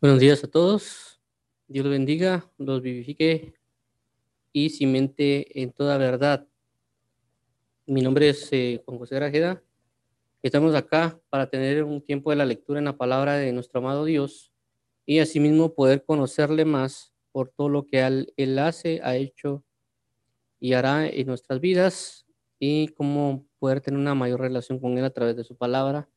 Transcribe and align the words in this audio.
Buenos 0.00 0.20
días 0.20 0.44
a 0.44 0.46
todos. 0.46 1.20
Dios 1.66 1.88
bendiga, 1.88 2.48
los 2.56 2.82
vivifique 2.82 3.54
y 4.52 4.70
cimente 4.70 5.60
en 5.60 5.72
toda 5.72 5.98
verdad. 5.98 6.46
Mi 7.84 8.00
nombre 8.00 8.28
es 8.28 8.48
eh, 8.52 8.80
Juan 8.84 9.00
José 9.00 9.16
Grajeda. 9.16 9.60
Estamos 10.40 10.76
acá 10.76 11.20
para 11.30 11.50
tener 11.50 11.82
un 11.82 12.00
tiempo 12.00 12.30
de 12.30 12.36
la 12.36 12.44
lectura 12.44 12.78
en 12.78 12.84
la 12.84 12.96
palabra 12.96 13.38
de 13.38 13.52
nuestro 13.52 13.80
amado 13.80 14.04
Dios 14.04 14.52
y 15.04 15.18
asimismo 15.18 15.74
poder 15.74 16.04
conocerle 16.04 16.64
más 16.64 17.12
por 17.32 17.48
todo 17.48 17.68
lo 17.68 17.84
que 17.84 18.06
él 18.36 18.58
hace, 18.60 19.00
ha 19.02 19.16
hecho 19.16 19.64
y 20.60 20.74
hará 20.74 21.08
en 21.08 21.26
nuestras 21.26 21.58
vidas 21.58 22.24
y 22.60 22.86
cómo 22.88 23.44
poder 23.58 23.80
tener 23.80 23.98
una 23.98 24.14
mayor 24.14 24.42
relación 24.42 24.78
con 24.78 24.96
Él 24.96 25.04
a 25.04 25.10
través 25.10 25.34
de 25.34 25.42
su 25.42 25.56
palabra 25.56 26.08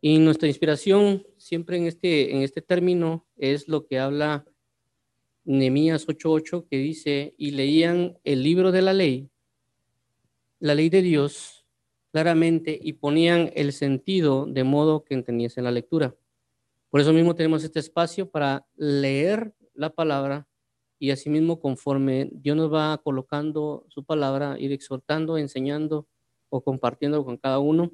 y 0.00 0.18
nuestra 0.18 0.48
inspiración 0.48 1.26
siempre 1.36 1.76
en 1.76 1.86
este, 1.86 2.34
en 2.34 2.42
este 2.42 2.62
término 2.62 3.26
es 3.36 3.68
lo 3.68 3.86
que 3.86 3.98
habla 3.98 4.46
Nehemías 5.44 6.06
8:8, 6.06 6.66
que 6.68 6.76
dice, 6.76 7.34
y 7.38 7.52
leían 7.52 8.18
el 8.22 8.42
libro 8.42 8.70
de 8.70 8.82
la 8.82 8.92
ley, 8.92 9.30
la 10.60 10.74
ley 10.74 10.88
de 10.90 11.02
Dios, 11.02 11.64
claramente, 12.12 12.78
y 12.80 12.94
ponían 12.94 13.50
el 13.54 13.72
sentido 13.72 14.46
de 14.46 14.62
modo 14.64 15.04
que 15.04 15.14
entendiesen 15.14 15.64
la 15.64 15.70
lectura. 15.70 16.14
Por 16.90 17.00
eso 17.00 17.12
mismo 17.12 17.34
tenemos 17.34 17.64
este 17.64 17.80
espacio 17.80 18.30
para 18.30 18.66
leer 18.76 19.54
la 19.74 19.90
palabra 19.90 20.46
y 20.98 21.10
asimismo 21.10 21.60
conforme 21.60 22.28
Dios 22.32 22.56
nos 22.56 22.72
va 22.72 22.98
colocando 22.98 23.84
su 23.88 24.04
palabra, 24.04 24.58
ir 24.58 24.72
exhortando, 24.72 25.38
enseñando 25.38 26.06
o 26.50 26.62
compartiendo 26.62 27.24
con 27.24 27.36
cada 27.36 27.58
uno 27.58 27.90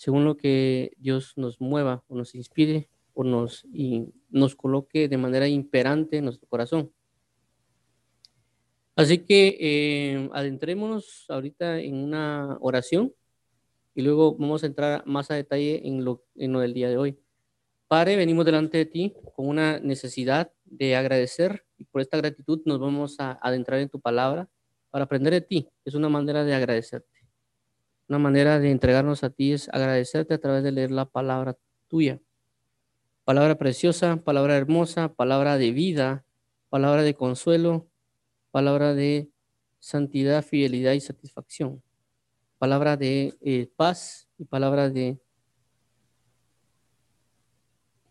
según 0.00 0.24
lo 0.24 0.38
que 0.38 0.92
Dios 0.96 1.34
nos 1.36 1.60
mueva 1.60 2.02
o 2.08 2.16
nos 2.16 2.34
inspire 2.34 2.88
o 3.12 3.22
nos, 3.22 3.66
y 3.70 4.08
nos 4.30 4.56
coloque 4.56 5.08
de 5.08 5.18
manera 5.18 5.46
imperante 5.46 6.16
en 6.16 6.24
nuestro 6.24 6.48
corazón. 6.48 6.90
Así 8.96 9.18
que 9.18 9.58
eh, 9.60 10.30
adentrémonos 10.32 11.26
ahorita 11.28 11.80
en 11.80 11.96
una 11.96 12.56
oración 12.62 13.12
y 13.94 14.00
luego 14.00 14.36
vamos 14.38 14.62
a 14.62 14.68
entrar 14.68 15.06
más 15.06 15.30
a 15.30 15.34
detalle 15.34 15.86
en 15.86 16.02
lo, 16.02 16.24
en 16.34 16.54
lo 16.54 16.60
del 16.60 16.72
día 16.72 16.88
de 16.88 16.96
hoy. 16.96 17.18
Padre, 17.86 18.16
venimos 18.16 18.46
delante 18.46 18.78
de 18.78 18.86
ti 18.86 19.14
con 19.36 19.48
una 19.48 19.80
necesidad 19.80 20.50
de 20.64 20.96
agradecer 20.96 21.66
y 21.76 21.84
por 21.84 22.00
esta 22.00 22.16
gratitud 22.16 22.62
nos 22.64 22.80
vamos 22.80 23.20
a 23.20 23.38
adentrar 23.42 23.80
en 23.80 23.90
tu 23.90 24.00
palabra 24.00 24.48
para 24.88 25.04
aprender 25.04 25.34
de 25.34 25.42
ti. 25.42 25.68
Es 25.84 25.92
una 25.92 26.08
manera 26.08 26.42
de 26.42 26.54
agradecerte. 26.54 27.09
Una 28.10 28.18
manera 28.18 28.58
de 28.58 28.72
entregarnos 28.72 29.22
a 29.22 29.30
ti 29.30 29.52
es 29.52 29.68
agradecerte 29.68 30.34
a 30.34 30.38
través 30.38 30.64
de 30.64 30.72
leer 30.72 30.90
la 30.90 31.04
palabra 31.04 31.56
tuya. 31.86 32.20
Palabra 33.22 33.56
preciosa, 33.56 34.16
palabra 34.16 34.56
hermosa, 34.56 35.14
palabra 35.14 35.58
de 35.58 35.70
vida, 35.70 36.24
palabra 36.70 37.04
de 37.04 37.14
consuelo, 37.14 37.86
palabra 38.50 38.94
de 38.94 39.30
santidad, 39.78 40.44
fidelidad 40.44 40.94
y 40.94 41.00
satisfacción. 41.00 41.84
Palabra 42.58 42.96
de 42.96 43.38
eh, 43.42 43.70
paz 43.76 44.28
y 44.38 44.44
palabra 44.44 44.90
de 44.90 45.20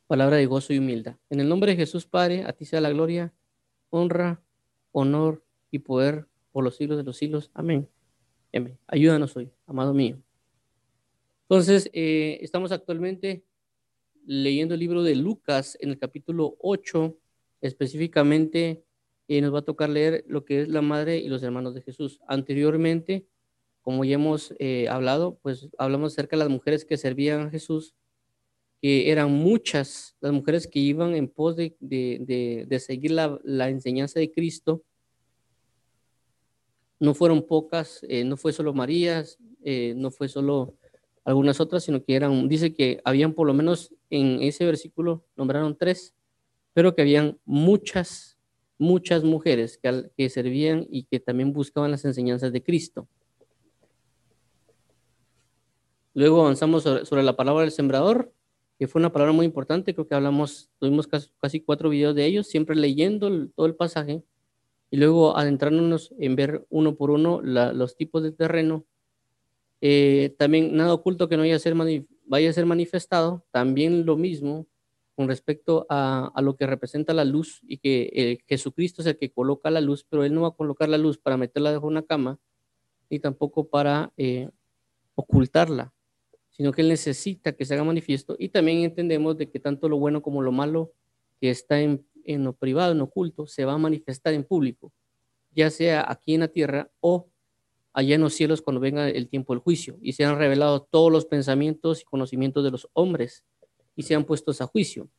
palabra 0.08 0.38
de 0.38 0.46
gozo 0.46 0.72
y 0.72 0.80
humildad. 0.80 1.18
En 1.30 1.42
el 1.42 1.50
nombre 1.50 1.74
de 1.74 1.78
Jesús, 1.78 2.06
Padre, 2.06 2.46
a 2.46 2.54
ti 2.54 2.64
sea 2.64 2.80
la 2.80 2.90
gloria, 2.90 3.34
honra, 3.90 4.42
honor 4.94 5.44
y 5.72 5.80
poder 5.80 6.30
por 6.54 6.64
los 6.64 6.78
siglos 6.78 6.98
de 6.98 7.04
los 7.04 7.18
siglos. 7.18 7.52
Amén. 7.54 7.90
Ayúdanos 8.88 9.36
hoy, 9.38 9.52
amado 9.68 9.94
mío. 9.94 10.18
Entonces, 11.44 11.90
eh, 11.94 12.40
estamos 12.42 12.72
actualmente 12.72 13.44
leyendo 14.26 14.74
el 14.74 14.80
libro 14.80 15.04
de 15.04 15.16
Lucas 15.16 15.78
en 15.80 15.90
el 15.90 16.00
capítulo 16.00 16.56
8, 16.60 17.16
específicamente 17.62 18.84
eh, 19.28 19.42
nos 19.42 19.54
va 19.54 19.60
a 19.60 19.64
tocar 19.64 19.90
leer 19.90 20.24
lo 20.28 20.46
que 20.46 20.62
es 20.62 20.68
la 20.68 20.82
madre 20.82 21.20
y 21.20 21.30
los 21.30 21.44
hermanos 21.44 21.76
de 21.76 21.84
Jesús. 21.84 22.22
Anteriormente, 22.28 23.28
como 23.82 24.04
ya 24.04 24.16
hemos 24.16 24.56
eh, 24.58 24.88
hablado, 24.90 25.38
pues 25.44 25.70
hablamos 25.78 26.14
acerca 26.14 26.36
de 26.36 26.44
las 26.44 26.50
mujeres 26.50 26.86
que 26.86 26.98
servían 26.98 27.42
a 27.42 27.50
Jesús, 27.52 27.94
que 28.82 29.12
eran 29.12 29.32
muchas 29.32 30.16
las 30.22 30.32
mujeres 30.32 30.66
que 30.66 30.80
iban 30.80 31.14
en 31.14 31.28
pos 31.28 31.56
de, 31.56 31.76
de, 31.80 32.80
seguir 32.80 33.12
la, 33.12 33.40
la 33.44 33.70
enseñanza 33.70 34.20
de 34.20 34.32
Cristo 34.32 34.84
no 37.00 37.14
fueron 37.14 37.44
pocas, 37.44 38.06
eh, 38.08 38.24
no 38.24 38.38
fue 38.38 38.54
solo 38.54 38.74
María, 38.74 39.24
eh, 39.64 39.94
no 39.96 40.12
fue 40.12 40.28
solo 40.28 40.76
algunas 41.24 41.60
otras, 41.60 41.84
sino 41.84 42.04
que 42.04 42.16
eran, 42.16 42.48
dice 42.48 42.74
que 42.74 43.02
habían 43.04 43.34
por 43.34 43.48
lo 43.48 43.54
menos 43.54 43.94
en 44.10 44.42
ese 44.42 44.66
versículo, 44.66 45.24
nombraron 45.36 45.78
tres, 45.78 46.14
pero 46.74 46.96
que 46.96 47.02
habían 47.02 47.38
muchas, 47.46 48.38
muchas 48.78 49.24
mujeres 49.24 49.78
que, 49.78 50.10
que 50.18 50.30
servían 50.30 50.88
y 50.90 51.04
que 51.04 51.20
también 51.20 51.54
buscaban 51.54 51.92
las 51.92 52.06
enseñanzas 52.06 52.52
de 52.52 52.64
Cristo. 52.64 53.08
Luego 56.14 56.42
avanzamos 56.42 56.84
sobre, 56.84 57.24
la 57.24 57.36
palabra 57.36 57.62
del 57.62 57.72
sembrador, 57.72 58.34
que 58.78 58.88
fue 58.88 59.00
una 59.00 59.12
palabra 59.12 59.32
muy 59.32 59.46
importante, 59.46 59.94
creo 59.94 60.08
que 60.08 60.16
hablamos, 60.16 60.70
tuvimos 60.80 61.08
casi, 61.08 61.62
cuatro 61.62 61.90
videos 61.90 62.16
de 62.16 62.26
ellos, 62.26 62.48
siempre 62.48 62.76
leyendo 62.76 63.48
todo 63.50 63.66
el 63.68 63.76
pasaje 63.76 64.24
y 64.92 64.98
luego 64.98 65.38
adentrándonos 65.38 66.14
en 66.20 66.36
ver 66.36 66.66
uno 66.70 66.96
por 66.96 67.12
uno 67.12 67.42
los 67.42 67.96
tipos 67.96 68.24
de 68.24 68.32
terreno. 68.32 68.86
Eh, 69.82 70.36
también 70.38 70.76
nada 70.76 70.94
oculto 70.94 71.30
que 71.30 71.38
no 71.38 71.44
vaya 71.44 71.56
a, 71.56 71.60
ser 71.60 71.76
vaya 72.26 72.50
a 72.50 72.54
ser 72.54 72.66
manifestado, 72.66 73.46
también 73.52 74.06
lo 74.06 74.18
mismo 74.18 74.68
con 75.16 75.28
respecto 75.28 75.86
a, 75.90 76.32
lo 76.42 76.56
que 76.56 76.66
representa 76.66 77.14
la 77.14 77.26
luz 77.26 77.62
y 77.68 77.78
que 77.78 78.40
Jesucristo 78.48 79.02
es 79.02 79.08
el 79.08 79.18
que 79.18 79.32
coloca 79.32 79.70
la 79.70 79.82
luz, 79.82 80.06
pero 80.10 80.24
Él 80.24 80.34
no 80.34 80.44
va 80.44 80.48
a 80.48 80.56
colocar 80.56 80.88
la 80.88 80.98
luz 80.98 81.18
para 81.18 81.36
meterla 81.36 81.72
debajo 81.72 81.88
de 81.88 81.92
una 81.92 82.04
cama, 82.04 82.40
ni 83.10 83.20
tampoco 83.20 83.68
para 83.68 84.14
eh, 84.16 84.50
ocultarla, 85.16 85.94
sino 86.52 86.72
que 86.72 86.84
Él 86.84 86.88
necesita 86.88 87.52
que 87.52 87.66
se 87.66 87.74
haga 87.74 87.84
manifiesto. 87.84 88.38
Y 88.40 88.48
también 88.48 88.80
entendemos 88.80 89.38
de 89.38 89.50
que 89.50 89.60
tanto 89.60 89.90
lo 89.90 89.98
bueno 89.98 90.22
como 90.22 90.42
lo 90.42 90.54
malo 90.54 90.94
que 91.42 91.50
está 91.50 91.82
en 91.82 92.06
en 92.34 92.44
lo 92.44 92.54
privado, 92.54 92.92
en 92.92 93.02
oculto, 93.02 93.48
se 93.48 93.66
va 93.66 93.74
a 93.74 93.78
manifestar 93.78 94.34
en 94.34 94.44
público, 94.44 94.94
ya 95.52 95.70
sea 95.72 96.06
aquí 96.10 96.36
en 96.36 96.42
la 96.42 96.48
tierra 96.48 96.92
o 97.00 97.28
allá 97.94 98.16
en 98.16 98.22
los 98.22 98.34
cielos 98.34 98.62
cuando 98.62 98.80
venga 98.80 99.10
el 99.10 99.28
tiempo 99.28 99.54
del 99.54 99.62
juicio 99.62 99.98
y 100.02 100.14
se 100.14 100.24
han 100.24 100.38
revelado 100.38 100.84
todos 100.84 101.12
los 101.12 101.26
pensamientos 101.26 102.02
y 102.02 102.06
conocimientos 102.06 102.64
de 102.64 102.72
los 102.72 102.88
hombres 102.94 103.44
y 103.96 104.04
sean 104.04 104.26
puestos 104.26 104.62
a 104.62 104.68
juicio. 104.68 105.10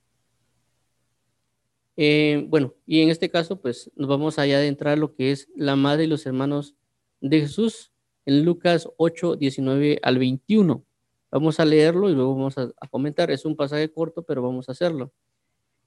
Eh, 1.97 2.47
bueno, 2.49 2.75
y 2.87 3.01
en 3.03 3.11
este 3.11 3.29
caso, 3.29 3.61
pues 3.61 3.91
nos 3.97 4.09
vamos 4.09 4.39
allá 4.39 4.57
a 4.57 4.61
adentrar 4.61 4.97
lo 4.99 5.13
que 5.15 5.33
es 5.33 5.49
la 5.55 5.77
madre 5.77 6.05
y 6.05 6.07
los 6.07 6.25
hermanos 6.25 6.75
de 7.21 7.41
Jesús 7.41 7.93
en 8.25 8.45
Lucas 8.45 8.89
8, 8.97 9.37
19 9.37 9.99
al 10.03 10.19
21. 10.19 10.85
Vamos 11.33 11.61
a 11.61 11.65
leerlo 11.65 12.09
y 12.09 12.15
luego 12.15 12.35
vamos 12.35 12.57
a 12.57 12.89
comentar. 12.89 13.31
Es 13.31 13.45
un 13.45 13.57
pasaje 13.57 13.93
corto, 13.93 14.23
pero 14.23 14.43
vamos 14.43 14.69
a 14.69 14.73
hacerlo. 14.73 15.13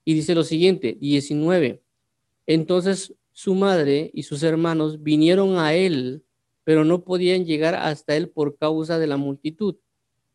Y 0.05 0.13
dice 0.13 0.35
lo 0.35 0.43
siguiente, 0.43 0.97
19. 0.99 1.81
Entonces 2.45 3.13
su 3.31 3.55
madre 3.55 4.11
y 4.13 4.23
sus 4.23 4.43
hermanos 4.43 5.01
vinieron 5.01 5.57
a 5.57 5.73
él, 5.73 6.23
pero 6.63 6.85
no 6.85 7.03
podían 7.03 7.45
llegar 7.45 7.75
hasta 7.75 8.15
él 8.15 8.29
por 8.29 8.57
causa 8.57 8.99
de 8.99 9.07
la 9.07 9.17
multitud. 9.17 9.75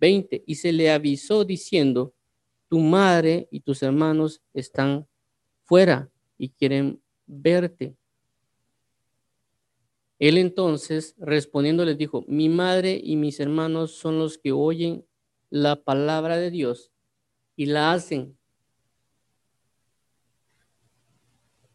20. 0.00 0.44
Y 0.46 0.54
se 0.56 0.72
le 0.72 0.90
avisó 0.90 1.44
diciendo, 1.44 2.14
tu 2.68 2.78
madre 2.80 3.48
y 3.50 3.60
tus 3.60 3.82
hermanos 3.82 4.42
están 4.52 5.06
fuera 5.64 6.10
y 6.36 6.50
quieren 6.50 7.00
verte. 7.26 7.96
Él 10.18 10.38
entonces, 10.38 11.14
respondiendo, 11.18 11.84
les 11.84 11.96
dijo, 11.96 12.24
mi 12.26 12.48
madre 12.48 13.00
y 13.02 13.16
mis 13.16 13.38
hermanos 13.38 13.92
son 13.92 14.18
los 14.18 14.38
que 14.38 14.52
oyen 14.52 15.04
la 15.50 15.82
palabra 15.82 16.36
de 16.36 16.50
Dios 16.50 16.90
y 17.56 17.66
la 17.66 17.92
hacen. 17.92 18.38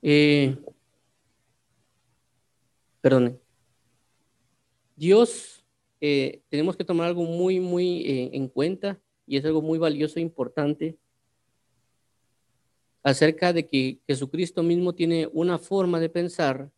Eh, 0.06 0.58
perdone. 3.00 3.40
Dios, 4.98 5.66
eh, 6.02 6.42
tenemos 6.50 6.76
que 6.76 6.84
tomar 6.84 7.08
algo 7.08 7.24
muy, 7.24 7.62
muy 7.62 8.02
eh, 8.02 8.30
en 8.34 8.50
cuenta 8.50 9.00
y 9.26 9.38
es 9.38 9.46
algo 9.46 9.62
muy 9.62 9.80
valioso 9.80 10.20
e 10.20 10.22
importante 10.22 10.98
acerca 13.02 13.54
de 13.54 13.66
que 13.66 14.02
Jesucristo 14.06 14.62
mismo 14.62 14.94
tiene 14.94 15.30
una 15.32 15.58
forma 15.58 16.02
de 16.02 16.10
pensar 16.10 16.70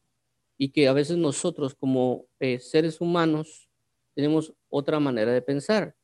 y 0.56 0.70
que 0.70 0.88
a 0.88 0.94
veces 0.94 1.18
nosotros 1.18 1.74
como 1.74 2.28
seres 2.60 3.02
humanos 3.02 3.68
tenemos 4.14 4.54
otra 4.70 5.00
manera 5.00 5.32
de 5.32 5.42
pensar. 5.42 5.96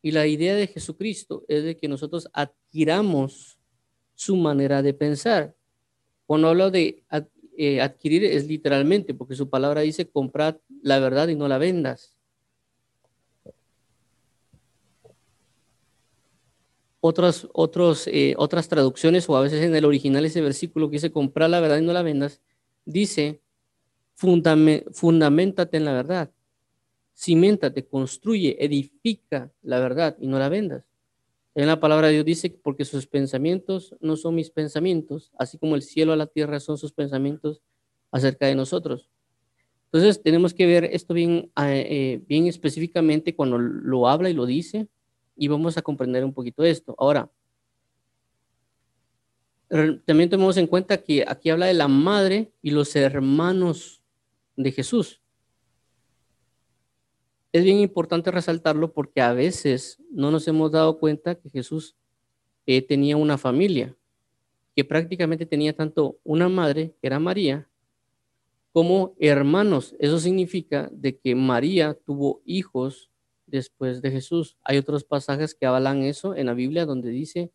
Y 0.00 0.12
la 0.12 0.28
idea 0.28 0.54
de 0.54 0.68
Jesucristo 0.68 1.44
es 1.48 1.64
de 1.64 1.76
que 1.76 1.88
nosotros 1.88 2.28
adquiramos 2.32 3.58
su 4.14 4.36
manera 4.36 4.80
de 4.80 4.94
pensar. 4.94 5.56
Cuando 6.26 6.48
hablo 6.48 6.70
de 6.70 7.04
eh, 7.56 7.80
adquirir 7.80 8.24
es 8.24 8.46
literalmente, 8.46 9.14
porque 9.14 9.34
su 9.34 9.48
palabra 9.50 9.82
dice 9.82 10.08
comprar 10.08 10.60
la 10.82 10.98
verdad 10.98 11.28
y 11.28 11.34
no 11.34 11.48
la 11.48 11.58
vendas. 11.58 12.16
otras, 17.04 17.48
otros, 17.52 18.06
eh, 18.06 18.34
otras 18.38 18.68
traducciones 18.68 19.28
o 19.28 19.36
a 19.36 19.40
veces 19.40 19.60
en 19.62 19.74
el 19.74 19.84
original 19.84 20.24
ese 20.24 20.40
versículo 20.40 20.88
que 20.88 20.96
dice 20.96 21.10
comprar 21.10 21.50
la 21.50 21.58
verdad 21.58 21.78
y 21.78 21.84
no 21.84 21.92
la 21.92 22.02
vendas, 22.02 22.40
dice 22.84 23.40
fundamentate 24.14 25.78
en 25.78 25.84
la 25.84 25.92
verdad, 25.92 26.30
cimentate, 27.12 27.84
construye, 27.84 28.64
edifica 28.64 29.50
la 29.62 29.80
verdad 29.80 30.16
y 30.20 30.28
no 30.28 30.38
la 30.38 30.48
vendas. 30.48 30.91
En 31.54 31.66
la 31.66 31.80
palabra 31.80 32.06
de 32.06 32.14
Dios 32.14 32.24
dice, 32.24 32.50
porque 32.62 32.84
sus 32.84 33.06
pensamientos 33.06 33.94
no 34.00 34.16
son 34.16 34.34
mis 34.34 34.50
pensamientos, 34.50 35.32
así 35.38 35.58
como 35.58 35.74
el 35.74 35.82
cielo 35.82 36.12
a 36.12 36.16
la 36.16 36.26
tierra 36.26 36.60
son 36.60 36.78
sus 36.78 36.92
pensamientos 36.92 37.62
acerca 38.10 38.46
de 38.46 38.54
nosotros. 38.54 39.10
Entonces 39.86 40.22
tenemos 40.22 40.54
que 40.54 40.66
ver 40.66 40.84
esto 40.84 41.12
bien, 41.12 41.50
eh, 41.60 41.86
eh, 41.90 42.22
bien 42.26 42.46
específicamente 42.46 43.36
cuando 43.36 43.58
lo 43.58 44.08
habla 44.08 44.30
y 44.30 44.34
lo 44.34 44.46
dice 44.46 44.88
y 45.36 45.48
vamos 45.48 45.76
a 45.76 45.82
comprender 45.82 46.24
un 46.24 46.32
poquito 46.32 46.64
esto. 46.64 46.94
Ahora, 46.96 47.30
también 50.04 50.28
tomemos 50.28 50.56
en 50.58 50.66
cuenta 50.66 51.02
que 51.02 51.24
aquí 51.26 51.50
habla 51.50 51.66
de 51.66 51.74
la 51.74 51.88
madre 51.88 52.52
y 52.62 52.70
los 52.70 52.94
hermanos 52.96 54.02
de 54.56 54.72
Jesús. 54.72 55.21
Es 57.52 57.64
bien 57.64 57.78
importante 57.80 58.30
resaltarlo 58.30 58.94
porque 58.94 59.20
a 59.20 59.34
veces 59.34 60.02
no 60.10 60.30
nos 60.30 60.48
hemos 60.48 60.72
dado 60.72 60.98
cuenta 60.98 61.34
que 61.34 61.50
Jesús 61.50 61.96
eh, 62.64 62.80
tenía 62.80 63.18
una 63.18 63.36
familia, 63.36 63.94
que 64.74 64.84
prácticamente 64.84 65.44
tenía 65.44 65.76
tanto 65.76 66.18
una 66.24 66.48
madre, 66.48 66.94
que 66.98 67.06
era 67.06 67.18
María, 67.18 67.68
como 68.72 69.14
hermanos. 69.20 69.94
Eso 69.98 70.18
significa 70.18 70.88
de 70.92 71.18
que 71.18 71.34
María 71.34 71.92
tuvo 71.92 72.40
hijos 72.46 73.10
después 73.46 74.00
de 74.00 74.10
Jesús. 74.10 74.56
Hay 74.64 74.78
otros 74.78 75.04
pasajes 75.04 75.54
que 75.54 75.66
avalan 75.66 76.02
eso 76.04 76.34
en 76.34 76.46
la 76.46 76.54
Biblia 76.54 76.86
donde 76.86 77.10
dice 77.10 77.52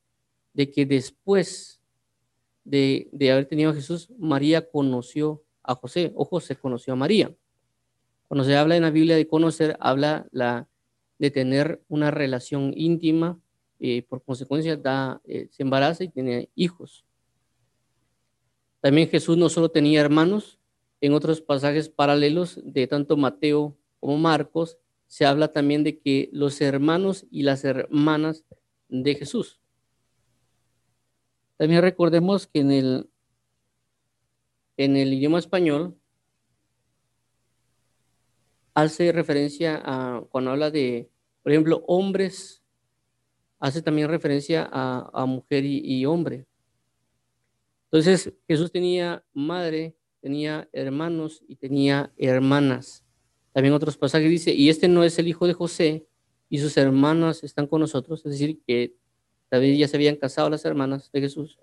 de 0.54 0.70
que 0.70 0.86
después 0.86 1.82
de, 2.64 3.10
de 3.12 3.32
haber 3.32 3.48
tenido 3.48 3.72
a 3.72 3.74
Jesús, 3.74 4.12
María 4.20 4.70
conoció 4.70 5.44
a 5.64 5.74
José 5.74 6.12
o 6.16 6.24
José 6.24 6.56
conoció 6.56 6.94
a 6.94 6.98
María. 6.98 7.36
Cuando 8.28 8.44
se 8.44 8.56
habla 8.56 8.76
en 8.76 8.84
la 8.84 8.92
Biblia 8.92 9.16
de 9.16 9.28
conocer, 9.28 9.78
habla 9.80 10.28
la, 10.32 10.68
de 11.18 11.32
tener 11.32 11.82
una 11.88 12.12
relación 12.12 12.74
íntima, 12.76 13.40
y 13.80 13.98
eh, 13.98 14.04
por 14.04 14.24
consecuencia 14.24 14.76
da, 14.76 15.22
eh, 15.26 15.48
se 15.52 15.64
embaraza 15.64 16.04
y 16.04 16.10
tiene 16.10 16.50
hijos. 16.56 17.06
También 18.82 19.10
Jesús 19.10 19.38
no 19.38 19.50
solo 19.50 19.70
tenía 19.70 20.02
hermanos, 20.02 20.60
en 21.00 21.14
otros 21.14 21.42
pasajes 21.42 21.90
paralelos 21.90 22.60
de 22.64 22.88
tanto 22.88 23.18
Mateo 23.18 23.78
como 24.00 24.18
Marcos, 24.18 24.78
se 25.08 25.26
habla 25.26 25.54
también 25.54 25.84
de 25.84 26.00
que 26.00 26.30
los 26.34 26.60
hermanos 26.60 27.26
y 27.32 27.44
las 27.44 27.64
hermanas 27.64 28.44
de 28.90 29.16
Jesús. 29.16 29.60
También 31.56 31.82
recordemos 31.82 32.48
que 32.48 32.60
en 32.60 32.72
el, 32.72 33.10
en 34.76 34.98
el 34.98 35.14
idioma 35.14 35.40
español 35.40 35.98
hace 38.78 39.12
referencia 39.12 39.82
a, 39.84 40.24
cuando 40.30 40.52
habla 40.52 40.70
de, 40.70 41.10
por 41.42 41.52
ejemplo, 41.52 41.84
hombres, 41.88 42.62
hace 43.60 43.82
también 43.82 44.08
referencia 44.08 44.70
a, 44.72 45.26
mujer 45.26 45.66
y, 45.66 46.06
hombre. 46.06 46.46
Entonces, 47.86 48.32
Jesús 48.48 48.72
tenía 48.72 49.24
madre, 49.34 49.96
tenía 50.22 50.70
hermanos 50.72 51.44
y 51.48 51.56
tenía 51.56 52.14
hermanas. 52.18 53.04
También 53.52 53.74
otros 53.74 53.98
pasajes 53.98 54.30
dice, 54.30 54.54
y 54.54 54.70
este 54.70 54.88
no 54.88 55.04
es 55.04 55.18
el 55.18 55.28
hijo 55.28 55.48
de 55.48 55.54
José, 55.54 56.06
y 56.48 56.60
sus 56.60 56.78
hermanas 56.78 57.44
están 57.44 57.66
con 57.66 57.82
nosotros, 57.82 58.24
es 58.26 58.34
decir, 58.34 58.62
que 58.68 58.94
David 59.50 59.76
ya 59.76 59.88
se 59.88 59.98
habían 59.98 60.18
casado 60.18 60.52
las 60.52 60.64
hermanas 60.66 61.10
de 61.12 61.22
Jesús. 61.22 61.58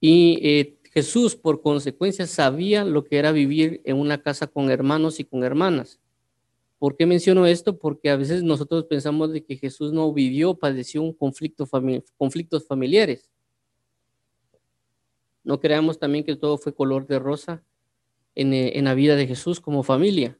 Y 0.00 0.40
eh, 0.42 0.79
Jesús, 0.90 1.36
por 1.36 1.62
consecuencia, 1.62 2.26
sabía 2.26 2.84
lo 2.84 3.04
que 3.04 3.18
era 3.18 3.30
vivir 3.30 3.80
en 3.84 3.96
una 3.96 4.22
casa 4.22 4.48
con 4.48 4.70
hermanos 4.70 5.20
y 5.20 5.24
con 5.24 5.44
hermanas. 5.44 6.00
¿Por 6.78 6.96
qué 6.96 7.06
menciono 7.06 7.46
esto? 7.46 7.78
Porque 7.78 8.10
a 8.10 8.16
veces 8.16 8.42
nosotros 8.42 8.86
pensamos 8.86 9.32
de 9.32 9.44
que 9.44 9.56
Jesús 9.56 9.92
no 9.92 10.12
vivió, 10.12 10.54
padeció 10.54 11.02
un 11.02 11.12
conflicto 11.12 11.68
conflictos 12.16 12.66
familiares. 12.66 13.30
No 15.44 15.60
creamos 15.60 15.98
también 15.98 16.24
que 16.24 16.34
todo 16.34 16.58
fue 16.58 16.74
color 16.74 17.06
de 17.06 17.18
rosa 17.20 17.62
en, 18.34 18.52
eh, 18.52 18.80
la 18.82 18.94
vida 18.94 19.14
de 19.14 19.28
Jesús 19.28 19.60
como 19.60 19.84
familia. 19.84 20.38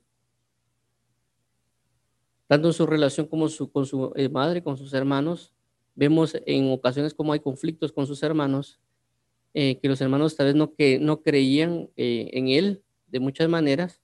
Tanto 2.49 2.69
en 2.69 2.75
su 2.75 2.87
relación 2.87 3.27
como 3.27 3.49
su, 3.49 3.71
con 3.71 3.87
su 3.87 4.13
eh, 4.17 4.29
madre, 4.29 4.65
con 4.65 4.77
sus 4.77 4.93
hermanos, 4.95 5.55
vemos 5.95 6.37
en 6.45 6.73
ocasiones 6.73 7.15
como 7.15 7.33
hay 7.33 7.41
conflictos 7.41 7.93
con 7.93 8.07
sus 8.09 8.23
hermanos 8.25 8.81
eh, 9.55 9.79
que 9.81 9.89
los 9.89 10.01
hermanos 10.01 10.37
tal 10.37 10.47
vez 10.47 10.55
no, 10.55 10.75
que, 10.75 10.99
no 10.99 11.23
creían 11.23 11.91
eh, 11.97 12.31
en 12.33 12.49
él 12.49 12.83
de 13.09 13.21
muchas 13.21 13.49
maneras. 13.49 14.01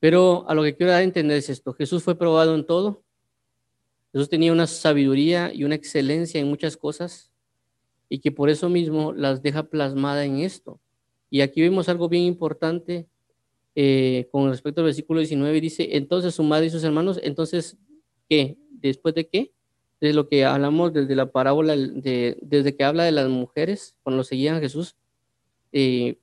Pero 0.00 0.48
a 0.48 0.54
lo 0.54 0.62
que 0.62 0.76
quiero 0.76 0.92
dar 0.92 1.00
a 1.00 1.04
entender 1.04 1.36
es 1.36 1.50
esto, 1.50 1.72
Jesús 1.74 2.02
fue 2.02 2.18
probado 2.18 2.54
en 2.54 2.64
todo, 2.64 3.04
Jesús 4.12 4.28
tenía 4.28 4.52
una 4.52 4.66
sabiduría 4.66 5.52
y 5.54 5.64
una 5.64 5.74
excelencia 5.76 6.40
en 6.40 6.48
muchas 6.48 6.76
cosas 6.76 7.30
y 8.08 8.18
que 8.18 8.32
por 8.32 8.50
eso 8.50 8.68
mismo 8.68 9.12
las 9.12 9.40
deja 9.42 9.62
plasmada 9.62 10.24
en 10.24 10.40
esto. 10.40 10.80
Y 11.30 11.42
aquí 11.42 11.60
vemos 11.60 11.88
algo 11.88 12.08
bien 12.08 12.24
importante 12.24 13.06
eh, 13.76 14.28
con 14.32 14.50
respecto 14.50 14.80
al 14.80 14.86
versículo 14.86 15.20
19, 15.20 15.60
dice, 15.60 15.96
entonces 15.96 16.34
su 16.34 16.42
madre 16.42 16.66
y 16.66 16.70
sus 16.70 16.82
hermanos, 16.82 17.20
entonces, 17.22 17.78
¿qué? 18.28 18.58
¿Después 18.72 19.14
de 19.14 19.28
qué? 19.28 19.52
De 20.00 20.14
lo 20.14 20.28
que 20.28 20.44
hablamos 20.44 20.92
desde 20.92 21.14
la 21.14 21.30
parábola, 21.30 21.76
de, 21.76 22.38
desde 22.40 22.74
que 22.74 22.84
habla 22.84 23.04
de 23.04 23.12
las 23.12 23.28
mujeres, 23.28 23.96
cuando 24.02 24.24
seguían 24.24 24.56
a 24.56 24.60
Jesús, 24.60 24.96
eh, 25.72 26.18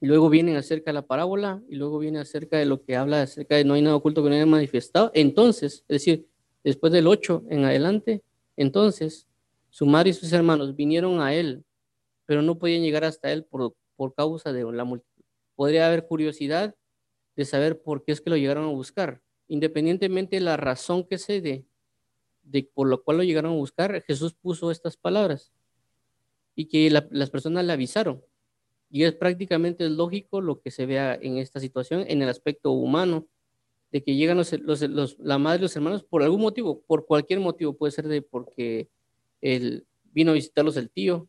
y 0.00 0.06
luego 0.06 0.30
vienen 0.30 0.56
acerca 0.56 0.90
de 0.90 0.94
la 0.94 1.06
parábola, 1.06 1.62
y 1.68 1.76
luego 1.76 1.98
viene 1.98 2.18
acerca 2.18 2.56
de 2.58 2.64
lo 2.64 2.82
que 2.82 2.96
habla 2.96 3.22
acerca 3.22 3.56
de 3.56 3.64
no 3.64 3.74
hay 3.74 3.82
nada 3.82 3.96
oculto 3.96 4.22
que 4.22 4.30
no 4.30 4.34
haya 4.34 4.46
manifestado. 4.46 5.10
Entonces, 5.14 5.84
es 5.88 5.94
decir, 5.94 6.26
después 6.64 6.92
del 6.92 7.06
8 7.06 7.44
en 7.50 7.64
adelante, 7.64 8.22
entonces 8.56 9.26
su 9.68 9.84
madre 9.84 10.10
y 10.10 10.14
sus 10.14 10.32
hermanos 10.32 10.74
vinieron 10.74 11.20
a 11.20 11.34
él, 11.34 11.64
pero 12.24 12.40
no 12.40 12.58
podían 12.58 12.82
llegar 12.82 13.04
hasta 13.04 13.30
él 13.30 13.44
por, 13.44 13.74
por 13.94 14.14
causa 14.14 14.52
de 14.52 14.64
la 14.72 14.84
multitud. 14.84 15.22
Podría 15.54 15.86
haber 15.86 16.06
curiosidad 16.06 16.74
de 17.36 17.44
saber 17.44 17.80
por 17.82 18.04
qué 18.04 18.12
es 18.12 18.20
que 18.20 18.30
lo 18.30 18.36
llegaron 18.36 18.64
a 18.64 18.72
buscar, 18.72 19.20
independientemente 19.48 20.36
de 20.36 20.40
la 20.40 20.56
razón 20.56 21.04
que 21.04 21.18
se 21.18 21.40
dé 21.40 21.66
de 22.46 22.68
por 22.72 22.88
lo 22.88 23.02
cual 23.02 23.18
lo 23.18 23.24
llegaron 23.24 23.52
a 23.52 23.56
buscar, 23.56 24.02
Jesús 24.02 24.34
puso 24.34 24.70
estas 24.70 24.96
palabras 24.96 25.52
y 26.54 26.66
que 26.66 26.90
las 26.90 27.30
personas 27.30 27.64
le 27.64 27.72
avisaron. 27.72 28.22
Y 28.88 29.02
es 29.02 29.12
prácticamente 29.12 29.88
lógico 29.90 30.40
lo 30.40 30.60
que 30.60 30.70
se 30.70 30.86
vea 30.86 31.18
en 31.20 31.38
esta 31.38 31.60
situación, 31.60 32.04
en 32.06 32.22
el 32.22 32.28
aspecto 32.28 32.70
humano, 32.70 33.26
de 33.90 34.02
que 34.02 34.14
llegan 34.14 34.36
los, 34.36 34.52
los, 34.52 35.18
la 35.18 35.38
madre 35.38 35.62
los 35.62 35.76
hermanos 35.76 36.04
por 36.04 36.22
algún 36.22 36.40
motivo, 36.40 36.82
por 36.86 37.06
cualquier 37.06 37.40
motivo, 37.40 37.76
puede 37.76 37.92
ser 37.92 38.08
de 38.08 38.22
porque 38.22 38.88
él 39.40 39.86
vino 40.12 40.30
a 40.30 40.34
visitarlos 40.34 40.76
el 40.76 40.90
tío, 40.90 41.28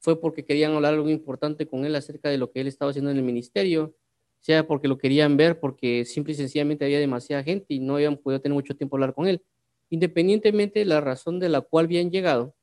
fue 0.00 0.20
porque 0.20 0.44
querían 0.44 0.72
hablar 0.72 0.94
algo 0.94 1.08
importante 1.08 1.66
con 1.66 1.84
él 1.84 1.96
acerca 1.96 2.28
de 2.28 2.38
lo 2.38 2.52
que 2.52 2.60
él 2.60 2.66
estaba 2.66 2.90
haciendo 2.90 3.10
en 3.10 3.16
el 3.16 3.22
ministerio, 3.22 3.96
sea 4.40 4.66
porque 4.66 4.86
lo 4.86 4.98
querían 4.98 5.36
ver, 5.36 5.58
porque 5.58 6.04
simple 6.04 6.32
y 6.32 6.36
sencillamente 6.36 6.84
había 6.84 7.00
demasiada 7.00 7.42
gente 7.42 7.74
y 7.74 7.80
no 7.80 7.94
habían 7.96 8.16
podido 8.16 8.40
tener 8.40 8.54
mucho 8.54 8.76
tiempo 8.76 8.96
hablar 8.96 9.14
con 9.14 9.26
él 9.26 9.42
independientemente 9.90 10.80
de 10.80 10.84
la 10.84 11.00
razón 11.00 11.38
de 11.38 11.48
la 11.48 11.60
cual 11.60 11.86
habían 11.86 12.10
llegado, 12.10 12.54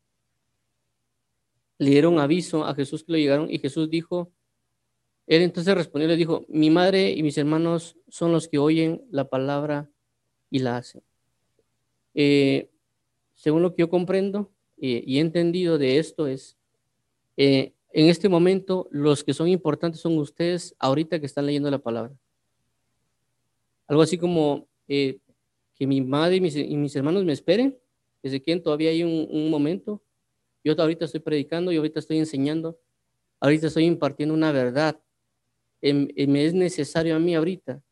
le 1.78 1.90
dieron 1.90 2.20
aviso 2.20 2.66
a 2.66 2.74
Jesús 2.74 3.04
que 3.04 3.12
lo 3.12 3.18
llegaron 3.18 3.50
y 3.50 3.60
Jesús 3.60 3.90
dijo, 3.90 4.32
él 5.28 5.42
entonces 5.42 5.74
respondió 5.76 6.08
le 6.08 6.16
dijo, 6.16 6.46
mi 6.48 6.70
madre 6.70 7.12
y 7.12 7.24
mis 7.24 7.38
hermanos 7.38 7.98
son 8.08 8.32
los 8.32 8.48
que 8.48 8.60
oyen 8.60 9.04
la 9.10 9.28
palabra 9.28 9.90
y 10.50 10.60
la 10.60 10.78
hacen. 10.78 11.02
Eh, 12.14 12.70
según 13.34 13.62
lo 13.62 13.74
que 13.74 13.82
yo 13.82 13.90
comprendo 13.90 14.52
eh, 14.78 15.04
y 15.06 15.18
he 15.18 15.22
entendido 15.22 15.78
de 15.78 15.98
esto 15.98 16.28
es, 16.28 16.58
eh, 17.38 17.74
en 17.92 18.08
este 18.08 18.30
momento 18.30 18.88
los 18.92 19.24
que 19.24 19.34
son 19.34 19.48
importantes 19.48 20.02
son 20.02 20.18
ustedes 20.18 20.76
ahorita 20.80 21.20
que 21.20 21.26
están 21.26 21.46
leyendo 21.46 21.72
la 21.72 21.80
palabra. 21.80 22.14
Algo 23.88 24.02
así 24.02 24.18
como 24.18 24.68
que 25.76 25.86
mi 25.86 26.02
madre 26.02 26.38
y 26.38 26.42
mis, 26.42 26.96
hermanos 26.96 27.26
me 27.26 27.34
esperen, 27.34 27.78
que 28.22 28.30
se 28.30 28.40
todavía 28.60 28.90
hay 28.90 29.04
un, 29.04 29.50
momento. 29.50 30.02
Yo 30.64 30.74
ahorita 30.78 31.06
estoy 31.06 31.20
predicando, 31.20 31.72
yo 31.72 31.80
ahorita 31.82 32.00
estoy 32.00 32.18
enseñando, 32.18 32.80
ahorita 33.40 33.68
estoy 33.68 33.86
impartiendo 33.86 34.34
una 34.34 34.52
verdad. 34.52 35.00
Em, 35.82 36.08
em, 36.16 36.32
me 36.32 36.46
es 36.46 36.54
necesario 36.54 37.16
a 37.16 37.20
mí 37.20 37.36
ahorita, 37.36 37.84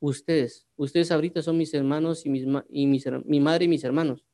ustedes, 0.00 0.66
ustedes 0.76 1.12
ahorita 1.12 1.42
son 1.42 1.58
mis 1.58 1.72
hermanos 1.74 2.24
y, 2.26 2.30
mis, 2.30 2.44
y 2.70 2.86
mi 2.86 3.40
madre 3.40 3.66
y 3.66 3.68
mis 3.68 3.84
hermanos. 3.84 4.24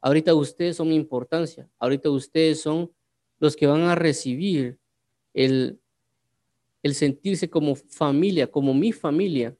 Ahorita 0.00 0.34
ustedes 0.34 0.76
son 0.76 0.88
mi 0.88 0.96
importancia, 0.96 1.68
ahorita 1.78 2.10
ustedes 2.10 2.60
son 2.60 2.90
los 3.38 3.54
que 3.54 3.66
van 3.66 3.82
a 3.82 3.94
recibir 3.94 4.78
el, 5.34 5.78
el 6.82 6.94
sentirse 6.94 7.50
como 7.50 7.74
familia, 7.76 8.50
como 8.50 8.72
mi 8.72 8.92
familia, 8.92 9.56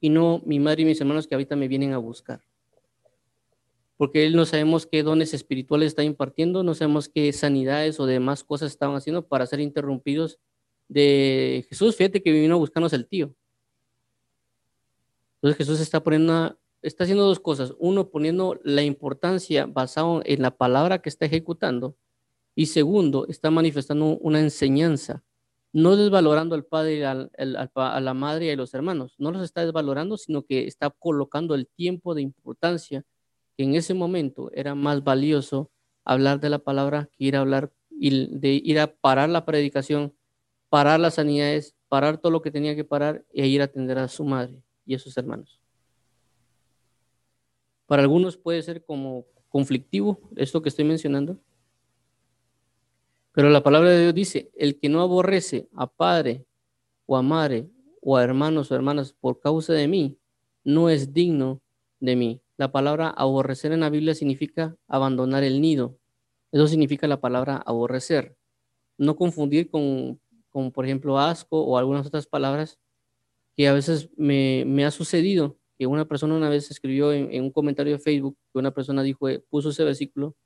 y 0.00 0.08
no 0.08 0.42
mi 0.44 0.58
madre 0.58 0.82
y 0.82 0.84
mis 0.86 1.00
hermanos 1.00 1.26
que 1.26 1.34
ahorita 1.34 1.56
me 1.56 1.68
vienen 1.68 1.92
a 1.92 1.98
buscar. 1.98 2.42
Porque 3.96 4.24
él 4.24 4.34
no 4.34 4.46
sabemos 4.46 4.86
qué 4.86 5.02
dones 5.02 5.34
espirituales 5.34 5.88
está 5.88 6.02
impartiendo, 6.02 6.62
no 6.62 6.74
sabemos 6.74 7.08
qué 7.08 7.32
sanidades 7.32 8.00
o 8.00 8.06
demás 8.06 8.42
cosas 8.42 8.70
estaban 8.70 8.96
haciendo 8.96 9.28
para 9.28 9.46
ser 9.46 9.60
interrumpidos 9.60 10.38
de 10.88 11.66
Jesús. 11.68 11.96
Fíjate 11.96 12.22
que 12.22 12.32
vino 12.32 12.54
a 12.54 12.58
buscarnos 12.58 12.94
el 12.94 13.06
tío. 13.06 13.34
Entonces 15.36 15.58
Jesús 15.58 15.80
está 15.80 16.02
poniendo, 16.02 16.58
está 16.80 17.04
haciendo 17.04 17.26
dos 17.26 17.40
cosas. 17.40 17.74
Uno, 17.78 18.08
poniendo 18.08 18.58
la 18.64 18.82
importancia 18.82 19.66
basado 19.66 20.22
en 20.24 20.40
la 20.40 20.56
palabra 20.56 21.02
que 21.02 21.10
está 21.10 21.26
ejecutando. 21.26 21.94
Y 22.54 22.66
segundo, 22.66 23.26
está 23.28 23.50
manifestando 23.50 24.18
una 24.18 24.40
enseñanza 24.40 25.22
no 25.72 25.96
desvalorando 25.96 26.54
al 26.54 26.64
padre, 26.64 27.04
a 27.06 28.00
la 28.00 28.14
madre 28.14 28.46
y 28.46 28.50
a 28.50 28.56
los 28.56 28.74
hermanos, 28.74 29.14
no 29.18 29.30
los 29.30 29.42
está 29.42 29.64
desvalorando, 29.64 30.16
sino 30.16 30.42
que 30.42 30.66
está 30.66 30.90
colocando 30.90 31.54
el 31.54 31.68
tiempo 31.68 32.14
de 32.14 32.22
importancia 32.22 33.04
que 33.56 33.64
en 33.64 33.74
ese 33.74 33.94
momento 33.94 34.50
era 34.52 34.74
más 34.74 35.04
valioso 35.04 35.70
hablar 36.04 36.40
de 36.40 36.50
la 36.50 36.58
palabra 36.58 37.08
que 37.12 37.24
ir 37.24 37.36
a 37.36 37.40
hablar 37.40 37.72
de 37.90 38.62
ir 38.64 38.80
a 38.80 38.94
parar 38.94 39.28
la 39.28 39.44
predicación, 39.44 40.14
parar 40.70 40.98
las 40.98 41.14
sanidades, 41.14 41.74
parar 41.88 42.18
todo 42.18 42.32
lo 42.32 42.40
que 42.40 42.50
tenía 42.50 42.74
que 42.74 42.84
parar 42.84 43.24
e 43.32 43.46
ir 43.46 43.60
a 43.60 43.64
atender 43.64 43.98
a 43.98 44.08
su 44.08 44.24
madre 44.24 44.62
y 44.86 44.94
a 44.94 44.98
sus 44.98 45.16
hermanos. 45.18 45.60
Para 47.86 48.02
algunos 48.02 48.36
puede 48.36 48.62
ser 48.62 48.84
como 48.84 49.26
conflictivo 49.50 50.20
esto 50.36 50.62
que 50.62 50.70
estoy 50.70 50.84
mencionando, 50.84 51.38
pero 53.32 53.48
la 53.50 53.62
palabra 53.62 53.90
de 53.90 54.00
Dios 54.00 54.14
dice, 54.14 54.50
el 54.56 54.78
que 54.78 54.88
no 54.88 55.00
aborrece 55.00 55.68
a 55.74 55.86
padre 55.86 56.44
o 57.06 57.16
a 57.16 57.22
madre 57.22 57.68
o 58.00 58.16
a 58.16 58.24
hermanos 58.24 58.70
o 58.70 58.74
hermanas 58.74 59.12
por 59.12 59.40
causa 59.40 59.72
de 59.72 59.86
mí, 59.86 60.18
no 60.64 60.88
es 60.88 61.12
digno 61.12 61.60
de 62.00 62.16
mí. 62.16 62.42
La 62.56 62.72
palabra 62.72 63.08
aborrecer 63.08 63.72
en 63.72 63.80
la 63.80 63.90
Biblia 63.90 64.14
significa 64.14 64.76
abandonar 64.88 65.44
el 65.44 65.60
nido. 65.60 65.98
Eso 66.52 66.66
significa 66.66 67.06
la 67.06 67.20
palabra 67.20 67.56
aborrecer. 67.56 68.36
No 68.98 69.16
confundir 69.16 69.70
con, 69.70 70.20
con 70.50 70.72
por 70.72 70.84
ejemplo, 70.84 71.18
asco 71.18 71.62
o 71.62 71.78
algunas 71.78 72.06
otras 72.06 72.26
palabras 72.26 72.78
que 73.56 73.68
a 73.68 73.72
veces 73.72 74.10
me, 74.16 74.64
me 74.66 74.84
ha 74.84 74.90
sucedido. 74.90 75.56
Que 75.78 75.86
una 75.86 76.06
persona 76.06 76.34
una 76.34 76.50
vez 76.50 76.70
escribió 76.70 77.12
en, 77.12 77.32
en, 77.32 77.44
un 77.44 77.50
comentario 77.50 77.94
de 77.94 77.98
Facebook, 77.98 78.36
que 78.52 78.58
una 78.58 78.72
persona 78.72 79.02
dijo, 79.02 79.26
puso 79.48 79.70
ese 79.70 79.84
versículo 79.84 80.36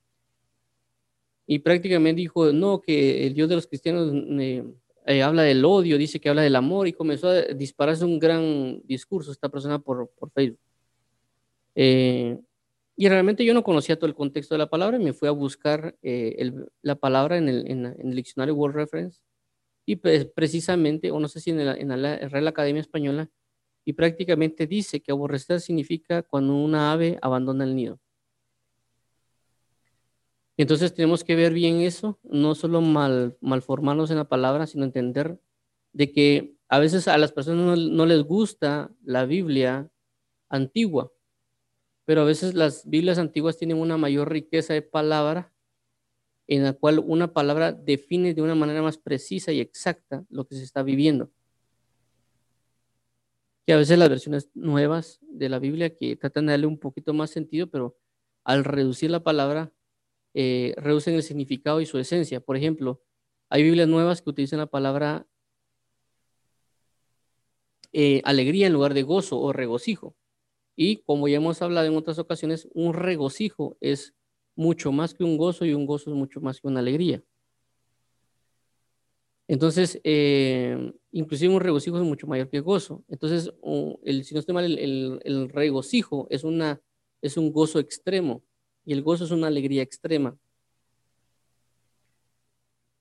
y 1.46 1.58
prácticamente 1.58 2.20
dijo, 2.20 2.52
no, 2.52 2.80
que 2.80 3.26
el 3.26 3.34
Dios 3.34 3.48
de 3.48 3.56
los 3.56 3.66
cristianos 3.66 4.10
eh, 4.40 4.64
eh, 5.06 5.22
habla 5.22 5.42
del 5.42 5.64
odio, 5.64 5.98
dice 5.98 6.20
que 6.20 6.28
habla 6.30 6.42
del 6.42 6.56
amor 6.56 6.88
y 6.88 6.92
comenzó 6.92 7.28
a 7.28 7.42
dispararse 7.42 8.04
un 8.04 8.18
gran 8.18 8.80
discurso 8.84 9.30
esta 9.30 9.48
persona 9.48 9.78
por, 9.78 10.10
por 10.18 10.30
Facebook. 10.30 10.60
Eh, 11.74 12.38
y 12.96 13.08
realmente 13.08 13.44
yo 13.44 13.52
no 13.52 13.64
conocía 13.64 13.96
todo 13.96 14.06
el 14.06 14.14
contexto 14.14 14.54
de 14.54 14.60
la 14.60 14.70
palabra 14.70 14.96
y 14.96 15.04
me 15.04 15.12
fui 15.12 15.28
a 15.28 15.32
buscar 15.32 15.96
la 16.82 16.94
palabra 16.94 17.36
en 17.36 17.48
el, 17.48 17.68
en, 17.68 17.86
el, 17.86 18.14
diccionario 18.14 18.54
World 18.54 18.76
Reference 18.76 19.20
y 19.84 19.96
pues, 19.96 20.26
precisamente, 20.26 21.10
o 21.10 21.18
no 21.18 21.26
sé 21.26 21.40
si 21.40 21.50
en, 21.50 21.60
en 21.60 22.02
la 22.02 22.16
Real 22.28 22.46
Academia 22.46 22.80
Española, 22.80 23.28
y 23.84 23.92
prácticamente 23.92 24.66
dice 24.66 25.00
que 25.00 25.12
aborrecer 25.12 25.60
significa 25.60 26.22
cuando 26.22 26.54
una 26.54 26.92
ave 26.92 27.18
abandona 27.20 27.64
el 27.64 27.74
nido. 27.74 28.00
Entonces 30.56 30.94
tenemos 30.94 31.24
que 31.24 31.34
ver 31.34 31.52
bien 31.52 31.80
eso, 31.80 32.18
no 32.22 32.54
solo 32.54 32.80
mal, 32.80 33.36
malformarnos 33.40 34.10
en 34.10 34.18
la 34.18 34.28
palabra, 34.28 34.66
sino 34.66 34.84
entender 34.84 35.40
de 35.92 36.12
que 36.12 36.54
a 36.68 36.78
veces 36.78 37.08
a 37.08 37.18
las 37.18 37.32
personas 37.32 37.78
no, 37.78 38.06
les 38.06 38.22
gusta 38.22 38.90
la 39.04 39.26
Biblia 39.26 39.90
antigua, 40.48 41.12
pero 42.04 42.22
a 42.22 42.24
veces 42.24 42.54
las 42.54 42.88
Biblias 42.88 43.18
antiguas 43.18 43.58
tienen 43.58 43.78
una 43.78 43.96
mayor 43.96 44.30
riqueza 44.30 44.74
de 44.74 44.82
palabra 44.82 45.52
en 46.46 46.62
la 46.62 46.72
cual 46.74 46.98
una 46.98 47.32
palabra 47.32 47.72
define 47.72 48.34
de 48.34 48.42
una 48.42 48.54
manera 48.54 48.82
más 48.82 48.98
precisa 48.98 49.50
y 49.52 49.60
exacta 49.60 50.24
lo 50.28 50.46
que 50.46 50.56
se 50.56 50.62
está 50.62 50.82
viviendo. 50.82 51.30
Que 53.66 53.72
a 53.72 53.78
veces 53.78 53.98
las 53.98 54.10
versiones 54.10 54.50
nuevas 54.54 55.20
de 55.22 55.48
la 55.48 55.58
Biblia 55.58 55.96
que 55.96 56.16
tratan 56.16 56.46
de 56.46 56.52
darle 56.52 56.66
un 56.66 56.78
poquito 56.78 57.14
más 57.14 57.30
sentido, 57.30 57.68
pero 57.68 57.96
al 58.44 58.62
reducir 58.62 59.10
la 59.10 59.22
palabra 59.22 59.72
eh, 60.34 60.74
reducen 60.76 61.14
el 61.14 61.22
significado 61.22 61.80
y 61.80 61.86
su 61.86 61.98
esencia. 61.98 62.40
Por 62.40 62.56
ejemplo, 62.56 63.00
hay 63.48 63.62
Biblias 63.62 63.88
nuevas 63.88 64.20
que 64.20 64.30
utilizan 64.30 64.58
la 64.58 64.66
palabra 64.66 65.26
eh, 67.92 68.20
alegría 68.24 68.66
en 68.66 68.72
lugar 68.72 68.94
de 68.94 69.04
gozo 69.04 69.38
o 69.40 69.52
regocijo. 69.52 70.16
Y 70.76 70.96
como 70.98 71.28
ya 71.28 71.36
hemos 71.36 71.62
hablado 71.62 71.86
en 71.86 71.96
otras 71.96 72.18
ocasiones, 72.18 72.68
un 72.74 72.94
regocijo 72.94 73.76
es 73.80 74.14
mucho 74.56 74.90
más 74.90 75.14
que 75.14 75.22
un 75.22 75.36
gozo 75.36 75.64
y 75.64 75.72
un 75.72 75.86
gozo 75.86 76.10
es 76.10 76.16
mucho 76.16 76.40
más 76.40 76.60
que 76.60 76.66
una 76.66 76.80
alegría. 76.80 77.22
Entonces, 79.46 80.00
eh, 80.02 80.92
inclusive 81.12 81.54
un 81.54 81.60
regocijo 81.60 81.98
es 81.98 82.02
mucho 82.02 82.26
mayor 82.26 82.48
que 82.48 82.58
gozo. 82.58 83.04
Entonces, 83.08 83.52
el, 84.02 84.24
si 84.24 84.34
no 84.34 84.40
estoy 84.40 84.54
mal, 84.54 84.64
el, 84.64 85.20
el 85.22 85.48
regocijo 85.48 86.26
es, 86.30 86.42
una, 86.42 86.80
es 87.22 87.36
un 87.36 87.52
gozo 87.52 87.78
extremo 87.78 88.42
y 88.84 88.92
el 88.92 89.02
gozo 89.02 89.24
es 89.24 89.30
una 89.30 89.46
alegría 89.46 89.82
extrema. 89.82 90.36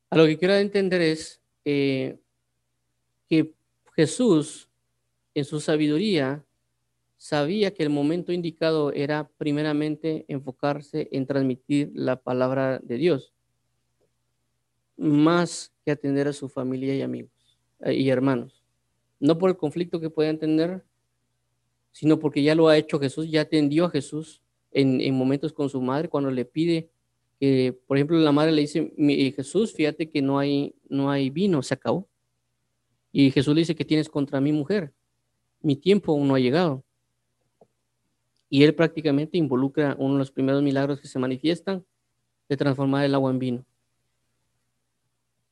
A 0.10 0.18
lo 0.18 0.26
que 0.26 0.38
quiero 0.38 0.54
entender 0.56 1.02
es 1.02 1.42
eh, 1.66 2.20
que 3.28 3.54
Jesús, 3.96 4.70
en 5.34 5.44
su 5.44 5.60
sabiduría, 5.60 6.46
sabía 7.18 7.74
que 7.74 7.84
el 7.84 7.90
momento 7.90 8.32
indicado 8.32 8.92
era 8.92 9.28
primeramente 9.38 10.26
enfocarse 10.28 11.10
en 11.12 11.26
transmitir 11.26 11.92
la 11.96 12.18
palabra 12.18 12.80
de 12.84 12.98
Dios, 12.98 13.34
más 14.98 15.74
que 15.84 15.92
atender 15.92 16.28
a 16.28 16.34
su 16.34 16.48
familia 16.48 16.96
y 16.96 17.02
amigos 17.02 17.58
eh, 17.80 17.96
y 17.96 18.10
hermanos. 18.10 18.64
No 19.20 19.38
por 19.38 19.50
el 19.50 19.58
conflicto 19.58 20.00
que 20.00 20.10
puedan 20.12 20.38
tener, 20.38 20.84
sino 21.92 22.20
porque 22.20 22.44
ya 22.44 22.54
lo 22.54 22.68
ha 22.68 22.78
hecho 22.78 23.00
Jesús, 23.00 23.32
ya 23.32 23.42
atendió 23.42 23.86
a 23.86 23.90
Jesús 23.90 24.43
en, 24.74 25.14
momentos 25.16 25.54
con 25.54 25.70
su 25.70 25.82
madre, 25.82 26.10
cuando 26.10 26.32
le 26.32 26.46
pide 26.46 26.90
que, 27.40 27.78
por 27.88 27.98
ejemplo, 27.98 28.18
la 28.18 28.32
madre 28.32 28.52
le 28.52 28.62
dice, 28.62 28.94
Jesús, 29.36 29.74
fíjate 29.74 30.10
que 30.10 30.22
no 30.22 30.40
hay, 30.40 30.76
no 30.90 31.10
hay 31.12 31.30
vino, 31.30 31.62
se 31.62 31.74
acabó. 31.74 32.08
Y 33.12 33.32
Jesús 33.32 33.54
le 33.54 33.62
dice, 33.62 33.76
que 33.76 33.86
tienes 33.86 34.10
contra 34.10 34.42
mi 34.42 34.52
mujer? 34.52 34.94
Mi 35.62 35.76
tiempo 35.76 36.14
aún 36.14 36.28
no 36.28 36.36
ha 36.36 36.40
llegado. 36.40 36.84
Y 38.50 38.64
él 38.64 38.76
prácticamente 38.76 39.38
involucra 39.38 39.96
uno 40.00 40.14
de 40.14 40.20
los 40.20 40.32
primeros 40.32 40.62
milagros 40.62 41.00
que 41.00 41.08
se 41.08 41.20
manifiestan 41.20 41.86
de 42.50 42.58
transformar 42.58 43.06
el 43.06 43.16
agua 43.16 43.32
en 43.32 43.40
vino. 43.40 43.66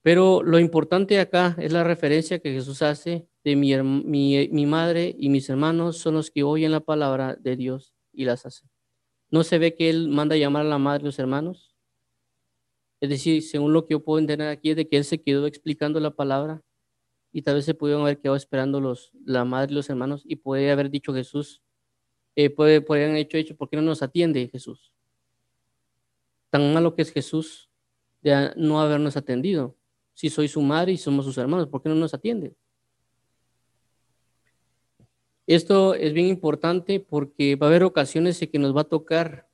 Pero 0.02 0.42
lo 0.42 0.60
importante 0.60 1.20
acá 1.20 1.56
es 1.60 1.72
la 1.72 1.84
referencia 1.84 2.40
que 2.40 2.52
Jesús 2.52 2.82
hace 2.82 3.28
de 3.44 3.56
mi, 3.56 3.76
mi, 3.76 4.50
mi 4.52 4.66
madre 4.66 5.16
y 5.18 5.30
mis 5.30 5.50
hermanos 5.50 5.98
son 5.98 6.16
los 6.16 6.32
que 6.32 6.44
oyen 6.44 6.72
la 6.72 6.80
palabra 6.80 7.36
de 7.36 7.56
Dios 7.56 7.94
y 8.12 8.26
las 8.26 8.46
hacen. 8.46 8.71
¿No 9.32 9.44
se 9.46 9.58
ve 9.58 9.76
que 9.76 9.90
él 9.90 10.10
manda 10.10 10.36
llamar 10.36 10.66
a 10.66 10.70
la 10.70 10.78
madre 10.78 11.04
y 11.04 11.06
los 11.06 11.18
hermanos? 11.18 11.74
Es 13.00 13.10
decir, 13.10 13.42
según 13.42 13.74
lo 13.74 13.88
que 13.88 13.94
yo 13.94 14.04
puedo 14.04 14.20
entender 14.20 14.48
aquí 14.50 14.72
es 14.72 14.76
de 14.76 14.88
que 14.88 14.98
él 14.98 15.06
se 15.06 15.22
quedó 15.22 15.48
explicando 15.48 16.00
la 16.00 16.12
palabra 16.12 16.62
y 17.32 17.42
tal 17.42 17.56
vez 17.56 17.66
se 17.66 17.74
pudieron 17.74 18.04
haber 18.04 18.20
quedado 18.20 18.36
esperando 18.36 18.82
los, 18.82 19.12
la 19.26 19.46
madre 19.46 19.72
y 19.72 19.76
los 19.76 19.90
hermanos 19.90 20.24
y 20.26 20.36
puede 20.36 20.70
haber 20.70 20.90
dicho 20.92 21.14
Jesús, 21.14 21.64
eh, 22.36 22.50
puede, 22.50 22.82
podrían 22.82 23.16
hecho, 23.16 23.38
hecho, 23.38 23.56
¿por 23.56 23.70
qué 23.70 23.78
no 23.78 23.82
nos 23.82 24.04
atiende 24.04 24.50
Jesús? 24.50 24.94
Tan 26.50 26.74
malo 26.74 26.94
que 26.94 27.02
es 27.02 27.12
Jesús 27.12 27.70
de 28.22 28.52
no 28.58 28.82
habernos 28.82 29.16
atendido. 29.16 29.78
Si 30.14 30.30
soy 30.30 30.50
su 30.50 30.62
madre 30.62 30.92
y 30.92 30.98
somos 30.98 31.26
sus 31.26 31.38
hermanos, 31.38 31.68
¿por 31.70 31.82
qué 31.82 31.90
no 31.90 31.96
nos 31.96 32.14
atiende? 32.14 32.56
Esto 35.54 35.96
es 35.96 36.14
bien 36.14 36.28
importante 36.28 37.02
porque 37.02 37.58
va 37.58 37.68
a 37.68 37.70
haber 37.70 37.84
ocasiones 37.84 38.42
en 38.42 38.50
que 38.50 38.58
nos 38.58 38.74
va 38.74 38.82
a 38.82 38.86
tocar 38.86 39.50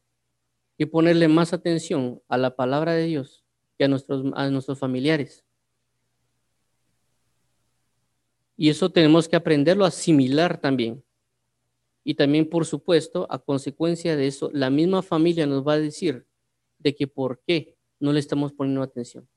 y 0.77 0.85
ponerle 0.85 1.27
más 1.27 1.53
atención 1.53 2.21
a 2.27 2.37
la 2.37 2.55
palabra 2.55 2.93
de 2.93 3.07
Dios 3.07 3.43
que 3.79 3.85
a 3.85 3.87
nuestros, 3.87 4.31
a 4.35 4.47
nuestros 4.51 4.77
familiares. 4.77 5.43
Y 8.55 8.69
eso 8.69 8.91
tenemos 8.91 9.27
que 9.27 9.37
aprenderlo 9.37 9.85
a 9.85 9.87
asimilar 9.87 10.61
también. 10.61 11.03
Y 12.03 12.13
también, 12.13 12.47
por 12.47 12.67
supuesto, 12.67 13.25
a 13.31 13.39
consecuencia 13.39 14.15
de 14.15 14.27
eso, 14.27 14.51
la 14.53 14.69
misma 14.69 15.01
familia 15.01 15.47
nos 15.47 15.67
va 15.67 15.73
a 15.73 15.79
decir 15.79 16.27
de 16.77 16.93
que 16.93 17.07
por 17.07 17.41
qué 17.41 17.75
no 17.99 18.13
le 18.13 18.19
estamos 18.19 18.53
poniendo 18.53 18.83
atención, 18.83 19.27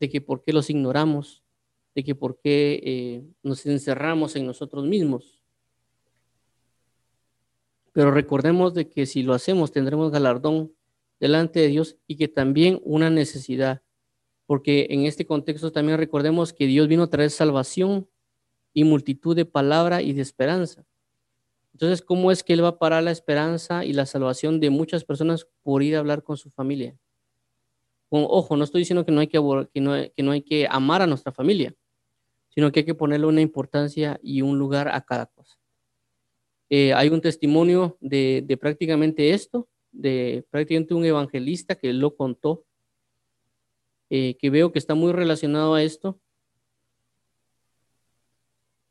de 0.00 0.08
que 0.08 0.22
por 0.22 0.42
qué 0.42 0.54
los 0.54 0.70
ignoramos, 0.70 1.42
de 1.94 2.02
que 2.02 2.14
por 2.14 2.40
qué 2.40 2.80
eh, 2.82 3.22
nos 3.42 3.66
encerramos 3.66 4.36
en 4.36 4.46
nosotros 4.46 4.86
mismos 4.86 5.37
pero 7.98 8.12
recordemos 8.12 8.74
de 8.74 8.88
que 8.88 9.06
si 9.06 9.24
lo 9.24 9.34
hacemos 9.34 9.72
tendremos 9.72 10.12
galardón 10.12 10.72
delante 11.18 11.58
de 11.58 11.66
Dios 11.66 11.96
y 12.06 12.16
que 12.16 12.28
también 12.28 12.80
una 12.84 13.10
necesidad, 13.10 13.82
porque 14.46 14.86
en 14.90 15.04
este 15.04 15.26
contexto 15.26 15.72
también 15.72 15.98
recordemos 15.98 16.52
que 16.52 16.68
Dios 16.68 16.86
vino 16.86 17.02
a 17.02 17.10
traer 17.10 17.32
salvación 17.32 18.08
y 18.72 18.84
multitud 18.84 19.34
de 19.34 19.46
palabra 19.46 20.00
y 20.00 20.12
de 20.12 20.22
esperanza. 20.22 20.86
Entonces, 21.72 22.00
¿cómo 22.00 22.30
es 22.30 22.44
que 22.44 22.52
él 22.52 22.62
va 22.62 22.68
a 22.68 22.78
parar 22.78 23.02
la 23.02 23.10
esperanza 23.10 23.84
y 23.84 23.92
la 23.92 24.06
salvación 24.06 24.60
de 24.60 24.70
muchas 24.70 25.02
personas 25.02 25.48
por 25.64 25.82
ir 25.82 25.96
a 25.96 25.98
hablar 25.98 26.22
con 26.22 26.36
su 26.36 26.50
familia? 26.50 26.96
ojo, 28.10 28.56
no 28.56 28.62
estoy 28.62 28.82
diciendo 28.82 29.04
que 29.04 29.10
no, 29.10 29.22
hay 29.22 29.26
que, 29.26 29.40
que, 29.74 29.80
no, 29.80 29.94
que 30.14 30.22
no 30.22 30.30
hay 30.30 30.42
que 30.42 30.68
amar 30.70 31.02
a 31.02 31.08
nuestra 31.08 31.32
familia, 31.32 31.74
sino 32.50 32.70
que 32.70 32.78
hay 32.78 32.86
que 32.86 32.94
ponerle 32.94 33.26
una 33.26 33.40
importancia 33.40 34.20
y 34.22 34.42
un 34.42 34.56
lugar 34.56 34.86
a 34.86 35.00
cada 35.00 35.26
cosa. 35.26 35.57
Eh, 36.70 36.92
hay 36.92 37.08
un 37.08 37.20
testimonio 37.20 37.96
de, 38.00 38.56
prácticamente 38.60 39.30
esto, 39.30 39.68
de 39.90 40.44
prácticamente 40.50 40.94
un 40.94 41.04
evangelista 41.04 41.74
que 41.74 41.92
lo 41.92 42.14
contó, 42.14 42.64
eh, 44.10 44.36
que 44.38 44.50
veo 44.50 44.70
que 44.70 44.78
está 44.78 44.94
muy 44.94 45.12
relacionado 45.12 45.74
a 45.74 45.82
esto. 45.82 46.20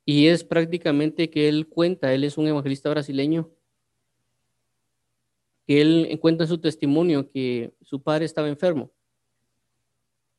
Y 0.05 0.27
es 0.27 0.43
prácticamente 0.43 1.29
que 1.29 1.49
él 1.49 1.67
cuenta, 1.67 2.13
él 2.13 2.23
es 2.23 2.37
un 2.37 2.47
evangelista 2.47 2.89
brasileño, 2.89 3.51
que 5.67 5.81
él 5.81 6.17
cuenta 6.21 6.45
en 6.45 6.47
su 6.47 6.59
testimonio 6.59 7.29
que 7.29 7.73
su 7.81 8.01
padre 8.01 8.25
estaba 8.25 8.47
enfermo 8.47 8.89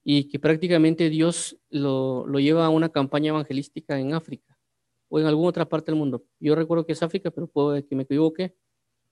y 0.02 0.24
que 0.24 0.38
prácticamente 0.38 1.10
Dios 1.10 1.58
lo, 1.68 2.26
lo, 2.26 2.40
lleva 2.40 2.64
a 2.64 2.70
una 2.70 2.88
campaña 2.88 3.28
evangelística 3.28 4.00
en 4.00 4.14
África 4.14 4.47
o 5.08 5.18
en 5.18 5.26
alguna 5.26 5.48
otra 5.48 5.68
parte 5.68 5.90
del 5.90 5.98
mundo. 5.98 6.24
Yo 6.40 6.54
recuerdo 6.54 6.86
que 6.86 6.92
es 6.92 7.02
África, 7.02 7.30
pero 7.30 7.46
puedo 7.46 7.74
que 7.86 7.96
me 7.96 8.02
equivoque. 8.04 8.54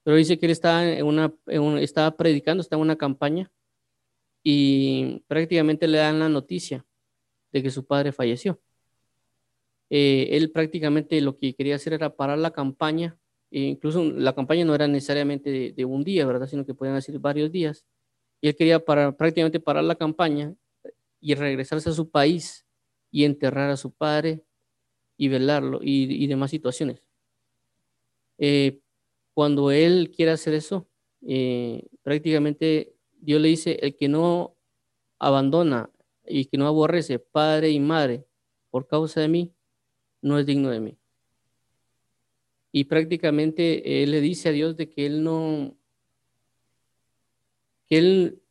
Pero 0.02 0.16
dice 0.16 0.38
que 0.38 0.46
él 0.46 0.52
está 0.52 0.88
en 0.88 1.04
una, 1.04 1.34
estaba 1.80 2.16
predicando, 2.16 2.60
está 2.60 2.76
en 2.76 2.82
una 2.82 2.96
campaña 2.96 3.50
y 4.48 5.24
prácticamente 5.26 5.88
le 5.88 5.98
dan 5.98 6.20
la 6.20 6.28
noticia 6.28 6.86
de 7.50 7.60
que 7.60 7.72
su 7.72 7.84
padre 7.84 8.12
falleció. 8.12 8.60
Eh, 9.90 10.28
él 10.30 10.52
prácticamente 10.52 11.20
lo 11.20 11.36
que 11.36 11.54
quería 11.54 11.74
hacer 11.74 11.92
era 11.94 12.14
parar 12.14 12.38
la 12.38 12.52
campaña, 12.52 13.18
e 13.50 13.62
incluso 13.62 14.04
la 14.04 14.32
campaña 14.32 14.64
no 14.64 14.76
era 14.76 14.86
necesariamente 14.86 15.50
de, 15.50 15.72
de, 15.72 15.84
un 15.84 16.04
día, 16.04 16.24
¿verdad? 16.24 16.46
Sino 16.46 16.64
que 16.64 16.74
podían 16.74 17.02
ser 17.02 17.18
varios 17.18 17.50
días. 17.50 17.84
Y 18.40 18.46
él 18.46 18.54
quería 18.54 18.84
parar, 18.84 19.16
prácticamente 19.16 19.58
parar 19.58 19.82
la 19.82 19.96
campaña 19.96 20.54
y 21.20 21.34
regresarse 21.34 21.90
a 21.90 21.92
su 21.92 22.08
país 22.08 22.64
y 23.10 23.24
enterrar 23.24 23.70
a 23.70 23.76
su 23.76 23.90
padre 23.90 24.45
y 25.16 25.28
velarlo 25.28 25.80
y, 25.82 26.26
demás 26.26 26.50
situaciones. 26.50 27.00
Eh, 28.38 28.80
cuando 29.34 29.70
él 29.70 30.12
quiere 30.14 30.32
hacer 30.32 30.54
eso, 30.54 30.88
eh, 31.26 31.86
prácticamente 32.02 32.94
Dios 33.20 33.40
le 33.40 33.48
dice, 33.48 33.78
el 33.82 33.96
que 33.96 34.08
no 34.08 34.56
abandona 35.18 35.90
y 36.26 36.46
que 36.46 36.58
no 36.58 36.66
aborrece 36.66 37.18
padre 37.18 37.70
y 37.70 37.80
madre 37.80 38.24
por 38.70 38.86
causa 38.86 39.20
de 39.20 39.28
mí, 39.28 39.52
no 40.20 40.38
es 40.38 40.46
digno 40.46 40.70
de 40.70 40.80
mí. 40.80 40.98
Y 42.72 42.84
prácticamente 42.84 44.02
él 44.02 44.10
le 44.10 44.20
dice 44.20 44.50
a 44.50 44.52
Dios 44.52 44.76
de 44.76 44.90
que 44.90 45.06
él 45.06 45.22
no, 45.22 45.76
que 47.86 47.98
él 47.98 48.42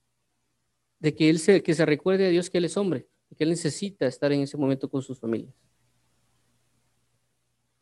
de 0.99 1.13
que 1.13 1.29
él 1.29 1.39
se, 1.39 1.61
que 1.61 1.75
se 1.75 1.85
recuerde 1.85 2.25
a 2.25 2.29
Dios 2.29 2.49
que 2.49 2.57
él 2.57 2.65
es 2.65 2.77
hombre, 2.77 3.07
que 3.37 3.43
él 3.43 3.49
necesita 3.49 4.07
estar 4.07 4.31
en 4.31 4.41
ese 4.41 4.57
momento 4.57 4.89
con 4.89 5.01
sus 5.01 5.19
familias. 5.19 5.53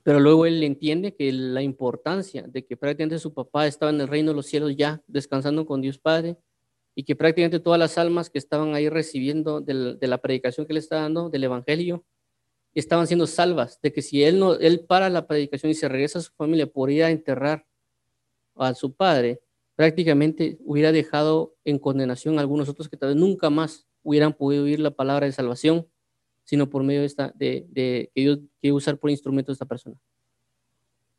Pero 0.04 0.20
luego 0.20 0.46
él 0.46 0.62
entiende 0.64 1.16
que 1.16 1.32
la 1.32 1.62
importancia 1.62 2.44
de 2.44 2.66
que 2.66 2.76
prácticamente 2.78 3.20
su 3.20 3.34
papá 3.34 3.68
estaba 3.68 3.92
en 3.92 4.02
el 4.02 4.08
reino 4.08 4.32
de 4.32 4.36
los 4.36 4.46
cielos 4.46 4.76
ya 4.76 5.02
descansando 5.08 5.66
con 5.66 5.82
Dios 5.82 5.98
Padre 5.98 6.38
y 6.94 7.04
que 7.04 7.16
prácticamente 7.16 7.60
todas 7.60 7.80
las 7.80 7.98
almas 7.98 8.30
que 8.30 8.38
estaban 8.38 8.76
ahí 8.76 8.90
recibiendo 8.90 9.62
de 9.62 10.08
la 10.08 10.18
predicación 10.20 10.66
que 10.66 10.74
él 10.74 10.78
estaba 10.78 11.04
dando, 11.04 11.30
del 11.30 11.46
Evangelio, 11.46 12.06
estaban 12.76 13.08
siendo 13.08 13.28
salvas, 13.28 13.80
de 13.82 13.94
que 13.94 14.02
si 14.02 14.24
él, 14.24 14.40
no, 14.40 14.56
él 14.56 14.86
para 14.86 15.10
la 15.10 15.28
predicación 15.28 15.72
y 15.72 15.76
se 15.76 15.88
regresa 15.88 16.20
a 16.20 16.22
su 16.24 16.32
familia 16.34 16.68
por 16.68 16.92
ir 16.92 17.04
a 17.04 17.12
enterrar 17.12 17.66
a 18.56 18.74
su 18.74 18.94
padre, 18.94 19.42
prácticamente 19.76 20.58
hubiera 20.66 20.92
dejado 20.92 21.56
en 21.66 21.80
condenación 21.80 22.38
a 22.38 22.42
algunos 22.42 22.70
otros 22.70 22.90
que 22.90 22.98
tal 22.98 23.10
vez 23.10 23.18
nunca 23.18 23.50
más 23.50 23.88
hubieran 24.04 24.34
podido 24.34 24.66
oír 24.66 24.80
la 24.80 24.92
palabra 24.92 25.26
de 25.26 25.32
salvación, 25.32 25.88
sino 26.44 26.70
por 26.70 26.84
medio 26.84 27.02
de, 27.02 27.06
esta, 27.06 27.32
de, 27.36 27.66
de 27.70 28.12
que 28.14 28.22
Dios 28.22 28.40
quiere 28.60 28.74
usar 28.74 28.98
por 28.98 29.10
instrumento 29.10 29.52
a 29.52 29.54
esta 29.54 29.66
persona. 29.66 29.96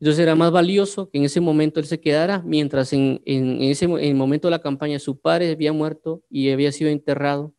Entonces 0.01 0.21
era 0.21 0.35
más 0.35 0.51
valioso 0.51 1.09
que 1.09 1.19
en 1.19 1.25
ese 1.25 1.41
momento 1.41 1.81
él 1.81 1.87
se 1.87 2.01
quedara, 2.01 2.43
mientras 2.45 2.93
en, 2.93 3.23
en, 3.25 3.63
ese 3.63 3.87
en 3.87 3.99
el 3.99 4.15
momento 4.15 4.49
de 4.49 4.53
la 4.53 4.61
campaña 4.61 4.99
su 4.99 5.19
padre 5.19 5.51
había 5.51 5.73
muerto 5.73 6.23
y 6.29 6.51
había 6.51 6.73
sido 6.73 6.91
enterrado, 6.91 7.55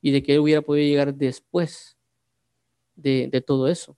y 0.00 0.10
de 0.10 0.22
que 0.22 0.34
él 0.34 0.40
hubiera 0.40 0.62
podido 0.62 0.86
llegar 0.86 1.14
después 1.14 1.96
de, 2.94 3.28
de 3.30 3.40
todo 3.40 3.68
eso. 3.68 3.96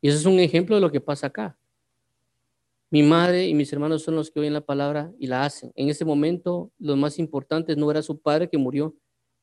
Y 0.00 0.08
eso 0.08 0.18
es 0.18 0.26
un 0.26 0.38
ejemplo 0.38 0.76
de 0.76 0.82
lo 0.82 0.92
que 0.92 1.00
pasa 1.00 1.26
acá. 1.28 1.58
Mi 2.90 3.02
madre 3.02 3.48
y 3.48 3.54
mis 3.54 3.72
hermanos 3.72 4.02
son 4.02 4.14
los 4.14 4.30
que 4.30 4.38
oyen 4.38 4.52
la 4.52 4.60
palabra 4.60 5.12
y 5.18 5.26
la 5.26 5.44
hacen. 5.44 5.72
En 5.74 5.88
ese 5.88 6.04
momento, 6.04 6.70
lo 6.78 6.94
más 6.94 7.18
importante 7.18 7.74
no 7.74 7.90
era 7.90 8.02
su 8.02 8.20
padre 8.20 8.48
que 8.48 8.56
murió, 8.56 8.94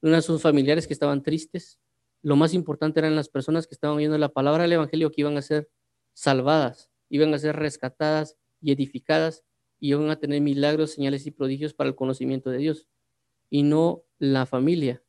no 0.02 0.10
eran 0.10 0.22
sus 0.22 0.41
familiares 0.41 0.88
que 0.88 0.94
estaban 0.94 1.22
tristes. 1.22 1.80
Lo 2.21 2.36
más 2.36 2.53
importante 2.53 2.99
eran 2.99 3.15
las 3.15 3.29
personas 3.29 3.67
que 3.67 3.73
estaban 3.73 3.97
oyendo 3.97 4.17
la 4.17 4.29
palabra 4.29 4.63
del 4.63 4.73
Evangelio 4.73 5.12
que 5.12 5.21
iban 5.21 5.38
a 5.38 5.41
ser 5.41 5.69
salvadas, 6.13 6.89
iban 7.10 7.34
a 7.34 7.39
ser 7.39 7.55
rescatadas 7.55 8.38
y 8.62 8.71
edificadas 8.71 9.43
y 9.79 9.89
iban 9.89 10.10
a 10.10 10.19
tener 10.19 10.41
milagros, 10.41 10.91
señales 10.91 11.25
y 11.25 11.31
prodigios 11.31 11.73
para 11.73 11.89
el 11.89 11.95
conocimiento 11.95 12.49
de 12.49 12.60
Dios. 12.60 12.88
Y 13.49 13.63
no 13.63 14.03
la 14.19 14.45
familia 14.45 15.03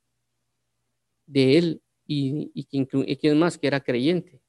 de 1.27 1.59
él 1.59 1.83
y, 2.07 2.51
y, 2.55 2.67
y 2.73 3.17
quien 3.17 3.39
más 3.39 3.59
que 3.59 3.67
era 3.67 3.81
creyente. 3.81 4.43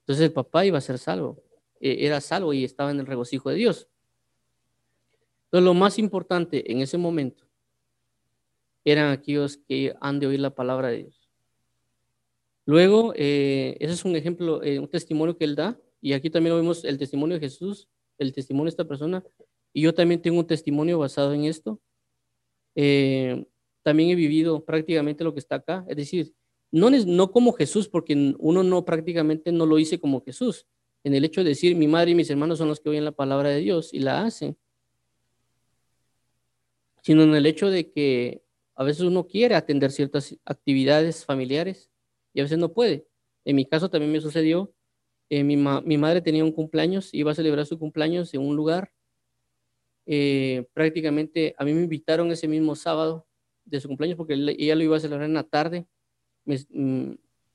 Entonces 0.00 0.24
el 0.24 0.32
papá 0.32 0.66
iba 0.66 0.78
a 0.78 0.82
ser 0.82 0.98
salvo. 0.98 1.42
Eh, 1.80 2.06
era 2.06 2.20
salvo 2.20 2.52
y 2.52 2.64
estaba 2.64 2.90
en 2.90 3.00
el 3.00 3.06
regocijo 3.06 3.50
de 3.50 3.56
Dios. 3.56 3.88
Entonces, 5.44 5.64
lo 5.64 5.74
más 5.74 5.98
importante 5.98 6.70
en 6.70 6.80
ese 6.80 6.98
momento 6.98 7.46
eran 8.84 9.10
aquellos 9.10 9.56
que 9.56 9.94
han 10.00 10.20
de 10.20 10.26
oír 10.26 10.40
la 10.40 10.54
palabra 10.54 10.88
de 10.88 10.98
Dios. 10.98 11.17
Luego, 12.68 13.14
eh, 13.16 13.78
ese 13.80 13.94
es 13.94 14.04
un 14.04 14.14
ejemplo, 14.14 14.62
eh, 14.62 14.78
un 14.78 14.88
testimonio 14.88 15.38
que 15.38 15.46
él 15.46 15.56
da, 15.56 15.80
y 16.02 16.12
aquí 16.12 16.28
también 16.28 16.54
vemos 16.54 16.84
el 16.84 16.98
testimonio 16.98 17.36
de 17.36 17.40
Jesús, 17.40 17.88
el 18.18 18.34
testimonio 18.34 18.64
de 18.64 18.68
esta 18.68 18.84
persona, 18.86 19.24
y 19.72 19.80
yo 19.80 19.94
también 19.94 20.20
tengo 20.20 20.38
un 20.38 20.46
testimonio 20.46 20.98
basado 20.98 21.32
en 21.32 21.44
esto. 21.44 21.80
también 23.82 24.10
he 24.10 24.14
vivido 24.14 24.66
prácticamente 24.66 25.24
lo 25.24 25.32
que 25.32 25.40
está 25.40 25.54
acá, 25.54 25.86
es 25.88 25.96
decir, 25.96 26.34
no, 26.70 26.90
no 26.90 27.30
como 27.32 27.54
Jesús, 27.54 27.88
porque 27.88 28.34
uno 28.38 28.62
no 28.62 28.84
prácticamente 28.84 29.50
no 29.50 29.64
lo 29.64 29.78
hice 29.78 29.98
como 29.98 30.22
Jesús, 30.22 30.66
en 31.04 31.14
el 31.14 31.24
hecho 31.24 31.42
de 31.42 31.48
decir, 31.48 31.74
mi 31.74 31.88
madre 31.88 32.10
y 32.10 32.16
mis 32.16 32.28
hermanos 32.28 32.58
son 32.58 32.68
los 32.68 32.80
que 32.80 32.90
oyen 32.90 33.06
la 33.06 33.12
palabra 33.12 33.48
de 33.48 33.60
Dios 33.60 33.94
y 33.94 34.00
la 34.00 34.26
hacen, 34.26 34.58
sino 37.00 37.22
en 37.22 37.34
el 37.34 37.46
hecho 37.46 37.70
de 37.70 37.90
que 37.90 38.42
a 38.74 38.84
veces 38.84 39.04
uno 39.04 39.26
quiere 39.26 39.54
atender 39.54 39.90
ciertas 39.90 40.36
actividades 40.44 41.24
familiares 41.24 41.90
y 42.38 42.40
a 42.40 42.44
veces 42.44 42.58
no 42.58 42.72
puede. 42.72 43.04
En 43.44 43.56
mi 43.56 43.66
caso 43.66 43.90
también 43.90 44.12
me 44.12 44.20
sucedió, 44.20 44.72
eh, 45.28 45.42
mi, 45.42 45.56
madre 45.56 46.20
tenía 46.20 46.44
un 46.44 46.52
cumpleaños, 46.52 47.12
iba 47.12 47.32
a 47.32 47.34
celebrar 47.34 47.66
su 47.66 47.80
cumpleaños 47.80 48.32
en 48.32 48.42
un 48.42 48.54
lugar, 48.54 48.92
eh, 50.06 50.68
prácticamente 50.72 51.56
a 51.58 51.64
mí 51.64 51.74
me 51.74 51.82
invitaron 51.82 52.30
ese 52.30 52.46
mismo 52.46 52.76
sábado 52.76 53.26
de 53.64 53.80
su 53.80 53.88
cumpleaños 53.88 54.16
porque 54.16 54.34
ella 54.34 54.76
lo 54.76 54.84
iba 54.84 54.96
a 54.96 55.00
celebrar 55.00 55.26
en 55.26 55.34
la 55.34 55.42
tarde, 55.42 55.88
me, 56.44 56.56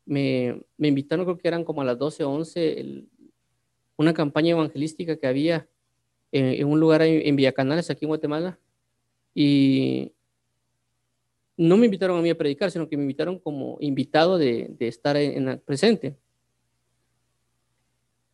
me, 0.03 0.61
me 0.75 0.87
invitaron 0.89 1.23
creo 1.23 1.37
que 1.37 1.47
eran 1.47 1.63
como 1.63 1.81
a 1.81 1.85
las 1.85 1.97
12 1.97 2.25
o 2.25 2.29
11 2.29 2.79
el, 2.81 3.09
una 3.95 4.13
campaña 4.13 4.51
evangelística 4.51 5.15
que 5.15 5.27
había 5.27 5.69
en, 6.33 6.67
un 6.67 6.77
lugar 6.81 7.03
en, 7.03 7.35
Villacanales, 7.37 7.89
aquí 7.89 8.03
en 8.03 8.09
Guatemala, 8.09 8.59
y 9.33 10.11
no 11.57 11.77
me 11.77 11.85
invitaron 11.85 12.17
a 12.17 12.21
mí 12.21 12.29
a 12.29 12.37
predicar, 12.37 12.71
sino 12.71 12.87
que 12.87 12.97
me 12.97 13.03
invitaron 13.03 13.39
como 13.39 13.77
invitado 13.79 14.37
de, 14.37 14.75
estar 14.79 15.15
en, 15.17 15.47
el 15.47 15.59
presente. 15.59 16.17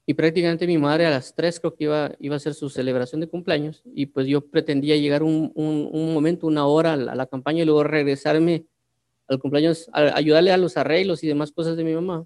Y 0.05 0.13
prácticamente 0.13 0.65
mi 0.65 0.77
madre 0.77 1.05
a 1.05 1.11
las 1.11 1.35
tres 1.35 1.59
creo 1.59 1.75
que 1.75 1.83
iba, 1.83 2.11
iba 2.19 2.35
a 2.35 2.37
hacer 2.37 2.53
su 2.53 2.69
celebración 2.69 3.21
de 3.21 3.27
cumpleaños 3.27 3.83
y 3.93 4.07
pues 4.07 4.25
yo 4.25 4.41
pretendía 4.41 4.95
llegar 4.95 5.21
un, 5.21 5.51
un, 5.53 6.13
momento, 6.13 6.47
una 6.47 6.65
hora 6.65 6.93
a 6.93 6.97
la, 6.97 7.25
campaña 7.27 7.61
y 7.61 7.65
luego 7.65 7.83
regresarme 7.83 8.65
al 9.27 9.39
cumpleaños, 9.39 9.87
a 9.93 10.17
ayudarle 10.17 10.51
a 10.51 10.57
los 10.57 10.77
arreglos 10.77 11.23
y 11.23 11.27
demás 11.27 11.51
cosas 11.51 11.77
de 11.77 11.83
mi 11.83 11.93
mamá 11.93 12.25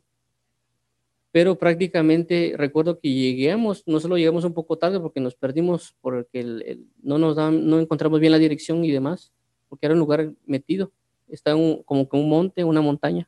pero 1.34 1.58
prácticamente 1.58 2.54
recuerdo 2.56 3.00
que 3.00 3.10
llegamos, 3.10 3.82
no 3.88 4.00
solo 4.00 4.18
llegamos 4.18 4.44
un 4.44 4.54
poco 4.54 4.78
tarde 4.78 5.00
porque 5.00 5.20
nos 5.20 5.34
perdimos, 5.34 5.96
porque 6.00 6.78
no 7.02 7.18
nos 7.18 7.36
no 7.36 7.80
encontramos 7.80 8.20
bien 8.20 8.32
la 8.32 8.38
dirección 8.38 8.86
y 8.86 8.92
demás, 8.92 9.34
porque 9.74 9.88
era 9.88 9.96
un 9.96 10.00
lugar 10.02 10.32
metido, 10.46 10.92
está 11.28 11.54
como 11.54 12.08
que 12.08 12.16
un 12.16 12.30
monte, 12.30 12.64
una 12.64 12.80
montaña. 12.80 13.28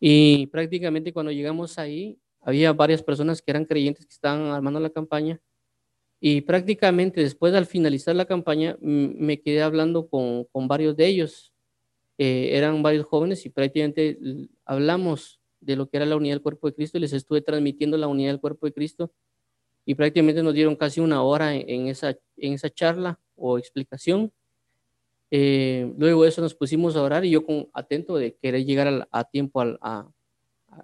Y 0.00 0.46
prácticamente 0.46 1.12
cuando 1.12 1.30
llegamos 1.30 1.78
ahí, 1.78 2.16
había 2.40 2.72
varias 2.72 3.02
personas 3.02 3.42
que 3.42 3.50
eran 3.50 3.66
creyentes 3.66 4.06
que 4.06 4.14
estaban 4.14 4.46
armando 4.46 4.80
la 4.80 4.88
campaña. 4.88 5.38
Y 6.20 6.40
prácticamente 6.40 7.20
después 7.20 7.52
al 7.52 7.66
finalizar 7.66 8.16
la 8.16 8.24
campaña, 8.24 8.78
me 8.80 9.42
quedé 9.42 9.60
hablando 9.60 10.08
con, 10.08 10.44
con 10.44 10.68
varios 10.68 10.96
de 10.96 11.08
ellos. 11.08 11.52
Eh, 12.16 12.56
eran 12.56 12.82
varios 12.82 13.04
jóvenes 13.04 13.44
y 13.44 13.50
prácticamente 13.50 14.18
hablamos 14.64 15.38
de 15.60 15.76
lo 15.76 15.90
que 15.90 15.98
era 15.98 16.06
la 16.06 16.16
unidad 16.16 16.36
del 16.36 16.42
cuerpo 16.42 16.66
de 16.66 16.76
Cristo 16.76 16.96
y 16.96 17.02
les 17.02 17.12
estuve 17.12 17.42
transmitiendo 17.42 17.98
la 17.98 18.08
unidad 18.08 18.30
del 18.30 18.40
cuerpo 18.40 18.64
de 18.64 18.72
Cristo. 18.72 19.12
y 19.84 19.94
prácticamente 19.94 20.42
nos 20.42 20.54
dieron 20.54 20.76
casi 20.76 20.98
una 21.00 21.22
hora 21.22 21.54
en, 21.54 21.88
esa, 21.88 22.16
en 22.38 22.54
esa 22.54 22.70
charla 22.70 23.20
o 23.36 23.58
explicación. 23.58 24.32
Eh, 25.30 25.92
luego 25.96 26.24
de 26.24 26.28
eso 26.28 26.42
nos 26.42 26.54
pusimos 26.54 26.96
a 26.96 27.02
orar 27.02 27.24
y 27.24 27.30
yo 27.30 27.46
con 27.46 27.68
atento 27.72 28.16
de 28.16 28.34
querer 28.34 28.64
llegar 28.64 29.08
a, 29.10 29.24
tiempo 29.24 29.60
a, 29.60 30.10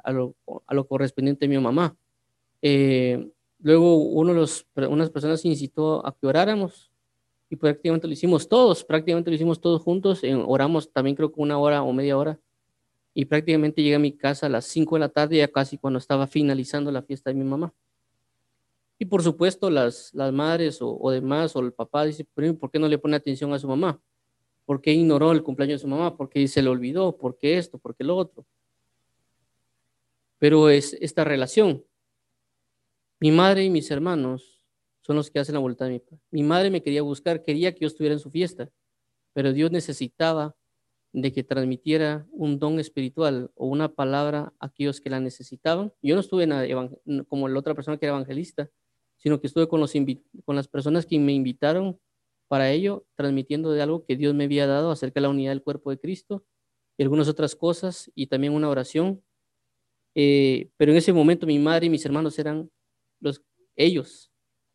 a, 0.05 0.13
lo, 0.13 0.37
a, 0.67 0.75
lo, 0.75 0.87
correspondiente 0.87 1.47
a 1.47 1.49
mi 1.49 1.59
mamá. 1.59 1.97
Eh, 2.63 3.29
luego 3.61 3.97
uno 3.97 4.33
de 4.33 4.41
los, 4.41 4.67
unas 4.89 5.11
personas 5.11 5.45
incitó 5.45 6.07
a 6.07 6.17
que 6.17 6.27
oráramos 6.27 6.93
y 7.51 7.57
prácticamente 7.57 8.07
lo 8.07 8.13
hicimos 8.13 8.49
todos, 8.49 8.85
prácticamente 8.85 9.31
lo 9.31 9.37
hicimos 9.37 9.61
todos 9.61 9.83
juntos, 9.83 10.23
oramos 10.47 10.93
también 10.93 11.17
creo 11.17 11.33
que 11.33 11.41
una 11.41 11.59
hora 11.59 11.83
o 11.83 11.93
media 11.93 12.17
hora 12.17 12.39
y 13.15 13.25
prácticamente 13.25 13.83
llegué 13.83 13.95
a 13.95 13.99
mi 13.99 14.13
casa 14.13 14.47
a 14.47 14.49
las 14.49 14.67
5 14.67 14.97
de 14.97 15.01
la 15.01 15.09
tarde, 15.09 15.39
ya 15.39 15.49
casi 15.49 15.79
cuando 15.79 15.99
estaba 15.99 16.27
finalizando 16.27 16.93
la 16.93 17.03
fiesta 17.03 17.31
de 17.31 17.35
mi 17.35 17.45
mamá. 17.45 17.73
Y 18.99 19.07
por 19.07 19.23
supuesto, 19.23 19.71
las, 19.71 20.11
las 20.13 20.33
madres 20.33 20.79
o, 20.81 21.11
demás, 21.11 21.57
o 21.57 21.61
el 21.61 21.73
papá 21.73 22.05
dice, 22.05 22.25
¿por 22.25 22.71
qué 22.71 22.79
no 22.79 22.89
le 22.89 22.99
pone 22.99 23.17
atención 23.17 23.53
a 23.55 23.59
su 23.59 23.69
mamá? 23.69 24.01
¿Por 24.67 24.83
qué 24.83 24.93
ignoró 24.93 25.31
el 25.33 25.45
cumpleaños 25.45 25.81
de 25.81 25.83
su 25.83 25.89
mamá? 25.89 26.17
¿Por 26.17 26.29
qué 26.29 26.47
se 26.49 26.61
le 26.61 26.69
olvidó? 26.69 27.17
¿Por 27.17 27.39
qué 27.39 27.57
esto? 27.57 27.79
¿Por 27.79 27.95
qué 27.95 28.05
lo 28.05 28.17
otro? 28.17 28.45
Pero 30.39 30.69
es 30.69 30.93
esta 31.01 31.25
relación. 31.25 31.85
Mi 33.21 33.31
madre 33.31 33.65
y 33.65 33.71
mis 33.71 33.91
hermanos 33.91 34.61
son 35.01 35.17
los 35.17 35.31
que 35.31 35.39
hacen 35.39 35.55
la 35.55 35.61
voluntad 35.61 35.87
de 35.87 35.93
mi 35.93 35.99
padre. 36.01 36.21
Mi 36.33 36.43
madre 36.43 36.71
me 36.71 36.83
quería 36.83 37.01
buscar, 37.03 37.43
quería 37.43 37.73
que 37.73 37.81
yo 37.81 37.87
estuviera 37.87 38.13
en 38.13 38.19
su 38.19 38.31
fiesta, 38.31 38.69
pero 39.33 39.53
Dios 39.53 39.71
necesitaba 39.71 40.57
de 41.13 41.33
que 41.33 41.45
transmitiera 41.45 42.27
un 42.33 42.59
don 42.59 42.81
espiritual 42.81 43.51
o 43.55 43.69
una 43.69 43.95
palabra 43.95 44.53
a 44.59 44.67
aquellos 44.67 45.01
que 45.01 45.09
la 45.09 45.21
necesitaban. 45.21 45.93
Yo 46.03 46.15
no 46.17 46.21
estuve 46.21 46.47
como 47.29 47.49
la 47.49 47.59
otra 47.59 47.75
persona 47.75 47.97
que 47.97 48.05
era 48.05 48.15
evangelista, 48.15 48.69
sino 49.17 49.41
que 49.41 49.47
estuve 49.47 49.69
con, 49.69 49.87
con 50.45 50.57
las 50.57 50.69
personas 50.69 51.07
que 51.07 51.19
me 51.19 51.33
invitaron 51.33 51.99
para 52.49 52.71
ello, 52.71 53.07
transmitiendo 53.15 53.73
de 53.73 53.83
algo 53.83 54.05
que 54.05 54.17
Dios 54.17 54.35
me 54.35 54.45
había 54.45 54.67
dado 54.67 54.91
acerca 54.91 55.21
de 55.21 55.23
la 55.23 55.29
unidad 55.31 55.53
del 55.53 55.63
cuerpo 55.63 55.91
de 55.91 55.99
Cristo 55.99 56.45
y 56.99 57.03
algunas 57.03 57.29
otras 57.29 57.57
cosas, 57.57 58.11
y 58.15 58.29
también 58.29 58.53
una 58.55 58.69
oración. 58.69 59.23
Eh, 60.15 60.71
pero 60.77 60.93
en 60.93 60.99
ese 60.99 61.13
momento 61.13 61.47
mi 61.47 61.59
madre 61.59 61.87
y 61.87 61.91
mis 61.91 62.05
hermanos 62.07 62.39
eran 62.39 62.71
los, 63.21 63.43
ellos. 63.77 64.31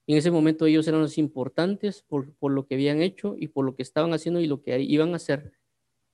En 0.07 0.17
ese 0.17 0.31
momento 0.31 0.65
ellos 0.65 0.87
eran 0.87 1.01
los 1.01 1.17
importantes 1.17 2.03
por, 2.03 2.33
por 2.35 2.51
lo 2.51 2.67
que 2.67 2.75
habían 2.75 3.01
hecho 3.01 3.35
y 3.37 3.47
por 3.47 3.65
lo 3.65 3.75
que 3.75 3.83
estaban 3.83 4.13
haciendo 4.13 4.41
y 4.41 4.47
lo 4.47 4.61
que 4.61 4.79
iban 4.81 5.13
a 5.13 5.15
hacer, 5.17 5.53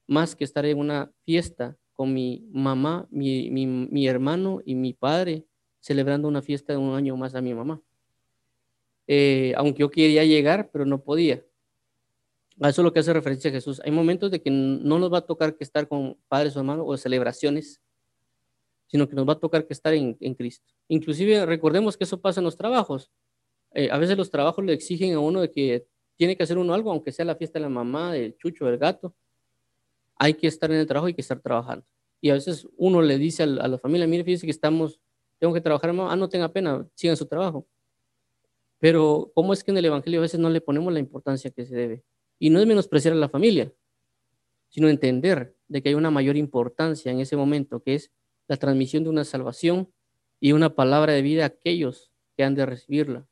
más 0.07 0.35
que 0.35 0.43
estar 0.43 0.65
en 0.65 0.79
una 0.79 1.11
fiesta 1.25 1.77
con 1.93 2.13
mi 2.13 2.45
mamá, 2.51 3.07
mi, 3.09 3.49
mi, 3.49 3.65
mi 3.65 4.07
hermano 4.07 4.61
y 4.65 4.75
mi 4.75 4.93
padre, 4.93 5.45
celebrando 5.79 6.27
una 6.27 6.41
fiesta 6.41 6.73
de 6.73 6.77
un 6.77 6.93
año 6.95 7.17
más 7.17 7.33
a 7.35 7.41
mi 7.41 7.53
mamá. 7.53 7.81
Eh, 9.07 9.53
aunque 9.55 9.79
yo 9.79 9.89
quería 9.89 10.23
llegar, 10.25 10.69
pero 10.71 10.85
no 10.85 11.01
podía. 11.01 11.43
A 12.59 12.69
eso 12.69 12.81
es 12.81 12.83
lo 12.83 12.91
que 12.91 12.99
hace 12.99 13.13
referencia 13.13 13.49
a 13.49 13.53
Jesús. 13.53 13.81
Hay 13.85 13.91
momentos 13.91 14.31
de 14.31 14.41
que 14.41 14.49
no 14.49 14.99
nos 14.99 15.13
va 15.13 15.19
a 15.19 15.25
tocar 15.25 15.55
que 15.55 15.63
estar 15.63 15.87
con 15.87 16.17
padres 16.27 16.55
o 16.55 16.59
hermanos 16.59 16.85
o 16.87 16.97
celebraciones, 16.97 17.81
sino 18.87 19.07
que 19.07 19.15
nos 19.15 19.27
va 19.27 19.33
a 19.33 19.39
tocar 19.39 19.65
que 19.67 19.73
estar 19.73 19.93
en, 19.93 20.15
Cristo. 20.35 20.65
Inclusive 20.87 21.45
recordemos 21.45 21.97
que 21.97 22.05
eso 22.05 22.19
pasa 22.19 22.39
en 22.39 22.45
los 22.45 22.57
trabajos. 22.57 23.11
Eh, 23.73 23.89
a 23.91 23.97
veces 23.97 24.17
los 24.17 24.31
trabajos 24.31 24.63
le 24.65 24.73
exigen 24.73 25.13
a 25.13 25.19
uno 25.19 25.41
de 25.41 25.51
que 25.51 25.87
tiene 26.15 26.35
que 26.35 26.43
hacer 26.43 26.57
uno 26.57 26.73
algo, 26.73 26.91
aunque 26.91 27.11
sea 27.11 27.25
la 27.25 27.35
fiesta 27.35 27.59
de 27.59 27.63
la 27.63 27.69
mamá, 27.69 28.13
del 28.13 28.35
chucho, 28.37 28.65
del 28.65 28.77
gato. 28.77 29.13
Hay 30.15 30.33
que 30.33 30.47
estar 30.47 30.71
en 30.71 30.77
el 30.77 30.87
trabajo 30.87 31.09
y 31.09 31.13
que 31.13 31.21
estar 31.21 31.39
trabajando. 31.39 31.85
Y 32.19 32.31
a 32.31 32.33
veces 32.33 32.67
uno 32.75 33.01
le 33.03 33.19
dice 33.19 33.43
a 33.43 33.45
la, 33.45 33.77
familia, 33.77 34.07
mire, 34.07 34.23
fíjese 34.23 34.47
que 34.47 34.51
estamos, 34.51 34.99
tengo 35.37 35.53
que 35.53 35.61
trabajar, 35.61 35.91
ah, 35.91 36.15
no 36.15 36.27
tenga 36.27 36.51
pena, 36.51 36.87
sigan 36.95 37.15
su 37.15 37.27
trabajo. 37.27 37.67
Pero 38.79 39.31
¿cómo 39.33 39.53
es 39.53 39.63
que 39.63 39.71
en 39.71 39.77
el 39.77 39.85
Evangelio 39.85 40.19
a 40.19 40.23
veces 40.23 40.39
no 40.39 40.49
le 40.49 40.61
ponemos 40.61 40.93
la 40.93 40.99
importancia 40.99 41.51
que 41.51 41.65
se 41.65 41.75
debe? 41.75 42.03
Y 42.39 42.49
no 42.49 42.59
es 42.59 42.67
menospreciar 42.67 43.13
a 43.13 43.17
la 43.17 43.29
familia, 43.29 43.73
sino 44.69 44.89
entender 44.89 45.55
de 45.67 45.81
que 45.81 45.89
hay 45.89 45.95
una 45.95 46.11
mayor 46.11 46.37
importancia 46.37 47.11
en 47.11 47.19
ese 47.19 47.35
momento, 47.35 47.81
que 47.81 47.95
es 47.95 48.11
la 48.47 48.57
transmisión 48.57 49.03
de 49.03 49.09
una 49.09 49.25
salvación 49.25 49.91
y 50.39 50.51
una 50.51 50.75
palabra 50.75 51.13
de 51.13 51.21
vida 51.21 51.43
a 51.43 51.47
aquellos 51.47 52.11
que 52.35 52.43
han 52.43 52.55
de 52.55 52.65
recibirla. 52.65 53.27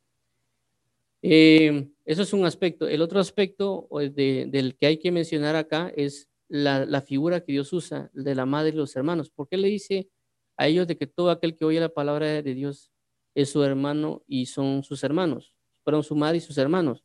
Eh, 1.21 1.89
eso 2.05 2.21
es 2.21 2.33
un 2.33 2.45
aspecto. 2.45 2.87
El 2.87 3.01
otro 3.01 3.19
aspecto 3.19 3.87
del 3.91 4.75
que 4.77 4.85
hay 4.85 4.97
que 4.97 5.11
mencionar 5.11 5.55
acá 5.55 5.91
es 5.95 6.29
la, 6.47 6.85
la, 6.85 7.01
figura 7.01 7.41
que 7.41 7.51
Dios 7.51 7.73
usa 7.73 8.11
de 8.13 8.35
la 8.35 8.45
madre 8.45 8.69
y 8.69 8.77
los 8.77 8.95
hermanos. 8.95 9.29
¿Por 9.31 9.47
qué 9.47 9.57
le 9.57 9.67
dice 9.67 10.09
a 10.57 10.67
ellos 10.67 10.87
de 10.87 10.97
que 10.97 11.07
todo 11.07 11.31
aquel 11.31 11.55
que 11.55 11.65
oye 11.65 11.79
la 11.79 11.89
palabra 11.89 12.41
de 12.41 12.53
Dios 12.53 12.91
es 13.35 13.51
su 13.51 13.63
hermano 13.63 14.23
y 14.27 14.47
son 14.47 14.83
sus 14.83 15.03
hermanos, 15.03 15.53
fueron 15.83 16.03
su 16.03 16.15
madre 16.15 16.37
y 16.37 16.41
sus 16.41 16.57
hermanos. 16.57 17.03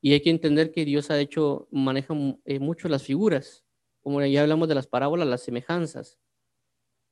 Y 0.00 0.12
hay 0.12 0.20
que 0.20 0.30
entender 0.30 0.72
que 0.72 0.84
Dios 0.84 1.10
ha 1.10 1.20
hecho, 1.20 1.68
maneja 1.70 2.14
eh, 2.44 2.58
mucho 2.58 2.88
las 2.88 3.02
figuras, 3.02 3.64
como 4.02 4.22
ya 4.24 4.42
hablamos 4.42 4.68
de 4.68 4.74
las 4.74 4.86
parábolas, 4.86 5.28
las 5.28 5.42
semejanzas. 5.42 6.18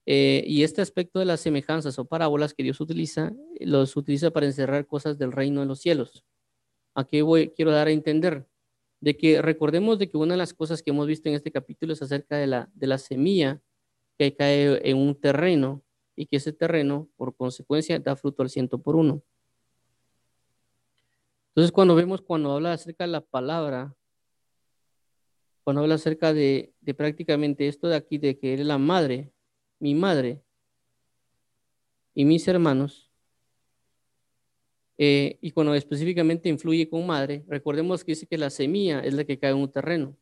Eh, 0.05 0.43
y 0.47 0.63
este 0.63 0.83
aspecto 0.83 1.19
de 1.21 1.25
las 1.25 1.41
semejanzas 1.41 1.99
o 1.99 2.05
parábolas 2.05 2.55
que 2.55 2.63
Dios 2.63 2.81
utiliza, 2.81 3.33
los 3.61 3.97
utiliza 3.97 4.31
para 4.31 4.47
encerrar 4.47 4.87
cosas 4.87 5.17
del 5.19 5.33
reino 5.33 5.61
de 5.61 5.67
los 5.67 5.81
cielos. 5.81 6.25
Aquí 6.95 7.21
voy, 7.21 7.51
quiero 7.51 7.71
dar 7.71 7.87
a 7.87 7.93
entender 7.93 8.47
de 9.01 9.17
que 9.17 9.41
recordemos 9.41 9.99
de 9.99 10.09
que 10.09 10.17
una 10.17 10.35
de 10.35 10.39
las 10.39 10.55
cosas 10.55 10.83
que 10.83 10.91
hemos 10.91 11.07
visto 11.07 11.29
en 11.29 11.35
este 11.35 11.51
capítulo 11.51 11.93
es 11.93 12.03
acerca 12.03 12.37
de 12.37 12.47
la, 12.47 12.71
de 12.75 12.87
la 12.87 12.99
semilla 12.99 13.63
que 14.19 14.35
cae 14.35 14.89
en 14.89 14.97
un 14.97 15.19
terreno 15.19 15.83
y 16.23 16.27
que 16.27 16.37
ese 16.37 16.53
terreno, 16.53 17.09
por 17.17 17.35
consecuencia, 17.35 17.99
da 17.99 18.15
fruto 18.15 18.45
al 18.45 18.49
ciento 18.49 18.79
por 18.79 18.95
uno. 18.95 19.25
Entonces, 21.49 21.73
cuando 21.73 21.97
vemos, 21.97 22.23
cuando 22.23 22.53
habla 22.53 22.73
acerca 22.73 23.03
de 23.03 23.11
la 23.11 23.21
palabra, 23.21 23.93
cuando 25.65 25.83
habla 25.83 25.97
acerca 25.97 26.33
de, 26.33 26.75
prácticamente 26.97 27.67
esto 27.67 27.89
de 27.89 27.97
aquí, 27.97 28.19
de 28.19 28.39
que 28.39 28.53
eres 28.53 28.67
la 28.67 28.79
madre, 28.79 29.33
mi 29.81 29.97
madre 29.97 30.41
y 32.15 32.25
mis 32.25 32.47
hermanos, 32.47 33.11
eh, 34.97 35.39
y 35.41 35.51
cuando 35.51 35.75
específicamente 35.75 36.49
influye 36.49 36.89
con 36.89 37.05
madre, 37.05 37.45
recordemos 37.49 38.05
que 38.05 38.13
dice 38.13 38.29
que 38.29 38.39
la 38.39 38.51
semilla 38.51 39.01
es 39.01 39.13
la 39.15 39.25
que 39.25 39.41
cae 39.41 39.51
en 39.51 39.57
un 39.57 39.73
terreno. 39.73 40.17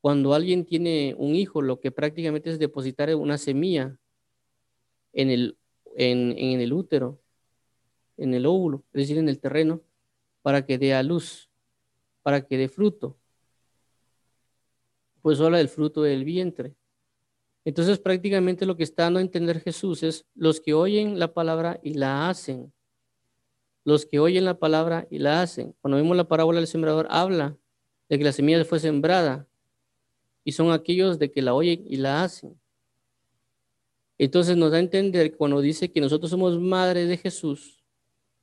Cuando 0.00 0.32
alguien 0.32 0.64
tiene 0.64 1.16
un 1.18 1.34
hijo, 1.34 1.60
lo 1.60 1.80
que 1.80 1.90
prácticamente 1.90 2.50
es 2.50 2.60
depositar 2.60 3.12
una 3.16 3.36
semilla 3.36 3.98
en 5.12 5.30
el, 5.30 5.58
en, 5.96 6.32
en 6.38 6.60
el 6.60 6.72
útero, 6.72 7.20
en 8.16 8.34
el 8.34 8.46
óvulo, 8.46 8.84
es 8.92 9.02
decir, 9.02 9.18
en 9.18 9.28
el 9.28 9.40
terreno, 9.40 9.82
para 10.42 10.66
que 10.66 10.78
dé 10.78 10.94
a 10.94 11.02
luz, 11.02 11.50
para 12.22 12.46
que 12.46 12.56
dé 12.56 12.68
fruto. 12.68 13.16
Pues 15.22 15.40
habla 15.40 15.58
del 15.58 15.68
fruto 15.68 16.02
del 16.02 16.24
vientre. 16.24 16.74
Entonces 17.64 17.98
prácticamente 17.98 18.66
lo 18.66 18.76
que 18.76 18.82
está 18.82 19.04
dando 19.04 19.20
a 19.20 19.22
entender 19.22 19.60
Jesús 19.60 20.02
es 20.02 20.26
los 20.34 20.60
que 20.60 20.74
oyen 20.74 21.18
la 21.18 21.32
palabra 21.32 21.78
y 21.82 21.94
la 21.94 22.28
hacen. 22.28 22.72
Los 23.84 24.04
que 24.06 24.18
oyen 24.18 24.44
la 24.44 24.58
palabra 24.58 25.06
y 25.10 25.18
la 25.18 25.42
hacen. 25.42 25.74
Cuando 25.80 25.96
vemos 25.96 26.16
la 26.16 26.28
parábola 26.28 26.58
del 26.58 26.66
sembrador, 26.66 27.06
habla 27.10 27.56
de 28.08 28.18
que 28.18 28.24
la 28.24 28.32
semilla 28.32 28.64
fue 28.64 28.80
sembrada 28.80 29.46
y 30.44 30.52
son 30.52 30.72
aquellos 30.72 31.18
de 31.18 31.30
que 31.30 31.42
la 31.42 31.54
oyen 31.54 31.84
y 31.86 31.96
la 31.96 32.24
hacen. 32.24 32.60
Entonces 34.24 34.56
nos 34.56 34.70
da 34.70 34.76
a 34.76 34.80
entender 34.80 35.36
cuando 35.36 35.60
dice 35.60 35.90
que 35.90 36.00
nosotros 36.00 36.30
somos 36.30 36.56
madres 36.60 37.08
de 37.08 37.16
Jesús, 37.16 37.82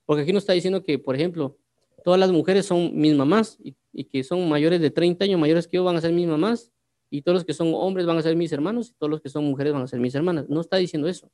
porque 0.06 0.24
aquí 0.24 0.34
nos 0.34 0.44
está 0.44 0.52
diciendo 0.52 0.84
que, 0.84 1.00
por 1.00 1.16
ejemplo, 1.16 1.58
todas 2.04 2.20
las 2.20 2.34
mujeres 2.34 2.66
son 2.66 2.92
mis 3.00 3.16
mamás 3.16 3.58
y, 3.64 4.04
que 4.04 4.26
son 4.26 4.50
mayores 4.50 4.82
de 4.82 4.92
30 4.92 5.24
años, 5.24 5.40
mayores 5.40 5.70
que 5.70 5.78
yo, 5.78 5.86
van 5.86 5.96
a 5.96 6.02
ser 6.02 6.12
mis 6.12 6.28
mamás, 6.28 6.74
y 7.10 7.22
todos 7.22 7.34
los 7.36 7.46
que 7.46 7.54
son 7.54 7.72
hombres 7.74 8.06
van 8.06 8.18
a 8.18 8.22
ser 8.22 8.36
mis 8.36 8.52
hermanos, 8.52 8.90
y 8.90 8.94
todos 8.96 9.10
los 9.10 9.22
que 9.22 9.30
son 9.30 9.46
mujeres 9.46 9.72
van 9.72 9.84
a 9.84 9.88
ser 9.88 10.02
mis 10.02 10.14
hermanas. 10.14 10.50
No 10.50 10.60
está 10.60 10.76
diciendo 10.76 11.08
eso. 11.08 11.32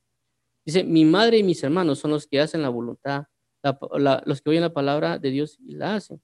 Dice, 0.63 0.83
mi 0.83 1.05
madre 1.05 1.39
y 1.39 1.43
mis 1.43 1.63
hermanos 1.63 1.97
son 1.97 2.11
los 2.11 2.27
que 2.27 2.39
hacen 2.39 2.61
la 2.61 2.69
voluntad, 2.69 3.23
los 4.25 4.41
que 4.43 4.51
oyen 4.51 4.61
la 4.61 4.73
palabra 4.73 5.17
de 5.17 5.31
Dios 5.31 5.57
y 5.65 5.73
la 5.73 5.95
hacen. 5.95 6.21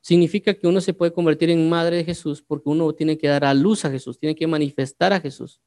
Significa 0.00 0.54
que 0.54 0.68
uno 0.68 0.80
se 0.80 0.94
puede 0.94 1.12
convertir 1.12 1.50
en 1.50 1.68
madre 1.68 1.96
de 1.96 2.04
Jesús 2.04 2.40
porque 2.40 2.68
uno 2.68 2.92
tiene 2.92 3.18
que 3.18 3.26
dar 3.26 3.44
a 3.44 3.52
luz 3.52 3.84
a 3.84 3.90
Jesús, 3.90 4.16
tiene 4.16 4.36
que 4.36 4.46
manifestar 4.46 5.12
a 5.12 5.18
Jesús, 5.18 5.60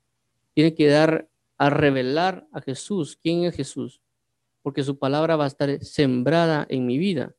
tiene 0.53 0.73
que 0.73 0.87
dar 0.87 1.27
a 1.57 1.69
revelar 1.69 2.47
a 2.51 2.61
Jesús, 2.61 3.17
quién 3.21 3.43
es 3.43 3.55
Jesús, 3.55 4.01
porque 4.61 4.83
su 4.83 4.97
palabra 4.97 5.35
va 5.35 5.45
a 5.45 5.47
estar 5.47 5.83
sembrada 5.83 6.65
en 6.69 6.85
mi 6.85 6.97
vida. 6.97 7.35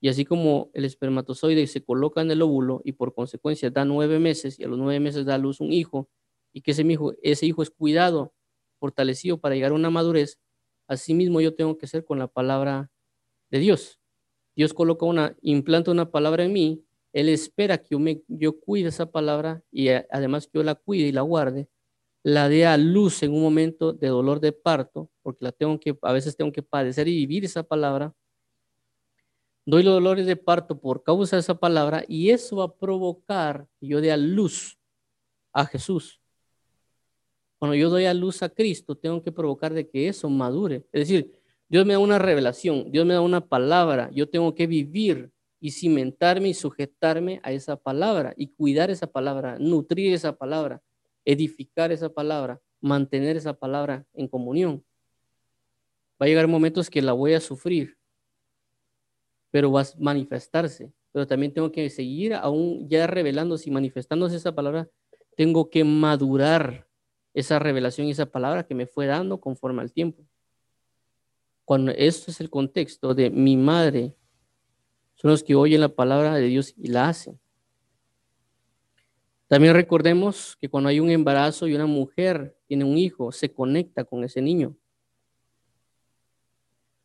Y 0.00 0.08
así 0.08 0.24
como 0.24 0.70
el 0.72 0.84
espermatozoide 0.84 1.66
se 1.66 1.84
coloca 1.84 2.22
en 2.22 2.30
el 2.30 2.42
óvulo 2.42 2.80
y 2.84 2.92
por 2.92 3.14
consecuencia 3.14 3.70
da 3.70 3.84
nueve 3.84 4.18
meses 4.18 4.58
y 4.58 4.64
a 4.64 4.68
los 4.68 4.78
nueve 4.78 5.00
meses 5.00 5.26
da 5.26 5.34
a 5.34 5.38
luz 5.38 5.60
un 5.60 5.72
hijo 5.72 6.08
y 6.52 6.62
que 6.62 6.70
ese 6.70 6.82
hijo, 6.82 7.12
ese 7.22 7.46
hijo 7.46 7.62
es 7.62 7.70
cuidado, 7.70 8.32
fortalecido 8.78 9.38
para 9.38 9.54
llegar 9.54 9.72
a 9.72 9.74
una 9.74 9.90
madurez, 9.90 10.38
así 10.86 11.12
mismo 11.12 11.40
yo 11.40 11.54
tengo 11.54 11.76
que 11.76 11.86
ser 11.86 12.04
con 12.04 12.18
la 12.18 12.28
palabra 12.28 12.90
de 13.50 13.58
Dios. 13.58 14.00
Dios 14.56 14.72
coloca 14.72 15.06
una, 15.06 15.36
implanta 15.42 15.90
una 15.90 16.10
palabra 16.10 16.44
en 16.44 16.52
mí, 16.52 16.84
Él 17.12 17.28
espera 17.28 17.78
que 17.78 17.88
yo, 17.90 17.98
me, 17.98 18.22
yo 18.26 18.58
cuide 18.58 18.88
esa 18.88 19.10
palabra 19.10 19.62
y 19.70 19.88
además 19.88 20.46
que 20.46 20.58
yo 20.58 20.62
la 20.62 20.76
cuide 20.76 21.08
y 21.08 21.12
la 21.12 21.22
guarde 21.22 21.68
la 22.22 22.48
dé 22.48 22.66
a 22.66 22.76
luz 22.76 23.22
en 23.22 23.32
un 23.32 23.42
momento 23.42 23.92
de 23.92 24.08
dolor 24.08 24.40
de 24.40 24.52
parto, 24.52 25.10
porque 25.22 25.44
la 25.44 25.52
tengo 25.52 25.78
que, 25.80 25.96
a 26.02 26.12
veces 26.12 26.36
tengo 26.36 26.52
que 26.52 26.62
padecer 26.62 27.08
y 27.08 27.14
vivir 27.14 27.44
esa 27.44 27.62
palabra. 27.62 28.14
Doy 29.64 29.82
los 29.82 29.94
dolores 29.94 30.26
de 30.26 30.36
parto 30.36 30.80
por 30.80 31.02
causa 31.02 31.36
de 31.36 31.40
esa 31.40 31.54
palabra 31.54 32.04
y 32.08 32.30
eso 32.30 32.56
va 32.56 32.64
a 32.64 32.74
provocar 32.74 33.66
que 33.78 33.86
yo 33.86 34.00
dé 34.00 34.12
a 34.12 34.16
luz 34.16 34.78
a 35.52 35.64
Jesús. 35.64 36.20
Cuando 37.58 37.74
yo 37.74 37.90
doy 37.90 38.06
a 38.06 38.14
luz 38.14 38.42
a 38.42 38.48
Cristo, 38.48 38.96
tengo 38.96 39.22
que 39.22 39.32
provocar 39.32 39.74
de 39.74 39.88
que 39.88 40.08
eso 40.08 40.28
madure. 40.30 40.86
Es 40.92 41.08
decir, 41.08 41.32
Dios 41.68 41.86
me 41.86 41.92
da 41.92 41.98
una 41.98 42.18
revelación, 42.18 42.90
Dios 42.90 43.06
me 43.06 43.14
da 43.14 43.20
una 43.20 43.46
palabra, 43.46 44.10
yo 44.12 44.28
tengo 44.28 44.54
que 44.54 44.66
vivir 44.66 45.30
y 45.60 45.70
cimentarme 45.70 46.48
y 46.48 46.54
sujetarme 46.54 47.40
a 47.42 47.52
esa 47.52 47.76
palabra 47.76 48.32
y 48.36 48.48
cuidar 48.48 48.90
esa 48.90 49.06
palabra, 49.06 49.58
nutrir 49.58 50.14
esa 50.14 50.36
palabra 50.36 50.82
edificar 51.24 51.92
esa 51.92 52.08
palabra, 52.08 52.60
mantener 52.80 53.36
esa 53.36 53.54
palabra 53.54 54.06
en 54.14 54.28
comunión. 54.28 54.84
Va 56.20 56.26
a 56.26 56.28
llegar 56.28 56.48
momentos 56.48 56.90
que 56.90 57.02
la 57.02 57.12
voy 57.12 57.34
a 57.34 57.40
sufrir, 57.40 57.96
pero 59.50 59.72
va 59.72 59.82
a 59.82 59.86
manifestarse. 59.98 60.92
Pero 61.12 61.26
también 61.26 61.52
tengo 61.52 61.72
que 61.72 61.90
seguir 61.90 62.34
aún 62.34 62.88
ya 62.88 63.06
revelándose 63.06 63.68
y 63.68 63.72
manifestándose 63.72 64.36
esa 64.36 64.54
palabra. 64.54 64.88
Tengo 65.36 65.70
que 65.70 65.82
madurar 65.82 66.86
esa 67.34 67.58
revelación 67.58 68.06
y 68.06 68.12
esa 68.12 68.26
palabra 68.26 68.64
que 68.64 68.74
me 68.74 68.86
fue 68.86 69.06
dando 69.06 69.40
conforme 69.40 69.82
al 69.82 69.92
tiempo. 69.92 70.24
Cuando 71.64 71.92
esto 71.92 72.30
es 72.30 72.40
el 72.40 72.50
contexto 72.50 73.14
de 73.14 73.30
mi 73.30 73.56
madre, 73.56 74.14
son 75.14 75.30
los 75.30 75.42
que 75.42 75.54
oyen 75.54 75.80
la 75.80 75.88
palabra 75.88 76.34
de 76.34 76.46
Dios 76.46 76.74
y 76.76 76.88
la 76.88 77.08
hacen. 77.08 77.38
También 79.50 79.74
recordemos 79.74 80.56
que 80.60 80.68
cuando 80.68 80.90
hay 80.90 81.00
un 81.00 81.10
embarazo 81.10 81.66
y 81.66 81.74
una 81.74 81.86
mujer 81.86 82.56
tiene 82.68 82.84
un 82.84 82.96
hijo, 82.96 83.32
se 83.32 83.52
conecta 83.52 84.04
con 84.04 84.22
ese 84.22 84.40
niño. 84.40 84.76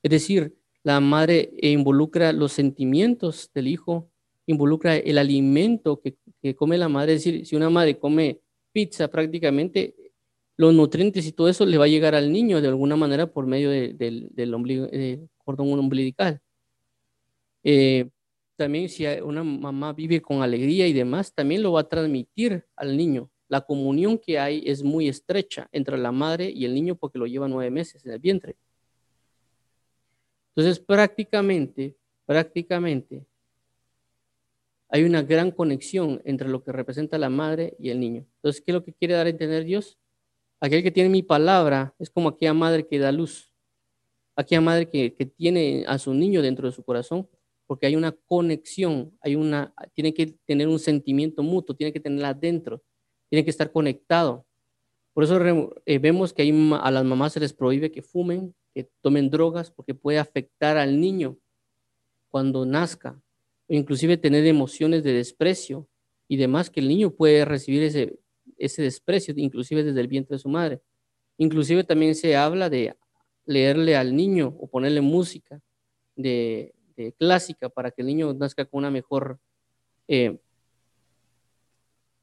Es 0.03 0.11
decir, 0.11 0.55
la 0.83 0.99
madre 0.99 1.49
involucra 1.59 2.31
los 2.33 2.51
sentimientos 2.51 3.49
del 3.51 3.67
hijo, 3.67 4.11
involucra 4.45 4.95
el 4.95 5.17
alimento 5.17 5.99
que, 5.99 6.55
come 6.55 6.77
la 6.77 6.87
madre. 6.87 7.13
Es 7.13 7.23
decir, 7.23 7.47
si 7.47 7.55
una 7.55 7.71
madre 7.71 7.97
come 7.97 8.41
pizza 8.71 9.07
prácticamente, 9.07 9.95
los 10.55 10.71
nutrientes 10.71 11.25
y 11.25 11.31
todo 11.31 11.49
eso 11.49 11.65
le 11.65 11.79
va 11.79 11.85
a 11.85 11.87
llegar 11.87 12.13
al 12.13 12.31
niño 12.31 12.61
de 12.61 12.67
alguna 12.67 12.95
manera 12.95 13.25
por 13.25 13.47
medio 13.47 13.71
del, 13.71 13.97
del 13.97 15.29
cordón 15.39 15.79
umbilical. 15.79 16.39
Eh, 17.63 18.11
también 18.55 18.89
si 18.89 19.05
una 19.05 19.43
mamá 19.43 19.93
vive 19.93 20.21
con 20.21 20.41
alegría 20.41 20.87
y 20.87 20.93
demás, 20.93 21.33
también 21.33 21.61
lo 21.61 21.73
va 21.73 21.81
a 21.81 21.89
transmitir 21.89 22.65
al 22.75 22.95
niño. 22.95 23.29
La 23.47 23.61
comunión 23.61 24.17
que 24.17 24.39
hay 24.39 24.63
es 24.65 24.83
muy 24.83 25.07
estrecha 25.07 25.67
entre 25.71 25.97
la 25.97 26.11
madre 26.11 26.49
y 26.49 26.65
el 26.65 26.73
niño 26.73 26.95
porque 26.95 27.19
lo 27.19 27.27
lleva 27.27 27.47
nueve 27.47 27.69
meses 27.69 28.05
en 28.05 28.11
el 28.11 28.19
vientre. 28.19 28.55
Entonces, 30.55 30.79
prácticamente, 30.79 31.95
prácticamente, 32.25 33.25
hay 34.89 35.03
una 35.03 35.21
gran 35.21 35.51
conexión 35.51 36.21
entre 36.23 36.47
lo 36.47 36.63
que 36.63 36.71
representa 36.71 37.17
la 37.17 37.29
madre 37.29 37.75
y 37.77 37.89
el 37.89 37.99
niño. 37.99 38.25
Entonces, 38.37 38.61
¿qué 38.61 38.71
es 38.71 38.75
lo 38.75 38.83
que 38.83 38.93
quiere 38.93 39.15
dar 39.15 39.27
a 39.27 39.29
entender 39.29 39.65
Dios? 39.65 39.99
Aquel 40.61 40.81
que 40.81 40.91
tiene 40.91 41.09
mi 41.09 41.21
palabra 41.21 41.93
es 41.99 42.09
como 42.09 42.29
aquella 42.29 42.53
madre 42.53 42.87
que 42.87 42.97
da 42.97 43.11
luz, 43.11 43.51
aquella 44.35 44.61
madre 44.61 44.89
que, 44.89 45.13
que 45.13 45.25
tiene 45.25 45.83
a 45.87 45.97
su 45.99 46.13
niño 46.13 46.41
dentro 46.41 46.67
de 46.67 46.73
su 46.73 46.83
corazón 46.83 47.27
porque 47.67 47.87
hay 47.87 47.95
una 47.95 48.11
conexión, 48.11 49.17
hay 49.21 49.35
una, 49.35 49.73
tiene 49.93 50.13
que 50.13 50.27
tener 50.45 50.67
un 50.67 50.79
sentimiento 50.79 51.43
mutuo, 51.43 51.75
tiene 51.75 51.93
que 51.93 51.99
tenerla 51.99 52.29
adentro, 52.29 52.83
tiene 53.29 53.43
que 53.43 53.49
estar 53.49 53.71
conectado. 53.71 54.45
Por 55.13 55.23
eso 55.23 55.39
eh, 55.85 55.99
vemos 55.99 56.33
que 56.33 56.43
a 56.81 56.91
las 56.91 57.05
mamás 57.05 57.33
se 57.33 57.39
les 57.39 57.53
prohíbe 57.53 57.91
que 57.91 58.01
fumen, 58.01 58.53
que 58.73 58.89
tomen 59.01 59.29
drogas, 59.29 59.71
porque 59.71 59.95
puede 59.95 60.19
afectar 60.19 60.77
al 60.77 60.99
niño 60.99 61.37
cuando 62.29 62.65
nazca, 62.65 63.21
o 63.67 63.73
inclusive 63.73 64.17
tener 64.17 64.45
emociones 64.45 65.03
de 65.03 65.13
desprecio 65.13 65.87
y 66.27 66.37
demás, 66.37 66.69
que 66.69 66.81
el 66.81 66.89
niño 66.89 67.11
puede 67.11 67.45
recibir 67.45 67.83
ese, 67.83 68.19
ese 68.57 68.81
desprecio, 68.81 69.33
inclusive 69.37 69.83
desde 69.83 70.01
el 70.01 70.07
vientre 70.07 70.35
de 70.35 70.39
su 70.39 70.49
madre. 70.49 70.81
Inclusive 71.37 71.83
también 71.83 72.13
se 72.15 72.35
habla 72.35 72.69
de 72.69 72.95
leerle 73.45 73.95
al 73.95 74.15
niño 74.15 74.55
o 74.59 74.67
ponerle 74.67 75.01
música, 75.01 75.61
de 76.15 76.73
eh, 76.97 77.11
clásica 77.13 77.69
para 77.69 77.91
que 77.91 78.01
el 78.01 78.07
niño 78.07 78.33
nazca 78.33 78.65
con 78.65 78.79
una 78.79 78.91
mejor, 78.91 79.39
eh, 80.07 80.37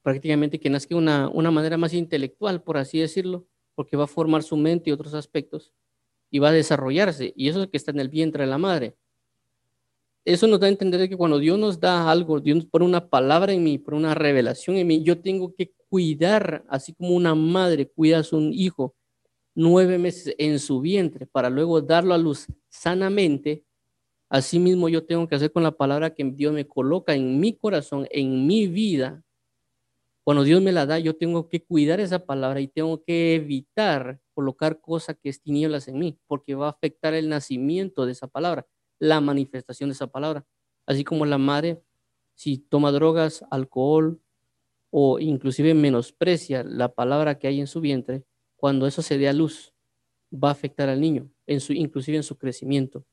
prácticamente 0.03 0.59
que 0.59 0.71
nazca 0.71 0.97
una, 0.97 1.29
una 1.29 1.51
manera 1.51 1.77
más 1.77 1.95
intelectual, 1.95 2.63
por 2.63 2.77
así 2.77 2.99
decirlo, 2.99 3.47
porque 3.75 3.97
va 3.97 4.05
a 4.05 4.09
formar 4.09 4.43
su 4.43 4.57
mente 4.57 4.91
y 4.91 4.93
otros 4.93 5.15
aspectos 5.15 5.73
y 6.31 6.39
va 6.39 6.49
a 6.49 6.53
desarrollarse. 6.53 7.33
Y 7.37 7.49
eso 7.49 7.63
es 7.63 7.69
que 7.69 7.77
está 7.77 7.91
en 7.91 8.01
el 8.01 8.09
vientre 8.09 8.45
de 8.45 8.51
la 8.51 8.59
madre. 8.59 8.97
Eso 10.25 10.47
nos 10.47 10.61
da 10.61 10.67
a 10.67 10.71
entender 10.71 11.09
que 11.09 11.17
cuando 11.17 11.39
Dios 11.39 11.59
nos 11.59 11.81
da 11.81 12.11
algo, 12.11 12.41
Dios 12.41 12.57
nos 12.57 12.67
pone 12.67 12.85
una 12.85 13.09
palabra 13.09 13.53
en 13.53 13.65
mí, 13.65 13.79
pone 13.79 13.97
una 13.97 14.15
revelación 14.15 14.77
en 14.77 14.87
mí, 14.87 15.03
yo 15.03 15.21
tengo 15.21 15.53
que 15.55 15.73
cuidar, 15.89 16.65
así 16.69 16.95
como 16.95 17.11
una 17.11 17.35
madre 17.35 17.89
cuida 17.89 18.19
a 18.19 18.23
su 18.23 18.41
hijo 18.53 18.95
nueve 19.55 19.99
meses 19.99 20.35
en 20.39 20.59
su 20.59 20.81
vientre 20.81 21.27
para 21.27 21.51
luego 21.51 21.81
darlo 21.81 22.15
a 22.15 22.19
luz 22.19 22.47
sanamente, 22.69 23.65
Asimismo, 24.33 24.89
yo 24.89 25.05
tengo 25.05 25.29
que 25.29 25.35
hacer 25.35 25.53
con 25.53 25.63
la 25.63 25.73
palabra 25.73 26.15
que 26.15 26.25
Dios 26.25 26.55
me 26.55 26.67
coloca 26.67 27.15
en 27.15 27.39
mi 27.39 27.53
corazón, 27.53 28.07
en 28.11 28.47
mi 28.47 28.67
vida. 28.67 29.23
Cuando 30.25 30.43
Dios 30.43 30.63
me 30.63 30.73
la 30.73 30.87
da, 30.87 30.99
yo 30.99 31.15
tengo 31.15 31.51
que 31.51 31.63
cuidar 31.63 32.01
esa 32.01 32.25
palabra 32.25 32.63
y 32.63 32.67
tengo 32.67 33.05
que 33.05 33.35
evitar 33.35 34.23
colocar 34.33 34.81
cosas 34.81 35.19
que 35.23 35.29
es 35.29 35.43
tinieblas 35.43 35.87
en 35.87 35.99
mí, 35.99 36.19
porque 36.27 36.55
va 36.55 36.69
a 36.69 36.71
afectar 36.71 37.13
el 37.13 37.29
nacimiento 37.29 38.07
de 38.07 38.13
esa 38.13 38.27
palabra, 38.27 38.67
la 38.99 39.21
manifestación 39.21 39.91
de 39.91 39.97
esa 39.97 40.07
palabra. 40.07 40.47
Así 40.87 41.05
como 41.05 41.27
la 41.27 41.37
madre, 41.37 41.83
si 42.35 42.57
toma 42.57 42.91
drogas, 42.91 43.45
alcohol 43.51 44.19
o 44.89 45.19
inclusive 45.19 45.75
menosprecia 45.75 46.65
la 46.65 46.95
palabra 46.95 47.39
que 47.39 47.49
hay 47.49 47.61
en 47.61 47.67
su 47.67 47.83
vientre, 47.83 48.25
cuando 48.57 48.87
eso 48.87 49.03
se 49.03 49.19
dé 49.19 49.29
a 49.29 49.35
luz, 49.35 49.75
va 50.33 50.49
a 50.49 50.53
afectar 50.53 50.89
al 50.89 51.03
niño, 51.03 51.31
en 51.47 51.61
su, 51.61 51.75
inclusive 51.75 52.17
en 52.17 52.23
su 52.23 52.39
crecimiento. 52.39 53.05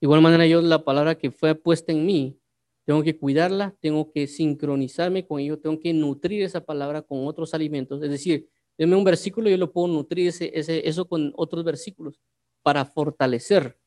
De 0.00 0.06
igual 0.06 0.22
manera, 0.22 0.46
yo 0.46 0.62
la 0.62 0.82
palabra 0.84 1.16
que 1.16 1.30
fue 1.30 1.54
puesta 1.54 1.92
en 1.92 2.06
mí, 2.06 2.38
tengo 2.86 3.02
que 3.02 3.16
cuidarla, 3.16 3.76
tengo 3.80 4.10
que 4.10 4.26
sincronizarme 4.26 5.26
con 5.26 5.40
ello, 5.40 5.58
tengo 5.58 5.78
que 5.78 5.92
nutrir 5.92 6.42
esa 6.42 6.64
palabra 6.64 7.02
con 7.02 7.26
otros 7.26 7.52
alimentos. 7.54 8.02
Es 8.02 8.10
decir, 8.10 8.48
denme 8.78 8.96
un 8.96 9.04
versículo, 9.04 9.50
yo 9.50 9.58
lo 9.58 9.72
puedo 9.72 9.88
nutrir 9.88 10.28
ese, 10.28 10.50
ese, 10.54 10.88
eso 10.88 11.06
con 11.06 11.32
otros 11.36 11.64
versículos 11.64 12.18
para 12.62 12.84
fortalecer 12.84 13.78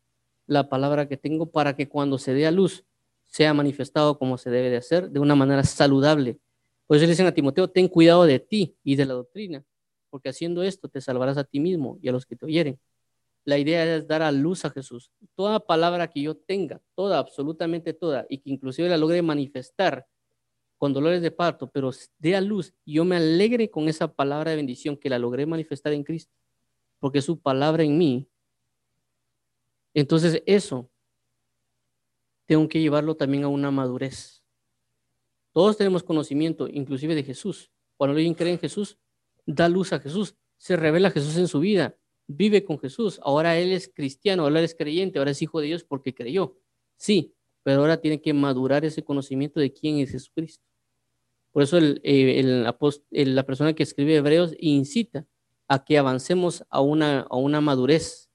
la 0.46 0.70
palabra 0.70 1.08
que 1.08 1.18
tengo 1.18 1.52
para 1.52 1.76
que 1.76 1.90
cuando 1.90 2.18
se 2.18 2.34
dé 2.34 2.46
a 2.46 2.52
luz 2.52 2.86
sea 3.26 3.54
manifestado 3.54 4.20
como 4.20 4.38
se 4.38 4.52
debe 4.52 4.70
de 4.70 4.78
hacer, 4.78 5.10
de 5.10 5.20
una 5.20 5.36
manera 5.36 5.64
saludable. 5.64 6.38
Por 6.86 6.98
eso 6.98 7.06
le 7.06 7.12
dicen 7.12 7.26
a 7.26 7.34
Timoteo, 7.34 7.68
ten 7.68 7.88
cuidado 7.88 8.26
de 8.26 8.40
ti 8.40 8.76
y 8.84 8.96
de 8.96 9.06
la 9.06 9.16
doctrina, 9.16 9.66
porque 10.12 10.30
haciendo 10.30 10.62
esto 10.62 10.88
te 10.88 11.02
salvarás 11.02 11.38
a 11.38 11.44
ti 11.44 11.60
mismo 11.60 11.98
y 12.02 12.10
a 12.10 12.12
los 12.12 12.28
que 12.28 12.36
te 12.36 12.46
oyeren. 12.46 12.80
La 13.46 13.58
idea 13.58 13.96
es 13.96 14.08
dar 14.08 14.22
a 14.22 14.32
luz 14.32 14.64
a 14.66 14.70
Jesús. 14.70 15.12
Toda 15.36 15.60
palabra 15.60 16.10
que 16.10 16.22
yo 16.22 16.36
tenga, 16.36 16.82
toda, 16.96 17.20
absolutamente 17.20 17.94
toda, 17.94 18.26
y 18.30 18.40
que 18.40 18.50
inclusive 18.50 18.88
la 18.90 18.98
logre 18.98 19.22
manifestar 19.22 20.08
con 20.78 20.94
dolores 20.94 21.22
de 21.22 21.32
parto, 21.32 21.70
pero 21.70 21.92
dé 22.20 22.36
a 22.36 22.42
luz 22.42 22.74
yo 22.86 23.06
me 23.06 23.16
alegre 23.16 23.70
con 23.70 23.88
esa 23.88 24.14
palabra 24.14 24.52
de 24.52 24.58
bendición 24.58 24.98
que 24.98 25.10
la 25.10 25.18
logré 25.18 25.46
manifestar 25.46 25.94
en 25.94 26.04
Cristo, 26.04 26.34
porque 27.00 27.22
su 27.22 27.40
palabra 27.40 27.84
en 27.84 27.98
mí. 27.98 28.28
Entonces 29.94 30.44
eso 30.46 30.90
tengo 32.46 32.68
que 32.68 32.82
llevarlo 32.82 33.16
también 33.16 33.46
a 33.46 33.48
una 33.48 33.72
madurez. 33.72 34.44
Todos 35.54 35.78
tenemos 35.78 36.04
conocimiento, 36.04 36.68
inclusive 36.68 37.16
de 37.16 37.24
Jesús. 37.24 37.72
Cuando 37.96 38.16
alguien 38.16 38.34
cree 38.34 38.52
en 38.52 38.60
Jesús, 38.60 38.98
da 39.46 39.70
luz 39.70 39.94
a 39.94 40.00
Jesús, 40.00 40.36
se 40.58 40.76
revela 40.76 41.12
Jesús 41.12 41.38
en 41.38 41.48
su 41.48 41.60
vida, 41.60 41.96
vive 42.28 42.64
con 42.64 42.80
Jesús, 42.80 43.20
ahora 43.24 43.58
él 43.58 43.72
es 43.72 43.92
cristiano, 43.94 44.44
ahora 44.44 44.62
es 44.62 44.76
creyente, 44.76 45.20
ahora 45.20 45.32
es 45.32 45.42
hijo 45.42 45.60
de 45.60 45.68
Dios 45.68 45.84
porque 45.84 46.14
creyó. 46.14 46.58
Sí, 46.98 47.34
pero 47.64 47.82
ahora 47.82 47.98
tiene 47.98 48.22
que 48.22 48.34
madurar 48.34 48.86
ese 48.86 49.04
conocimiento 49.04 49.60
de 49.60 49.74
quién 49.74 49.98
es 49.98 50.12
Jesucristo. 50.12 50.64
Por 51.52 51.64
eso 51.64 51.78
el, 51.78 52.02
eh, 52.04 52.66
la 53.12 53.44
persona 53.46 53.74
que 53.74 53.84
escribe 53.84 54.16
Hebreos 54.16 54.56
incita 54.60 55.26
a 55.68 55.84
que 55.84 55.98
avancemos 55.98 56.64
a 56.70 56.82
una, 56.82 57.22
a 57.30 57.38
una 57.38 57.62
madurez, 57.62 58.30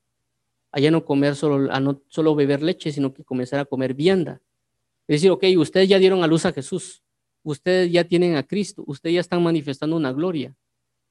a 0.70 0.80
ya 0.80 0.90
no 0.90 1.04
comer 1.04 1.34
solo, 1.34 1.72
a 1.72 1.80
no 1.80 2.02
solo 2.08 2.34
beber 2.34 2.62
leche, 2.62 2.92
sino 2.92 3.12
que 3.12 3.24
comenzar 3.24 3.58
a 3.58 3.64
comer 3.64 3.94
vianda. 3.94 4.40
Es 5.08 5.16
decir, 5.20 5.30
ok, 5.30 5.44
ustedes 5.56 5.88
ya 5.88 5.98
dieron 5.98 6.22
a 6.22 6.26
luz 6.26 6.46
a 6.46 6.52
Jesús, 6.52 7.02
ustedes 7.42 7.90
ya 7.90 8.04
tienen 8.04 8.36
a 8.36 8.46
Cristo, 8.46 8.84
ustedes 8.86 9.14
ya 9.14 9.20
están 9.20 9.42
manifestando 9.42 9.96
una 9.96 10.12
gloria 10.12 10.54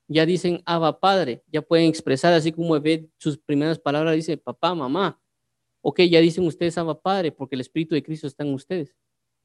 ya 0.07 0.25
dicen 0.25 0.61
Abba 0.65 0.99
Padre, 0.99 1.43
ya 1.47 1.61
pueden 1.61 1.87
expresar 1.87 2.33
así 2.33 2.51
como 2.51 2.79
ve 2.79 3.09
sus 3.17 3.37
primeras 3.37 3.79
palabras, 3.79 4.15
dice 4.15 4.37
papá, 4.37 4.73
mamá. 4.73 5.21
Ok, 5.81 6.01
ya 6.01 6.19
dicen 6.19 6.45
ustedes 6.45 6.77
Abba 6.77 6.99
Padre 6.99 7.31
porque 7.31 7.55
el 7.55 7.61
Espíritu 7.61 7.95
de 7.95 8.03
Cristo 8.03 8.27
está 8.27 8.43
en 8.43 8.53
ustedes. 8.53 8.95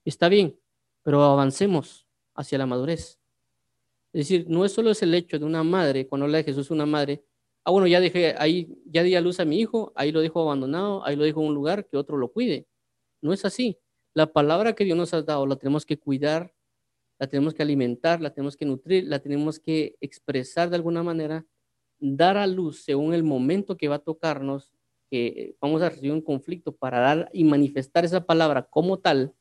Está 0.05 0.29
bien, 0.29 0.59
pero 1.03 1.23
avancemos 1.23 2.07
hacia 2.35 2.59
la 2.59 2.67
madurez. 2.67 3.19
Es 4.13 4.29
decir, 4.29 4.47
no 4.49 4.65
es 4.65 4.73
solo 4.73 4.93
el 5.01 5.15
hecho 5.15 5.39
de 5.39 5.45
una 5.45 5.63
madre, 5.63 6.07
cuando 6.07 6.27
habla 6.27 6.39
de 6.39 6.45
Jesús 6.45 6.71
una 6.71 6.87
madre, 6.87 7.25
ah, 7.65 7.71
bueno, 7.71 7.87
ya 7.87 8.01
dejé 8.01 8.35
ahí, 8.39 8.69
ya 8.87 9.03
di 9.03 9.15
a 9.15 9.21
luz 9.21 9.41
a 9.41 9.45
mi 9.45 9.59
hijo, 9.59 9.93
ahí 9.97 10.13
lo 10.13 10.21
dejo 10.21 10.43
abandonado, 10.43 11.05
ahí 11.07 11.17
lo 11.17 11.25
dejo 11.25 11.41
en 11.41 11.49
un 11.49 11.55
lugar 11.55 11.87
que 11.87 11.97
otro 11.97 12.17
lo 12.19 12.31
cuide. 12.31 12.67
No 13.23 13.33
es 13.33 13.45
así. 13.45 13.79
La 14.15 14.33
palabra 14.33 14.75
que 14.75 14.85
Dios 14.85 14.99
nos 14.99 15.15
ha 15.15 15.23
dado 15.23 15.47
la 15.47 15.57
tenemos 15.57 15.87
que 15.87 15.99
cuidar, 15.99 16.55
la 17.23 17.29
tenemos 17.29 17.55
que 17.55 17.63
alimentar, 17.63 18.21
la 18.21 18.35
tenemos 18.35 18.57
que 18.57 18.65
nutrir, 18.65 19.05
la 19.05 19.21
tenemos 19.21 19.61
que 19.61 19.95
expresar 20.01 20.71
de 20.71 20.75
alguna 20.75 21.05
manera, 21.05 21.47
dar 22.01 22.37
a 22.37 22.49
luz 22.49 22.83
según 22.83 23.15
el 23.15 23.23
momento 23.23 23.77
que 23.77 23.87
va 23.87 23.95
a 23.95 23.99
tocarnos, 24.01 24.73
que 25.09 25.55
vamos 25.61 25.83
a 25.83 25.89
recibir 25.89 26.11
un 26.11 26.21
conflicto 26.21 26.75
para 26.75 26.99
dar 26.99 27.31
y 27.33 27.45
manifestar 27.45 28.05
esa 28.05 28.27
palabra 28.27 28.65
como 28.65 28.99
tal, 28.99 29.33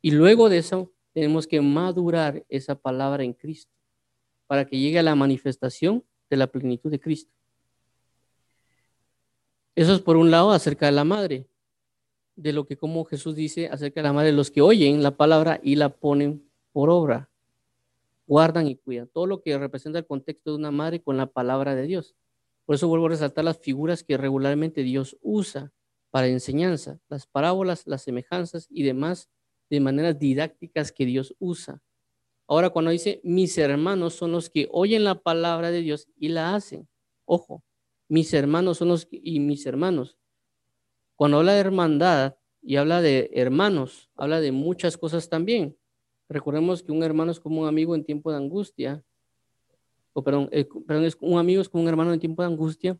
y 0.00 0.12
luego 0.12 0.48
de 0.48 0.58
eso 0.58 0.92
tenemos 1.14 1.48
que 1.48 1.60
madurar 1.60 2.44
esa 2.48 2.76
palabra 2.76 3.24
en 3.24 3.32
Cristo 3.32 3.72
para 4.46 4.64
que 4.64 4.78
llegue 4.78 5.00
a 5.00 5.02
la 5.02 5.16
manifestación 5.16 6.04
de 6.30 6.36
la 6.36 6.46
plenitud 6.46 6.92
de 6.92 7.00
Cristo. 7.00 7.34
Eso 9.74 9.96
es 9.96 10.00
por 10.00 10.16
un 10.16 10.30
lado 10.30 10.52
acerca 10.52 10.86
de 10.86 10.92
la 10.92 11.02
madre, 11.02 11.48
de 12.36 12.52
lo 12.52 12.68
que 12.68 12.76
como 12.76 13.04
Jesús 13.04 13.34
dice 13.34 13.66
acerca 13.66 13.98
de 13.98 14.04
la 14.04 14.12
madre, 14.12 14.30
los 14.30 14.52
que 14.52 14.60
oyen 14.60 15.02
la 15.02 15.16
palabra 15.16 15.58
y 15.60 15.74
la 15.74 15.88
ponen 15.88 16.46
por 16.76 16.90
obra, 16.90 17.30
guardan 18.26 18.66
y 18.66 18.76
cuidan. 18.76 19.08
Todo 19.08 19.24
lo 19.24 19.40
que 19.40 19.56
representa 19.56 19.98
el 19.98 20.06
contexto 20.06 20.50
de 20.50 20.58
una 20.58 20.70
madre 20.70 21.00
con 21.00 21.16
la 21.16 21.24
palabra 21.24 21.74
de 21.74 21.84
Dios. 21.86 22.14
Por 22.66 22.74
eso 22.74 22.86
vuelvo 22.86 23.06
a 23.06 23.08
resaltar 23.08 23.46
las 23.46 23.58
figuras 23.58 24.04
que 24.04 24.18
regularmente 24.18 24.82
Dios 24.82 25.16
usa 25.22 25.72
para 26.10 26.26
enseñanza, 26.26 27.00
las 27.08 27.26
parábolas, 27.26 27.86
las 27.86 28.02
semejanzas 28.02 28.66
y 28.68 28.82
demás 28.82 29.30
de 29.70 29.80
maneras 29.80 30.18
didácticas 30.18 30.92
que 30.92 31.06
Dios 31.06 31.34
usa. 31.38 31.80
Ahora, 32.46 32.68
cuando 32.68 32.90
dice 32.90 33.22
mis 33.24 33.56
hermanos 33.56 34.12
son 34.12 34.32
los 34.32 34.50
que 34.50 34.68
oyen 34.70 35.02
la 35.02 35.14
palabra 35.14 35.70
de 35.70 35.80
Dios 35.80 36.10
y 36.18 36.28
la 36.28 36.54
hacen. 36.54 36.86
Ojo, 37.24 37.64
mis 38.06 38.34
hermanos 38.34 38.76
son 38.76 38.88
los 38.88 39.06
que, 39.06 39.18
y 39.24 39.40
mis 39.40 39.64
hermanos. 39.64 40.18
Cuando 41.14 41.38
habla 41.38 41.54
de 41.54 41.60
hermandad 41.60 42.36
y 42.60 42.76
habla 42.76 43.00
de 43.00 43.30
hermanos, 43.32 44.10
habla 44.14 44.42
de 44.42 44.52
muchas 44.52 44.98
cosas 44.98 45.30
también. 45.30 45.74
Recordemos 46.28 46.82
que 46.82 46.92
un 46.92 47.02
hermano 47.02 47.32
es 47.32 47.40
como 47.40 47.62
un 47.62 47.68
amigo 47.68 47.94
en 47.94 48.04
tiempo 48.04 48.30
de 48.30 48.38
angustia. 48.38 49.02
O 50.12 50.22
perdón, 50.22 50.48
eh, 50.52 50.68
perdón 50.86 51.04
es 51.04 51.16
un 51.20 51.38
amigo 51.38 51.60
es 51.60 51.68
como 51.68 51.82
un 51.82 51.88
hermano 51.88 52.12
en 52.12 52.20
tiempo 52.20 52.42
de 52.42 52.48
angustia. 52.48 52.98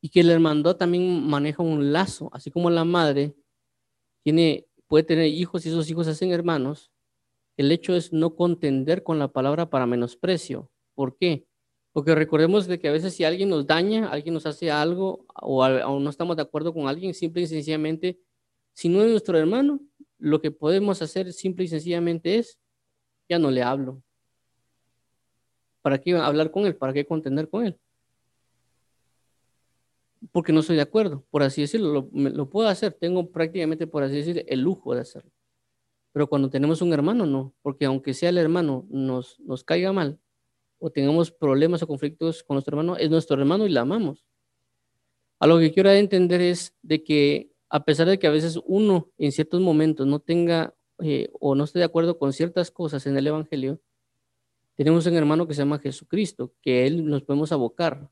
Y 0.00 0.08
que 0.08 0.20
el 0.20 0.30
hermandad 0.30 0.76
también 0.76 1.26
maneja 1.28 1.62
un 1.62 1.92
lazo, 1.92 2.28
así 2.32 2.50
como 2.50 2.70
la 2.70 2.84
madre 2.84 3.36
tiene, 4.22 4.66
puede 4.88 5.04
tener 5.04 5.26
hijos 5.26 5.64
y 5.64 5.68
esos 5.68 5.88
hijos 5.90 6.08
hacen 6.08 6.32
hermanos 6.32 6.92
el 7.56 7.70
hecho 7.70 7.94
es 7.94 8.12
no 8.12 8.34
contender 8.34 9.02
con 9.02 9.18
la 9.18 9.28
palabra 9.28 9.68
para 9.70 9.86
menosprecio. 9.86 10.70
¿Por 10.94 11.16
qué? 11.16 11.46
Porque 11.92 12.14
recordemos 12.14 12.66
de 12.66 12.78
que 12.78 12.88
a 12.88 12.92
veces 12.92 13.14
si 13.14 13.24
alguien 13.24 13.50
nos 13.50 13.66
daña, 13.66 14.08
alguien 14.08 14.34
nos 14.34 14.46
hace 14.46 14.70
algo 14.70 15.26
o, 15.34 15.68
no 16.00 16.10
estamos 16.10 16.36
de 16.36 16.42
acuerdo 16.42 16.72
con 16.72 16.88
alguien, 16.88 17.12
simple 17.12 17.42
y 17.42 17.46
sencillamente, 17.46 18.18
si 18.72 18.88
no 18.88 19.02
es 19.02 19.10
nuestro 19.10 19.36
hermano, 19.38 19.80
lo 20.22 20.40
que 20.40 20.52
podemos 20.52 21.02
hacer 21.02 21.32
simple 21.32 21.64
y 21.64 21.68
sencillamente 21.68 22.38
es, 22.38 22.56
ya 23.28 23.40
no 23.40 23.50
le 23.50 23.62
hablo. 23.62 24.00
¿Para 25.82 25.98
qué 25.98 26.14
hablar 26.14 26.52
con 26.52 26.64
él? 26.64 26.76
¿Para 26.76 26.92
qué 26.92 27.04
contender 27.04 27.48
con 27.48 27.66
él? 27.66 27.76
Porque 30.30 30.52
no 30.52 30.60
estoy 30.60 30.76
de 30.76 30.82
acuerdo, 30.82 31.26
por 31.28 31.42
así 31.42 31.62
decirlo, 31.62 32.08
lo, 32.12 32.30
lo 32.30 32.48
puedo 32.48 32.68
hacer, 32.68 32.92
tengo 32.92 33.32
prácticamente, 33.32 33.88
por 33.88 34.04
así 34.04 34.14
decirlo, 34.14 34.42
el 34.46 34.60
lujo 34.60 34.94
de 34.94 35.00
hacerlo. 35.00 35.32
Pero 36.12 36.28
cuando 36.28 36.48
tenemos 36.48 36.80
un 36.82 36.92
hermano, 36.92 37.26
no, 37.26 37.52
porque 37.60 37.86
aunque 37.86 38.14
sea 38.14 38.28
el 38.28 38.38
hermano 38.38 38.86
nos, 38.90 39.40
nos 39.40 39.64
caiga 39.64 39.92
mal 39.92 40.20
o 40.78 40.90
tengamos 40.90 41.32
problemas 41.32 41.82
o 41.82 41.88
conflictos 41.88 42.44
con 42.44 42.54
nuestro 42.54 42.78
hermano, 42.78 42.96
es 42.96 43.10
nuestro 43.10 43.36
hermano 43.36 43.66
y 43.66 43.70
la 43.70 43.80
amamos. 43.80 44.24
A 45.40 45.48
lo 45.48 45.58
que 45.58 45.72
quiero 45.72 45.90
entender 45.90 46.40
es 46.40 46.76
de 46.82 47.02
que 47.02 47.51
a 47.72 47.86
pesar 47.86 48.06
de 48.06 48.18
que 48.18 48.26
a 48.26 48.30
veces 48.30 48.60
uno 48.66 49.10
en 49.16 49.32
ciertos 49.32 49.58
momentos 49.62 50.06
no 50.06 50.18
tenga 50.20 50.74
eh, 51.00 51.30
o 51.40 51.54
no 51.54 51.64
esté 51.64 51.78
de 51.78 51.86
acuerdo 51.86 52.18
con 52.18 52.34
ciertas 52.34 52.70
cosas 52.70 53.06
en 53.06 53.16
el 53.16 53.26
Evangelio, 53.26 53.80
tenemos 54.74 55.06
un 55.06 55.14
hermano 55.14 55.48
que 55.48 55.54
se 55.54 55.62
llama 55.62 55.78
Jesucristo, 55.78 56.52
que 56.60 56.86
Él 56.86 57.06
nos 57.06 57.22
podemos 57.22 57.50
abocar. 57.50 58.10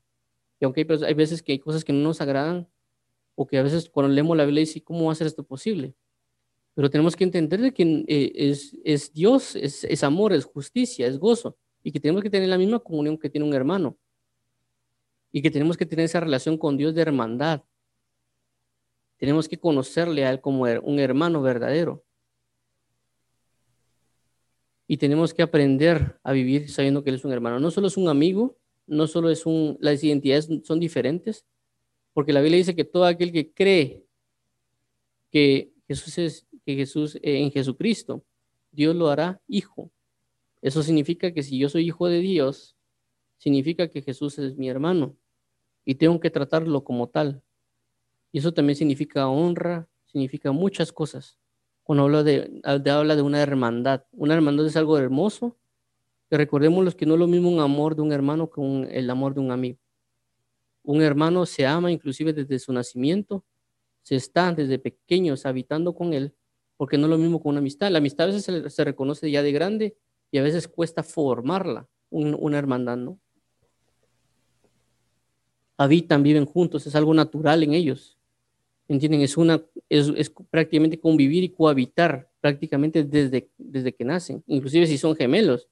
Y 0.59 0.65
aunque 0.65 0.87
hay, 1.05 1.13
veces 1.13 1.43
que 1.43 1.51
hay 1.51 1.59
cosas 1.59 1.85
que 1.85 1.93
no 1.93 1.99
nos 1.99 2.21
agradan, 2.21 2.67
o 3.35 3.45
que 3.45 3.59
a 3.59 3.63
veces 3.63 3.87
cuando 3.87 4.11
leemos 4.11 4.35
la 4.35 4.45
Biblia 4.45 4.61
dice, 4.61 4.83
¿cómo 4.83 5.05
va 5.05 5.11
a 5.11 5.15
ser 5.15 5.27
esto 5.27 5.43
posible? 5.43 5.93
Pero 6.73 6.89
tenemos 6.89 7.15
que 7.15 7.23
entender 7.23 7.71
que 7.71 8.03
eh, 8.07 8.55
es, 8.83 9.13
Dios, 9.13 9.55
es, 9.55 10.03
amor, 10.03 10.33
es 10.33 10.45
justicia, 10.45 11.05
es 11.05 11.19
gozo. 11.19 11.55
Y 11.83 11.91
que 11.91 11.99
tenemos 11.99 12.23
que 12.23 12.31
tener 12.31 12.49
la 12.49 12.57
misma 12.57 12.79
comunión 12.79 13.15
que 13.15 13.29
tiene 13.29 13.45
un 13.45 13.53
hermano. 13.53 13.95
Y 15.31 15.43
que 15.43 15.51
tenemos 15.51 15.77
que 15.77 15.85
tener 15.85 16.05
esa 16.05 16.19
relación 16.19 16.57
con 16.57 16.77
Dios 16.77 16.95
de 16.95 17.03
hermandad. 17.03 17.61
Tenemos 19.21 19.47
que 19.47 19.59
conocerle 19.59 20.25
a 20.25 20.31
Él 20.31 20.41
como 20.41 20.63
un 20.63 20.97
hermano 20.97 21.43
verdadero. 21.43 22.03
Y 24.87 24.97
tenemos 24.97 25.31
que 25.31 25.43
aprender 25.43 26.19
a 26.23 26.31
vivir 26.31 26.71
sabiendo 26.71 27.03
que 27.03 27.11
Él 27.11 27.17
es 27.17 27.23
un 27.23 27.31
hermano. 27.31 27.59
No 27.59 27.69
solo 27.69 27.85
es 27.85 27.97
un 27.97 28.09
amigo, 28.09 28.57
no 28.87 29.05
solo 29.05 29.29
es 29.29 29.45
un... 29.45 29.77
Las 29.79 30.03
identidades 30.03 30.49
son 30.63 30.79
diferentes, 30.79 31.45
porque 32.13 32.33
la 32.33 32.41
Biblia 32.41 32.57
dice 32.57 32.75
que 32.75 32.83
todo 32.83 33.05
aquel 33.05 33.31
que 33.31 33.53
cree 33.53 34.03
que 35.29 35.71
Jesús 35.87 36.17
es 36.17 36.47
que 36.65 36.75
Jesús, 36.75 37.15
eh, 37.17 37.43
en 37.43 37.51
Jesucristo, 37.51 38.25
Dios 38.71 38.95
lo 38.95 39.09
hará 39.09 39.39
hijo. 39.47 39.91
Eso 40.63 40.81
significa 40.81 41.31
que 41.31 41.43
si 41.43 41.59
yo 41.59 41.69
soy 41.69 41.85
hijo 41.85 42.07
de 42.07 42.21
Dios, 42.21 42.75
significa 43.37 43.87
que 43.87 44.01
Jesús 44.01 44.39
es 44.39 44.57
mi 44.57 44.67
hermano 44.67 45.15
y 45.85 45.93
tengo 45.93 46.19
que 46.19 46.31
tratarlo 46.31 46.83
como 46.83 47.07
tal. 47.07 47.43
Y 48.31 48.39
eso 48.39 48.53
también 48.53 48.75
significa 48.75 49.27
honra, 49.27 49.87
significa 50.05 50.51
muchas 50.51 50.91
cosas. 50.91 51.37
Cuando 51.83 52.03
habla 52.03 52.23
de, 52.23 52.61
habla 52.63 53.15
de 53.15 53.21
una 53.21 53.41
hermandad, 53.41 54.03
una 54.11 54.33
hermandad 54.33 54.65
es 54.65 54.75
algo 54.75 54.97
hermoso, 54.97 55.57
recordemos 56.29 56.85
los 56.85 56.95
que 56.95 57.05
no 57.05 57.15
es 57.15 57.19
lo 57.19 57.27
mismo 57.27 57.49
un 57.49 57.59
amor 57.59 57.95
de 57.95 58.01
un 58.01 58.13
hermano 58.13 58.49
que 58.49 58.61
el 58.91 59.09
amor 59.09 59.33
de 59.33 59.41
un 59.41 59.51
amigo. 59.51 59.79
Un 60.83 61.01
hermano 61.01 61.45
se 61.45 61.65
ama 61.65 61.91
inclusive 61.91 62.33
desde 62.33 62.57
su 62.59 62.71
nacimiento, 62.71 63.43
se 64.01 64.15
está 64.15 64.53
desde 64.53 64.79
pequeños 64.79 65.45
habitando 65.45 65.93
con 65.93 66.13
él 66.13 66.33
porque 66.81 66.97
no 66.97 67.05
es 67.05 67.11
lo 67.11 67.19
mismo 67.19 67.39
con 67.39 67.51
una 67.51 67.59
amistad. 67.59 67.91
La 67.91 67.99
amistad 67.99 68.27
a 68.27 68.33
veces 68.33 68.73
se, 68.73 68.83
reconoce 68.83 69.29
ya 69.29 69.43
de 69.43 69.51
grande 69.51 69.95
y 70.31 70.39
a 70.39 70.41
veces 70.41 70.67
cuesta 70.67 71.03
formarla, 71.03 71.87
una 72.09 72.57
hermandad, 72.57 72.97
¿no? 72.97 73.19
Habitan, 75.77 76.23
viven 76.23 76.45
juntos, 76.45 76.87
es 76.87 76.95
algo 76.95 77.13
natural 77.13 77.61
en 77.61 77.75
ellos. 77.75 78.17
¿Entienden? 78.91 79.21
Es, 79.21 79.37
una, 79.37 79.63
es, 79.87 80.29
prácticamente 80.49 80.99
convivir 80.99 81.45
y 81.45 81.49
cohabitar 81.49 82.29
prácticamente 82.41 83.05
desde, 83.05 83.47
desde 83.57 83.93
que 83.93 84.03
nacen, 84.03 84.43
inclusive 84.47 84.85
si 84.85 84.97
son 84.97 85.15
gemelos. 85.15 85.69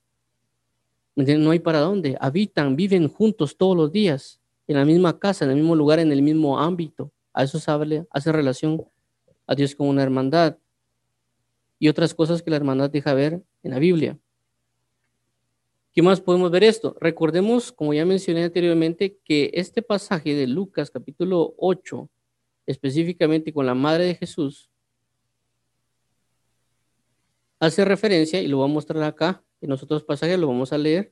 No 1.15 1.51
hay 1.51 1.59
para 1.59 1.79
dónde. 1.79 2.15
Habitan, 2.21 2.77
viven 2.77 3.09
juntos 3.09 3.57
todos 3.57 3.75
los 3.75 3.91
días, 3.91 4.39
en 4.67 4.77
la 4.77 4.85
misma 4.85 5.19
casa, 5.19 5.43
en 5.43 5.51
el 5.51 5.57
mismo 5.57 5.75
lugar, 5.75 5.99
en 5.99 6.13
el 6.13 6.21
mismo 6.21 6.57
ámbito. 6.57 7.11
A 7.33 7.43
eso 7.43 7.59
se 7.59 7.69
habla, 7.69 8.05
hace 8.09 8.31
relación 8.31 8.85
a 9.47 9.53
Dios 9.53 9.75
con 9.75 9.89
una 9.89 10.01
hermandad 10.01 10.55
y 11.77 11.89
otras 11.89 12.13
cosas 12.13 12.41
que 12.41 12.51
la 12.51 12.55
hermandad 12.55 12.89
deja 12.89 13.13
ver 13.13 13.43
en 13.63 13.71
la 13.71 13.79
Biblia. 13.79 14.17
¿Qué 15.91 16.01
más 16.01 16.21
podemos 16.21 16.51
ver 16.51 16.63
esto? 16.63 16.95
Recordemos, 17.01 17.73
como 17.73 17.93
ya 17.93 18.05
mencioné 18.05 18.45
anteriormente, 18.45 19.17
que 19.25 19.51
este 19.53 19.81
pasaje 19.81 20.35
de 20.35 20.47
Lucas 20.47 20.89
capítulo 20.89 21.53
8, 21.57 22.09
específicamente 22.69 23.51
con 23.51 23.65
la 23.65 23.73
madre 23.73 24.05
de 24.05 24.13
Jesús, 24.13 24.69
hace 27.59 27.83
referencia, 27.83 28.39
y 28.43 28.47
lo 28.47 28.57
voy 28.57 28.69
a 28.69 28.73
mostrar 28.73 29.01
acá, 29.01 29.43
en 29.59 29.71
los 29.71 29.81
otros 29.81 30.03
pasajes 30.03 30.37
lo 30.37 30.45
vamos 30.45 30.71
a 30.71 30.77
leer, 30.77 31.11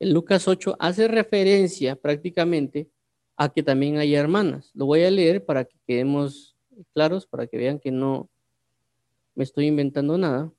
en 0.00 0.14
Lucas 0.14 0.48
8 0.48 0.76
hace 0.78 1.08
referencia 1.08 1.94
prácticamente 1.94 2.88
a 3.36 3.50
que 3.50 3.62
también 3.62 3.98
hay 3.98 4.14
hermanas. 4.14 4.70
Lo 4.74 4.86
voy 4.86 5.04
a 5.04 5.10
leer 5.10 5.44
para 5.44 5.66
que 5.66 5.76
quedemos 5.86 6.56
claros, 6.94 7.26
para 7.26 7.46
que 7.46 7.58
vean 7.58 7.78
que 7.78 7.90
no, 7.90 8.30
me 9.34 9.44
estoy 9.44 9.66
inventando 9.66 10.16
nada. 10.16 10.50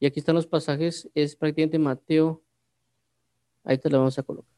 Y 0.00 0.06
aquí 0.06 0.18
están 0.18 0.34
los 0.34 0.46
pasajes, 0.46 1.10
es 1.14 1.36
prácticamente 1.36 1.78
Mateo, 1.78 2.42
ahí 3.64 3.76
te 3.76 3.90
lo 3.90 3.98
vamos 3.98 4.18
a 4.18 4.22
colocar. 4.22 4.50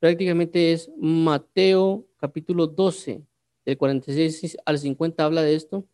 Prácticamente 0.00 0.72
es 0.72 0.90
Mateo 0.96 2.06
capítulo 2.16 2.66
12, 2.66 3.22
del 3.64 3.78
46 3.78 4.58
al 4.64 4.78
50 4.78 5.24
habla 5.24 5.42
de 5.42 5.54
esto. 5.54 5.84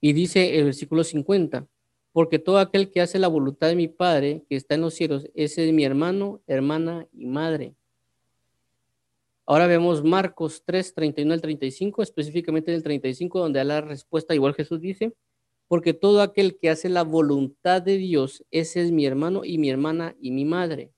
Y 0.00 0.12
dice 0.12 0.58
el 0.58 0.64
versículo 0.64 1.02
50, 1.02 1.66
porque 2.12 2.38
todo 2.38 2.58
aquel 2.58 2.90
que 2.90 3.00
hace 3.00 3.18
la 3.18 3.28
voluntad 3.28 3.68
de 3.68 3.76
mi 3.76 3.88
Padre 3.88 4.44
que 4.48 4.56
está 4.56 4.74
en 4.74 4.82
los 4.82 4.94
cielos, 4.94 5.26
ese 5.34 5.66
es 5.66 5.72
mi 5.72 5.84
hermano, 5.84 6.42
hermana 6.46 7.08
y 7.12 7.26
madre. 7.26 7.74
Ahora 9.46 9.66
vemos 9.66 10.04
Marcos 10.04 10.62
3, 10.64 10.94
31 10.94 11.34
al 11.34 11.40
35, 11.40 12.02
específicamente 12.02 12.70
en 12.70 12.76
el 12.76 12.82
35, 12.82 13.40
donde 13.40 13.58
da 13.58 13.64
la 13.64 13.80
respuesta, 13.80 14.34
igual 14.34 14.54
Jesús 14.54 14.80
dice, 14.80 15.14
porque 15.68 15.94
todo 15.94 16.22
aquel 16.22 16.58
que 16.58 16.70
hace 16.70 16.88
la 16.88 17.02
voluntad 17.02 17.82
de 17.82 17.96
Dios, 17.96 18.44
ese 18.50 18.82
es 18.82 18.92
mi 18.92 19.06
hermano 19.06 19.44
y 19.44 19.58
mi 19.58 19.70
hermana 19.70 20.14
y 20.20 20.30
mi 20.30 20.44
madre. 20.44 20.92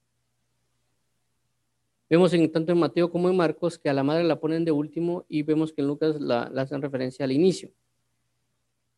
Vemos 2.08 2.32
en 2.32 2.50
tanto 2.52 2.72
en 2.72 2.78
Mateo 2.78 3.10
como 3.10 3.28
en 3.28 3.36
Marcos 3.36 3.78
que 3.78 3.88
a 3.88 3.94
la 3.94 4.04
madre 4.04 4.24
la 4.24 4.38
ponen 4.38 4.64
de 4.64 4.70
último 4.70 5.24
y 5.28 5.42
vemos 5.42 5.72
que 5.72 5.80
en 5.80 5.88
Lucas 5.88 6.20
la, 6.20 6.42
hacen 6.42 6.80
referencia 6.80 7.24
al 7.24 7.32
inicio. 7.32 7.72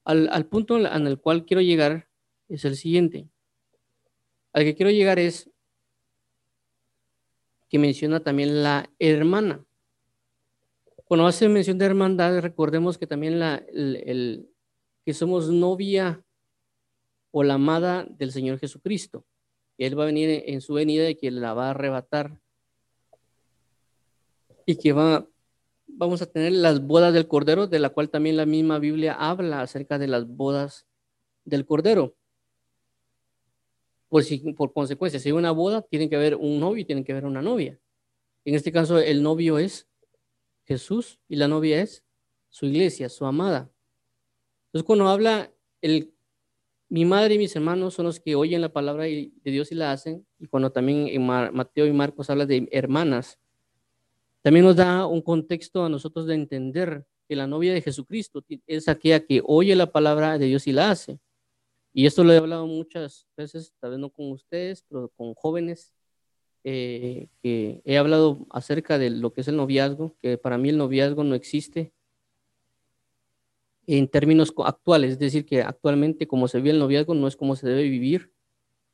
Al, 0.04 0.46
punto 0.46 0.78
en 0.78 1.06
el 1.06 1.20
cual 1.20 1.44
quiero 1.44 1.60
llegar 1.60 2.08
es 2.48 2.64
el 2.64 2.76
siguiente. 2.76 3.28
Al 4.54 4.64
que 4.64 4.74
quiero 4.74 4.90
llegar 4.90 5.18
es 5.18 5.50
que 7.68 7.78
menciona 7.78 8.20
también 8.20 8.62
la 8.62 8.90
hermana. 8.98 9.64
Cuando 11.04 11.26
hace 11.26 11.48
mención 11.48 11.78
de 11.78 11.86
hermandad, 11.86 12.40
recordemos 12.40 12.98
que 12.98 13.06
también 13.06 13.38
la, 13.38 13.56
el, 13.56 14.48
que 15.08 15.14
somos 15.14 15.48
novia 15.48 16.22
o 17.30 17.42
la 17.42 17.54
amada 17.54 18.06
del 18.10 18.30
Señor 18.30 18.58
Jesucristo. 18.58 19.24
Él 19.78 19.98
va 19.98 20.02
a 20.02 20.06
venir 20.12 20.44
en 20.44 20.60
su 20.60 20.74
venida 20.74 21.08
y 21.08 21.14
que 21.14 21.30
la 21.30 21.54
va 21.54 21.68
a 21.68 21.70
arrebatar. 21.70 22.38
Y 24.66 24.76
que 24.76 24.92
va, 24.92 25.26
vamos 25.86 26.20
a 26.20 26.26
tener 26.26 26.52
las 26.52 26.86
bodas 26.86 27.14
del 27.14 27.26
Cordero, 27.26 27.66
de 27.66 27.78
la 27.78 27.88
cual 27.88 28.10
también 28.10 28.36
la 28.36 28.44
misma 28.44 28.78
Biblia 28.78 29.14
habla 29.14 29.62
acerca 29.62 29.98
de 29.98 30.08
las 30.08 30.28
bodas 30.28 30.86
del 31.46 31.64
Cordero. 31.64 32.14
Pues 34.10 34.26
si, 34.26 34.40
por 34.52 34.74
consecuencia, 34.74 35.18
si 35.18 35.30
hay 35.30 35.32
una 35.32 35.52
boda, 35.52 35.80
tiene 35.80 36.10
que 36.10 36.16
haber 36.16 36.34
un 36.34 36.60
novio 36.60 36.82
y 36.82 36.84
tiene 36.84 37.02
que 37.02 37.12
haber 37.12 37.24
una 37.24 37.40
novia. 37.40 37.80
En 38.44 38.54
este 38.54 38.72
caso, 38.72 38.98
el 38.98 39.22
novio 39.22 39.58
es 39.58 39.88
Jesús 40.66 41.18
y 41.30 41.36
la 41.36 41.48
novia 41.48 41.80
es 41.80 42.04
su 42.50 42.66
iglesia, 42.66 43.08
su 43.08 43.24
amada. 43.24 43.72
Entonces, 44.68 44.86
cuando 44.86 45.08
habla 45.08 45.50
el, 45.80 46.12
mi 46.90 47.04
madre 47.04 47.34
y 47.34 47.38
mis 47.38 47.54
hermanos 47.56 47.94
son 47.94 48.06
los 48.06 48.20
que 48.20 48.34
oyen 48.34 48.60
la 48.60 48.72
palabra 48.72 49.04
de 49.04 49.30
Dios 49.44 49.72
y 49.72 49.74
la 49.74 49.92
hacen, 49.92 50.26
y 50.38 50.46
cuando 50.46 50.70
también 50.70 51.08
en 51.08 51.26
Mateo 51.26 51.86
y 51.86 51.92
Marcos 51.92 52.28
habla 52.30 52.46
de 52.46 52.68
hermanas, 52.70 53.38
también 54.42 54.64
nos 54.64 54.76
da 54.76 55.06
un 55.06 55.22
contexto 55.22 55.84
a 55.84 55.88
nosotros 55.88 56.26
de 56.26 56.34
entender 56.34 57.04
que 57.28 57.36
la 57.36 57.46
novia 57.46 57.74
de 57.74 57.82
Jesucristo 57.82 58.42
es 58.66 58.88
aquella 58.88 59.20
que 59.20 59.42
oye 59.44 59.74
la 59.76 59.92
palabra 59.92 60.38
de 60.38 60.46
Dios 60.46 60.66
y 60.66 60.72
la 60.72 60.90
hace. 60.90 61.18
Y 61.92 62.06
esto 62.06 62.24
lo 62.24 62.32
he 62.32 62.38
hablado 62.38 62.66
muchas 62.66 63.26
veces, 63.36 63.74
tal 63.80 63.90
vez 63.92 63.98
no 63.98 64.10
con 64.10 64.30
ustedes, 64.30 64.84
pero 64.88 65.10
con 65.16 65.34
jóvenes, 65.34 65.92
eh, 66.64 67.28
que 67.42 67.82
he 67.84 67.98
hablado 67.98 68.46
acerca 68.50 68.98
de 68.98 69.10
lo 69.10 69.32
que 69.32 69.42
es 69.42 69.48
el 69.48 69.56
noviazgo, 69.56 70.16
que 70.20 70.38
para 70.38 70.58
mí 70.58 70.68
el 70.68 70.78
noviazgo 70.78 71.24
no 71.24 71.34
existe 71.34 71.92
en 73.96 74.06
términos 74.06 74.52
actuales, 74.66 75.12
es 75.12 75.18
decir, 75.18 75.46
que 75.46 75.62
actualmente 75.62 76.26
como 76.26 76.46
se 76.46 76.60
ve 76.60 76.70
el 76.70 76.78
noviazgo 76.78 77.14
no 77.14 77.26
es 77.26 77.36
como 77.36 77.56
se 77.56 77.66
debe 77.66 77.84
vivir 77.84 78.30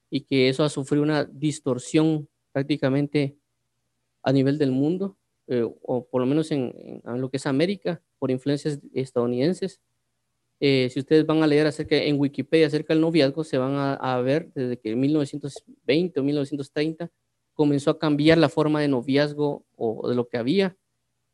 y 0.08 0.20
que 0.20 0.48
eso 0.48 0.62
ha 0.62 0.68
sufrido 0.68 1.02
una 1.02 1.24
distorsión 1.24 2.28
prácticamente 2.52 3.36
a 4.22 4.32
nivel 4.32 4.56
del 4.56 4.70
mundo, 4.70 5.18
eh, 5.48 5.68
o 5.82 6.06
por 6.06 6.20
lo 6.20 6.26
menos 6.28 6.52
en, 6.52 7.02
lo 7.04 7.28
que 7.28 7.38
es 7.38 7.46
América, 7.46 8.00
por 8.20 8.30
influencias 8.30 8.78
estadounidenses. 8.94 9.80
Eh, 10.60 10.88
si 10.92 11.00
ustedes 11.00 11.26
van 11.26 11.42
a 11.42 11.48
leer 11.48 11.66
acerca 11.66 11.96
en 11.96 12.20
Wikipedia 12.20 12.68
acerca 12.68 12.94
del 12.94 13.00
noviazgo, 13.00 13.42
se 13.42 13.58
van 13.58 13.72
a, 13.72 13.94
a, 13.94 14.22
ver 14.22 14.52
desde 14.54 14.78
que 14.78 14.92
en 14.92 15.00
1920 15.00 16.20
o 16.20 16.22
1930 16.22 17.10
comenzó 17.52 17.90
a 17.90 17.98
cambiar 17.98 18.38
la 18.38 18.48
forma 18.48 18.80
de 18.80 18.86
noviazgo 18.86 19.64
o 19.76 20.08
de 20.08 20.14
lo 20.14 20.28
que 20.28 20.38
había 20.38 20.76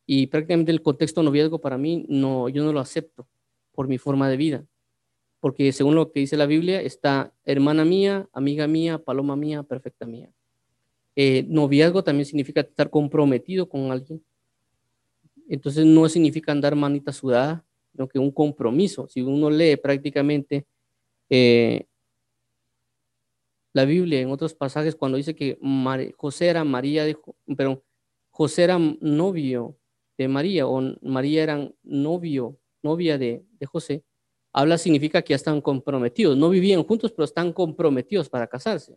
y 0.06 0.28
prácticamente 0.28 0.72
el 0.72 0.82
contexto 0.82 1.22
noviazgo 1.22 1.60
para 1.60 1.76
mí 1.76 2.06
no, 2.08 2.48
yo 2.48 2.64
no 2.64 2.72
lo 2.72 2.80
acepto 2.80 3.28
por 3.80 3.88
mi 3.88 3.96
forma 3.96 4.28
de 4.28 4.36
vida. 4.36 4.66
Porque 5.40 5.72
según 5.72 5.94
lo 5.94 6.12
que 6.12 6.20
dice 6.20 6.36
la 6.36 6.44
Biblia, 6.44 6.82
está 6.82 7.32
hermana 7.46 7.82
mía, 7.82 8.28
amiga 8.34 8.66
mía, 8.66 8.98
paloma 8.98 9.36
mía, 9.36 9.62
perfecta 9.62 10.04
mía. 10.04 10.28
Eh, 11.16 11.46
noviazgo 11.48 12.04
también 12.04 12.26
significa 12.26 12.60
estar 12.60 12.90
comprometido 12.90 13.70
con 13.70 13.90
alguien. 13.90 14.22
Entonces 15.48 15.86
no 15.86 16.06
significa 16.10 16.52
andar 16.52 16.76
manita 16.76 17.10
sudada, 17.10 17.64
sino 17.90 18.06
que 18.06 18.18
un 18.18 18.30
compromiso. 18.30 19.08
Si 19.08 19.22
uno 19.22 19.48
lee 19.48 19.76
prácticamente 19.76 20.66
eh, 21.30 21.86
la 23.72 23.86
Biblia 23.86 24.20
en 24.20 24.30
otros 24.30 24.52
pasajes, 24.52 24.94
cuando 24.94 25.16
dice 25.16 25.34
que 25.34 25.58
José 26.18 26.48
era 26.48 26.64
María, 26.64 27.06
de, 27.06 27.16
pero 27.56 27.82
José 28.28 28.64
era 28.64 28.78
novio 29.00 29.74
de 30.18 30.28
María 30.28 30.66
o 30.66 30.82
María 31.00 31.44
era 31.44 31.72
novio 31.82 32.58
novia 32.82 33.18
de, 33.18 33.44
José, 33.66 34.04
habla 34.52 34.78
significa 34.78 35.22
que 35.22 35.30
ya 35.30 35.36
están 35.36 35.60
comprometidos. 35.60 36.36
No 36.36 36.50
vivían 36.50 36.82
juntos, 36.84 37.12
pero 37.12 37.24
están 37.24 37.52
comprometidos 37.52 38.28
para 38.28 38.46
casarse. 38.46 38.96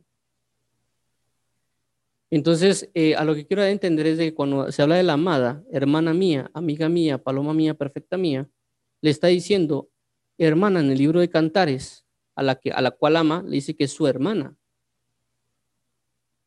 Entonces, 2.30 2.90
eh, 2.96 3.16
a 3.16 3.24
lo 3.24 3.36
que 3.36 3.46
quiero 3.46 3.64
entender 3.64 4.08
es 4.08 4.18
que 4.18 4.34
cuando 4.34 4.72
se 4.72 4.82
habla 4.82 4.96
de 4.96 5.04
la 5.04 5.14
amada, 5.14 5.64
hermana 5.72 6.14
mía, 6.16 6.50
amiga 6.56 6.90
mía, 6.90 7.20
paloma 7.20 7.54
mía, 7.54 7.76
perfecta 7.76 8.18
mía, 8.18 8.50
le 9.02 9.12
está 9.12 9.28
diciendo, 9.28 9.90
hermana 10.40 10.80
en 10.80 10.90
el 10.90 10.98
libro 10.98 11.20
de 11.20 11.30
Cantares, 11.30 12.06
a 12.36 12.42
la, 12.42 12.56
que, 12.56 12.72
a 12.72 12.82
la 12.82 12.92
cual 12.92 13.18
ama, 13.18 13.44
le 13.44 13.52
dice 13.52 13.76
que 13.76 13.84
es 13.84 13.92
su 13.92 14.08
hermana. 14.08 14.58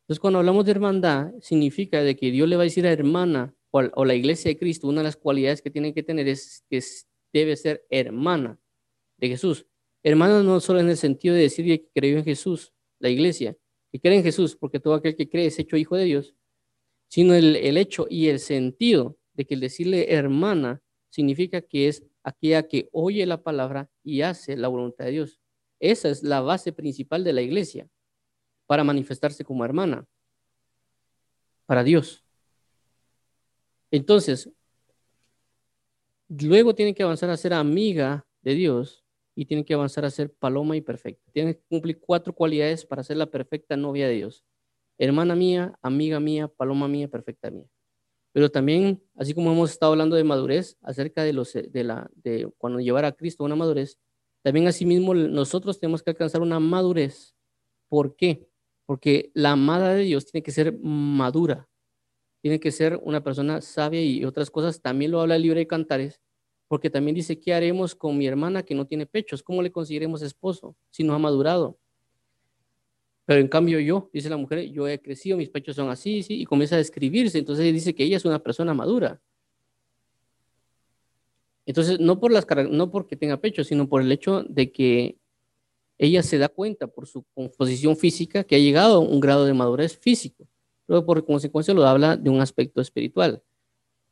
Entonces, 0.03 0.21
cuando 0.21 0.39
hablamos 0.39 0.65
de 0.65 0.73
hermandad, 0.73 1.33
significa 1.41 2.03
de 2.03 2.17
que 2.17 2.31
Dios 2.31 2.49
le 2.49 2.57
va 2.57 2.63
a 2.63 2.65
decir 2.65 2.87
a 2.87 2.93
hermana 2.93 3.55
o, 3.71 3.81
o 3.95 4.05
la 4.05 4.15
iglesia 4.15 4.51
de 4.51 4.59
Cristo, 4.59 4.89
una 4.89 5.01
de 5.01 5.05
las 5.05 5.17
cualidades 5.17 5.63
que 5.63 5.71
tiene 5.71 5.95
que 5.95 6.03
tener 6.03 6.29
es 6.29 6.65
que 6.69 6.81
debe 7.33 7.57
ser 7.57 7.85
hermana 7.91 8.59
de 9.19 9.29
Jesús. 9.29 9.67
Hermana 10.03 10.43
no 10.43 10.61
solo 10.61 10.81
en 10.81 10.89
el 10.89 10.97
sentido 10.97 11.35
de 11.35 11.43
decir 11.43 11.65
que 11.65 11.89
creyó 11.95 12.19
en 12.19 12.25
Jesús, 12.25 12.73
la 12.99 13.09
iglesia, 13.09 13.57
que 13.91 14.01
cree 14.01 14.17
en 14.17 14.23
Jesús, 14.23 14.57
porque 14.57 14.81
todo 14.81 14.95
aquel 14.95 15.17
que 15.17 15.29
cree 15.29 15.47
es 15.47 15.59
hecho 15.59 15.77
hijo 15.77 15.97
de 15.97 16.05
Dios, 16.05 16.35
sino 17.09 17.35
el, 17.35 17.57
el 17.57 17.77
hecho 17.77 18.07
y 18.09 18.29
el 18.29 18.39
sentido 18.39 19.19
de 19.35 19.45
que 19.45 19.55
el 19.55 19.61
decirle 19.61 20.13
hermana 20.13 20.81
significa 21.11 21.61
que 21.61 21.89
es 21.89 22.05
aquella 22.23 22.67
que 22.67 22.89
oye 22.93 23.25
la 23.27 23.43
palabra 23.43 23.91
y 24.03 24.23
hace 24.23 24.57
la 24.57 24.69
voluntad 24.69 25.05
de 25.05 25.13
Dios. 25.13 25.41
Esa 25.79 26.09
es 26.09 26.23
la 26.23 26.41
base 26.41 26.73
principal 26.73 27.23
de 27.23 27.33
la 27.33 27.43
iglesia 27.43 27.89
para 28.67 28.85
manifestarse 28.85 29.45
como 29.45 29.65
hermana 29.65 30.07
para 31.67 31.85
Dios. 31.85 32.25
Entonces, 33.91 34.51
Luego 36.29 36.75
tiene 36.75 36.95
que 36.95 37.03
avanzar 37.03 37.31
a 37.31 37.37
ser 37.37 37.53
amiga 37.53 38.27
de 38.43 38.55
Dios 38.55 39.05
y 39.35 39.45
tiene 39.45 39.65
que 39.65 39.75
avanzar 39.75 40.05
a 40.05 40.11
ser 40.11 40.33
paloma 40.33 40.77
y 40.77 40.81
perfecta. 40.81 41.31
Tiene 41.33 41.55
que 41.55 41.63
cumplir 41.69 42.01
cuatro 42.01 42.33
cualidades 42.33 42.85
para 42.87 43.05
ser 43.05 43.19
la 43.19 43.27
perfecta 43.27 43.77
novia 43.77 44.09
de 44.09 44.15
Dios. 44.15 44.45
Hermana 44.99 45.37
mía, 45.37 45.79
amiga 45.83 46.19
mía, 46.21 46.49
paloma 46.49 46.89
mía, 46.89 47.09
perfecta 47.09 47.51
mía. 47.51 47.67
Pero 48.33 48.51
también, 48.51 49.03
así 49.15 49.35
como 49.35 49.53
hemos 49.53 49.71
estado 49.71 49.93
hablando 49.93 50.17
de 50.17 50.25
madurez, 50.25 50.77
acerca 50.83 51.23
de, 51.23 51.33
los, 51.33 51.53
de, 51.53 51.85
la, 51.85 52.11
de 52.15 52.51
cuando 52.59 52.81
llevar 52.81 53.05
a 53.05 53.13
Cristo 53.13 53.45
una 53.45 53.57
madurez, 53.57 53.99
también 54.43 54.67
asimismo 54.67 55.15
nosotros 55.15 55.79
tenemos 55.81 56.03
que 56.03 56.11
alcanzar 56.11 56.41
una 56.41 56.61
madurez. 56.61 57.35
¿Por 57.89 58.17
qué? 58.17 58.49
Porque 58.85 59.31
la 59.35 59.53
amada 59.53 59.95
de 59.95 60.03
Dios 60.03 60.27
tiene 60.27 60.43
que 60.43 60.51
ser 60.51 60.79
madura, 60.79 61.69
tiene 62.43 62.61
que 62.61 62.71
ser 62.71 63.01
una 63.03 63.23
persona 63.23 63.61
sabia 63.61 64.03
y 64.03 64.25
otras 64.25 64.51
cosas. 64.51 64.81
También 64.81 65.11
lo 65.11 65.21
habla 65.21 65.37
el 65.37 65.43
libro 65.43 65.59
de 65.59 65.67
Cantares, 65.67 66.21
porque 66.69 66.91
también 66.91 67.15
dice, 67.15 67.39
¿qué 67.39 67.55
haremos 67.55 67.95
con 67.95 68.17
mi 68.17 68.27
hermana 68.27 68.63
que 68.63 68.75
no 68.75 68.87
tiene 68.87 69.07
pechos? 69.07 69.43
¿Cómo 69.43 69.63
le 69.63 69.73
conseguiremos 69.73 70.23
esposo 70.23 70.77
si 70.91 71.05
no 71.05 71.15
ha 71.15 71.19
madurado? 71.19 71.79
Pero 73.25 73.41
en 73.41 73.49
cambio 73.49 73.81
yo, 73.81 74.09
dice 74.13 74.31
la 74.31 74.37
mujer, 74.37 74.71
yo 74.71 74.87
he 74.87 75.01
crecido, 75.01 75.37
mis 75.37 75.49
pechos 75.49 75.75
son 75.75 75.91
así, 75.91 76.23
sí, 76.23 76.41
y 76.41 76.45
comienza 76.45 76.77
a 76.77 76.79
describirse. 76.79 77.39
Entonces 77.39 77.73
dice 77.73 77.95
que 77.95 78.05
ella 78.05 78.17
es 78.17 78.25
una 78.25 78.39
persona 78.39 78.73
madura. 78.73 79.21
Entonces, 81.67 81.99
no, 81.99 82.21
por 82.21 82.31
las, 82.31 82.47
no 82.71 82.93
porque 82.93 83.17
tenga 83.17 83.39
pechos, 83.39 83.67
sino 83.67 83.89
por 83.89 84.01
el 84.01 84.13
hecho 84.13 84.45
de 84.45 84.71
que 84.71 85.19
ella 85.99 86.23
se 86.23 86.39
da 86.39 86.49
cuenta 86.49 86.87
por 86.87 87.09
su 87.09 87.25
composición 87.35 87.97
física 87.97 88.45
que 88.45 88.55
ha 88.55 88.61
llegado 88.61 88.97
a 88.97 88.99
un 89.01 89.19
grado 89.19 89.45
de 89.45 89.55
madurez 89.55 89.99
físico. 89.99 90.47
Luego, 90.89 91.07
por 91.07 91.25
consecuencia, 91.25 91.75
lo 91.75 91.87
habla 91.87 92.17
de 92.17 92.31
un 92.31 92.41
aspecto 92.41 92.81
espiritual. 92.81 93.43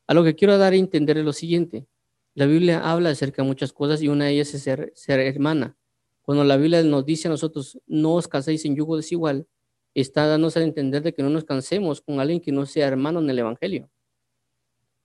A 0.06 0.14
lo 0.14 0.24
que 0.24 0.34
quiero 0.34 0.58
dar 0.58 0.72
a 0.72 0.76
entender 0.76 1.18
es 1.18 1.24
lo 1.24 1.32
siguiente. 1.32 1.86
La 2.34 2.46
Biblia 2.46 2.90
habla 2.90 3.10
acerca 3.10 3.42
de 3.42 3.48
muchas 3.48 3.72
cosas 3.72 4.02
y 4.02 4.08
una 4.08 4.26
de 4.26 4.32
ellas 4.32 4.52
es 4.54 4.62
ser, 4.62 5.20
hermana. 5.20 5.76
Cuando 6.22 6.42
la 6.42 6.56
Biblia 6.56 6.82
nos 6.82 7.06
dice 7.06 7.28
a 7.28 7.30
nosotros, 7.30 7.78
no 7.86 8.14
os 8.14 8.26
caséis 8.26 8.64
en 8.64 8.74
yugo 8.74 8.96
desigual, 8.96 9.46
está 9.94 10.26
dándonos 10.26 10.56
a 10.56 10.62
entender 10.62 11.02
de 11.02 11.14
que 11.14 11.22
no 11.22 11.30
nos 11.30 11.44
cansemos 11.44 12.00
con 12.00 12.18
alguien 12.18 12.40
que 12.40 12.50
no 12.50 12.66
sea 12.66 12.88
hermano 12.88 13.20
en 13.20 13.30
el 13.30 13.38
Evangelio. 13.38 13.88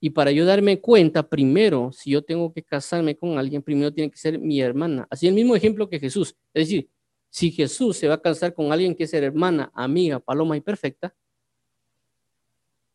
Y 0.00 0.10
para 0.10 0.32
yo 0.32 0.46
darme 0.46 0.80
cuenta, 0.80 1.28
primero, 1.28 1.92
si 1.92 2.10
yo 2.10 2.22
tengo 2.22 2.52
que 2.52 2.62
casarme 2.62 3.16
con 3.16 3.38
alguien, 3.38 3.62
primero 3.62 3.92
tiene 3.92 4.10
que 4.10 4.16
ser 4.16 4.38
mi 4.38 4.60
hermana. 4.60 5.06
Así 5.10 5.28
el 5.28 5.34
mismo 5.34 5.54
ejemplo 5.54 5.88
que 5.88 6.00
Jesús. 6.00 6.34
Es 6.54 6.66
decir, 6.66 6.88
si 7.28 7.52
Jesús 7.52 7.98
se 7.98 8.08
va 8.08 8.14
a 8.14 8.22
casar 8.22 8.54
con 8.54 8.72
alguien 8.72 8.94
que 8.94 9.04
es 9.04 9.14
hermana, 9.14 9.70
amiga, 9.74 10.18
paloma 10.18 10.56
y 10.56 10.62
perfecta, 10.62 11.14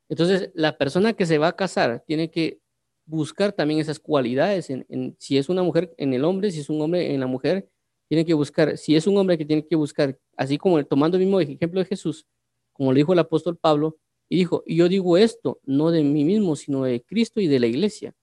Entonces, 0.10 0.52
la 0.54 0.78
persona 0.78 1.14
que 1.14 1.26
se 1.26 1.38
va 1.38 1.48
a 1.50 1.56
casar 1.56 2.04
tiene 2.06 2.30
que 2.30 2.60
buscar 3.06 3.54
también 3.54 3.80
esas 3.80 4.00
cualidades 4.00 4.70
en, 4.70 5.16
si 5.20 5.38
es 5.38 5.50
una 5.50 5.64
mujer 5.64 5.94
en 5.98 6.14
el 6.14 6.24
hombre, 6.26 6.52
si 6.52 6.60
es 6.60 6.70
un 6.70 6.82
hombre 6.82 7.14
en 7.14 7.20
la 7.20 7.28
mujer, 7.28 7.70
tiene 8.08 8.26
que 8.26 8.34
buscar, 8.34 8.78
si 8.78 8.96
es 8.96 9.08
un 9.08 9.18
hombre 9.18 9.38
que 9.38 9.46
tiene 9.46 9.66
que 9.66 9.76
buscar, 9.76 10.18
así 10.38 10.58
como 10.58 10.84
tomando 10.86 11.18
el 11.18 11.24
mismo 11.24 11.40
ejemplo 11.40 11.80
de 11.80 11.86
Jesús, 11.86 12.26
como 12.74 12.94
le 12.94 13.00
dijo 13.00 13.14
el 13.14 13.20
apóstol 13.20 13.58
Pablo, 13.58 13.98
y 14.28 14.38
dijo, 14.38 14.64
y 14.66 14.76
yo 14.76 14.90
digo 14.90 15.18
esto, 15.18 15.60
no 15.64 15.92
de 15.92 16.04
mí 16.04 16.24
mismo, 16.24 16.56
sino 16.56 16.84
de 16.84 17.02
Cristo 17.04 17.40
y 17.40 17.48
de 17.48 17.60
la 17.60 17.68
iglesia. 17.68 18.16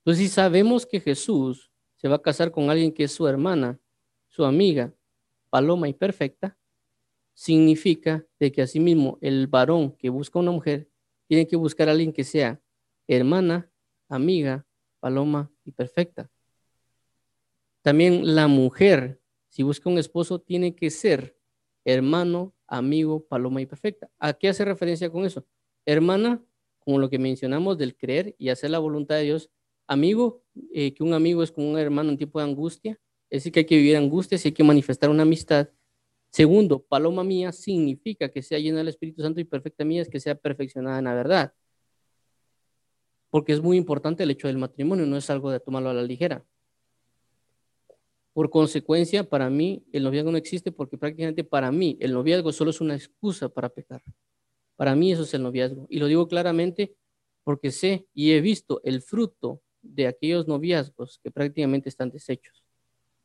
Entonces, 0.00 0.24
si 0.24 0.28
sabemos 0.28 0.84
que 0.84 1.00
Jesús 1.00 1.70
se 1.96 2.08
va 2.08 2.16
a 2.16 2.22
casar 2.22 2.50
con 2.50 2.68
alguien 2.68 2.92
que 2.92 3.04
es 3.04 3.12
su 3.12 3.26
hermana, 3.26 3.78
su 4.28 4.44
amiga, 4.44 4.92
paloma 5.48 5.88
y 5.88 5.92
perfecta, 5.92 6.56
significa 7.34 8.26
de 8.38 8.52
que 8.52 8.62
asimismo 8.62 9.18
el 9.20 9.46
varón 9.46 9.96
que 9.96 10.10
busca 10.10 10.38
una 10.38 10.50
mujer 10.50 10.88
tiene 11.26 11.46
que 11.46 11.56
buscar 11.56 11.88
a 11.88 11.92
alguien 11.92 12.12
que 12.12 12.24
sea 12.24 12.60
hermana, 13.08 13.70
amiga, 14.08 14.66
paloma 15.00 15.50
y 15.64 15.72
perfecta. 15.72 16.30
También 17.82 18.34
la 18.34 18.46
mujer, 18.46 19.20
si 19.48 19.62
busca 19.62 19.90
un 19.90 19.98
esposo, 19.98 20.40
tiene 20.40 20.74
que 20.76 20.90
ser 20.90 21.36
hermano, 21.84 22.54
amigo, 22.68 23.26
paloma 23.26 23.60
y 23.60 23.66
perfecta. 23.66 24.10
¿A 24.18 24.32
qué 24.34 24.48
hace 24.48 24.64
referencia 24.64 25.10
con 25.10 25.24
eso? 25.24 25.44
Hermana, 25.84 26.44
como 26.78 26.98
lo 26.98 27.10
que 27.10 27.18
mencionamos 27.18 27.78
del 27.78 27.96
creer 27.96 28.34
y 28.38 28.48
hacer 28.48 28.70
la 28.70 28.78
voluntad 28.78 29.16
de 29.16 29.22
Dios. 29.22 29.50
Amigo, 29.86 30.42
eh, 30.72 30.94
que 30.94 31.02
un 31.02 31.12
amigo 31.12 31.42
es 31.42 31.50
como 31.50 31.70
un 31.70 31.78
hermano 31.78 32.10
en 32.10 32.18
tiempo 32.18 32.38
de 32.38 32.46
angustia. 32.46 33.00
Es 33.30 33.38
decir, 33.38 33.52
que 33.52 33.60
hay 33.60 33.66
que 33.66 33.76
vivir 33.76 33.96
angustia, 33.96 34.38
y 34.42 34.48
hay 34.48 34.52
que 34.52 34.64
manifestar 34.64 35.10
una 35.10 35.22
amistad. 35.22 35.68
Segundo, 36.32 36.82
paloma 36.82 37.22
mía 37.24 37.52
significa 37.52 38.30
que 38.30 38.40
sea 38.40 38.58
llena 38.58 38.78
del 38.78 38.88
Espíritu 38.88 39.20
Santo 39.20 39.38
y 39.38 39.44
perfecta 39.44 39.84
mía 39.84 40.00
es 40.00 40.08
que 40.08 40.18
sea 40.18 40.34
perfeccionada 40.34 40.98
en 40.98 41.04
la 41.04 41.14
verdad. 41.14 41.52
Porque 43.28 43.52
es 43.52 43.60
muy 43.60 43.76
importante 43.76 44.22
el 44.22 44.30
hecho 44.30 44.48
del 44.48 44.56
matrimonio, 44.56 45.04
no 45.04 45.18
es 45.18 45.28
algo 45.28 45.50
de 45.50 45.60
tomarlo 45.60 45.90
a 45.90 45.94
la 45.94 46.02
ligera. 46.02 46.42
Por 48.32 48.48
consecuencia, 48.48 49.28
para 49.28 49.50
mí 49.50 49.84
el 49.92 50.04
noviazgo 50.04 50.32
no 50.32 50.38
existe 50.38 50.72
porque 50.72 50.96
prácticamente 50.96 51.44
para 51.44 51.70
mí 51.70 51.98
el 52.00 52.14
noviazgo 52.14 52.50
solo 52.50 52.70
es 52.70 52.80
una 52.80 52.94
excusa 52.94 53.50
para 53.50 53.68
pecar. 53.68 54.02
Para 54.76 54.96
mí 54.96 55.12
eso 55.12 55.24
es 55.24 55.34
el 55.34 55.42
noviazgo. 55.42 55.86
Y 55.90 55.98
lo 55.98 56.06
digo 56.06 56.28
claramente 56.28 56.96
porque 57.44 57.70
sé 57.70 58.06
y 58.14 58.32
he 58.32 58.40
visto 58.40 58.80
el 58.84 59.02
fruto 59.02 59.60
de 59.82 60.06
aquellos 60.06 60.48
noviazgos 60.48 61.20
que 61.22 61.30
prácticamente 61.30 61.90
están 61.90 62.10
deshechos 62.10 62.64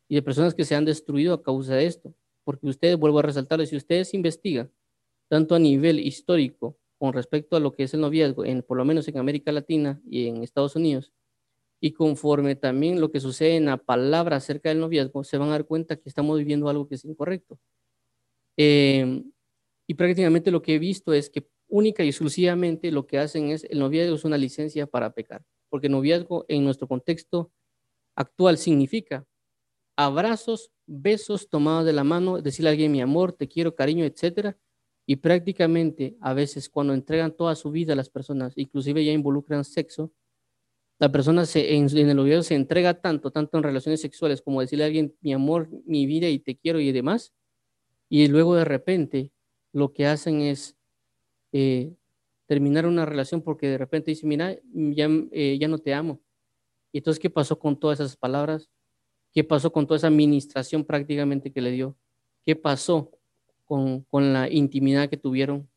y 0.08 0.16
de 0.16 0.22
personas 0.22 0.54
que 0.54 0.66
se 0.66 0.74
han 0.74 0.84
destruido 0.84 1.32
a 1.32 1.42
causa 1.42 1.74
de 1.74 1.86
esto 1.86 2.14
porque 2.48 2.66
ustedes, 2.66 2.96
vuelvo 2.96 3.18
a 3.18 3.22
resaltarles, 3.22 3.68
si 3.68 3.76
ustedes 3.76 4.14
investigan 4.14 4.72
tanto 5.28 5.54
a 5.54 5.58
nivel 5.58 6.00
histórico 6.00 6.78
con 6.96 7.12
respecto 7.12 7.56
a 7.56 7.60
lo 7.60 7.74
que 7.74 7.82
es 7.82 7.92
el 7.92 8.00
noviazgo, 8.00 8.42
en, 8.42 8.62
por 8.62 8.78
lo 8.78 8.86
menos 8.86 9.06
en 9.06 9.18
América 9.18 9.52
Latina 9.52 10.00
y 10.08 10.28
en 10.28 10.42
Estados 10.42 10.74
Unidos, 10.74 11.12
y 11.78 11.92
conforme 11.92 12.56
también 12.56 13.02
lo 13.02 13.10
que 13.10 13.20
sucede 13.20 13.56
en 13.56 13.66
la 13.66 13.76
palabra 13.76 14.36
acerca 14.36 14.70
del 14.70 14.80
noviazgo, 14.80 15.24
se 15.24 15.36
van 15.36 15.50
a 15.50 15.52
dar 15.52 15.66
cuenta 15.66 15.96
que 15.96 16.08
estamos 16.08 16.38
viviendo 16.38 16.70
algo 16.70 16.88
que 16.88 16.94
es 16.94 17.04
incorrecto. 17.04 17.58
Em, 18.56 19.30
y 19.86 19.92
prácticamente 19.92 20.50
lo 20.50 20.62
que 20.62 20.76
he 20.76 20.78
visto 20.78 21.12
es 21.12 21.28
que 21.28 21.46
única 21.68 22.02
y 22.02 22.08
exclusivamente 22.08 22.90
lo 22.90 23.06
que 23.06 23.18
hacen 23.18 23.50
es, 23.50 23.64
el 23.64 23.78
noviazgo 23.78 24.14
es 24.14 24.24
una 24.24 24.38
licencia 24.38 24.86
para 24.86 25.12
pecar, 25.12 25.44
porque 25.68 25.90
noviazgo 25.90 26.46
en 26.48 26.64
nuestro 26.64 26.88
contexto 26.88 27.52
actual 28.16 28.56
significa 28.56 29.26
abrazos, 29.98 30.70
besos 30.88 31.48
tomados 31.48 31.84
de 31.84 31.92
la 31.92 32.02
mano, 32.02 32.40
decirle 32.40 32.70
a 32.70 32.72
alguien 32.72 32.90
mi 32.90 33.00
amor, 33.00 33.32
te 33.32 33.46
quiero, 33.46 33.74
cariño, 33.74 34.04
etcétera. 34.04 34.56
Y 35.06 35.16
prácticamente 35.16 36.16
a 36.20 36.34
veces 36.34 36.68
cuando 36.68 36.94
entregan 36.94 37.36
toda 37.36 37.54
su 37.54 37.70
vida 37.70 37.92
a 37.92 37.96
las 37.96 38.10
personas, 38.10 38.52
inclusive 38.56 39.04
ya 39.04 39.12
involucran 39.12 39.64
sexo, 39.64 40.12
la 40.98 41.12
persona 41.12 41.46
se, 41.46 41.76
en, 41.76 41.88
el 41.96 42.16
noviazgo 42.16 42.42
se 42.42 42.56
entrega 42.56 43.00
tanto, 43.00 43.30
tanto 43.30 43.56
en 43.56 43.62
relaciones 43.62 44.00
sexuales 44.00 44.42
como 44.42 44.60
decirle 44.60 44.84
a 44.84 44.86
alguien 44.88 45.14
mi 45.20 45.32
amor, 45.32 45.68
mi 45.86 46.06
vida 46.06 46.28
y 46.28 46.40
te 46.40 46.56
quiero 46.56 46.80
y 46.80 46.90
demás. 46.90 47.32
Y 48.08 48.26
luego 48.28 48.56
de 48.56 48.64
repente 48.64 49.32
lo 49.72 49.92
que 49.92 50.06
hacen 50.06 50.40
es 50.40 50.76
eh, 51.52 51.94
terminar 52.46 52.86
una 52.86 53.06
relación 53.06 53.42
porque 53.42 53.68
de 53.68 53.78
repente 53.78 54.10
dice, 54.10 54.26
mira, 54.26 54.56
ya, 54.72 55.08
eh, 55.30 55.58
ya 55.60 55.68
no 55.68 55.78
te 55.78 55.94
amo. 55.94 56.20
Y 56.92 56.98
entonces, 56.98 57.20
¿qué 57.20 57.30
pasó 57.30 57.58
con 57.58 57.78
todas 57.78 58.00
esas 58.00 58.16
palabras? 58.16 58.68
¿Qué 59.32 59.44
pasó 59.44 59.72
con 59.72 59.86
toda 59.86 59.98
esa 59.98 60.06
administración 60.08 60.84
prácticamente 60.84 61.52
que 61.52 61.60
le 61.60 61.70
dio? 61.70 61.96
¿Qué 62.44 62.56
pasó 62.56 63.10
con, 63.64 64.06
la 64.10 64.50
intimidad 64.50 65.08
que 65.08 65.16
tuvieron? 65.16 65.68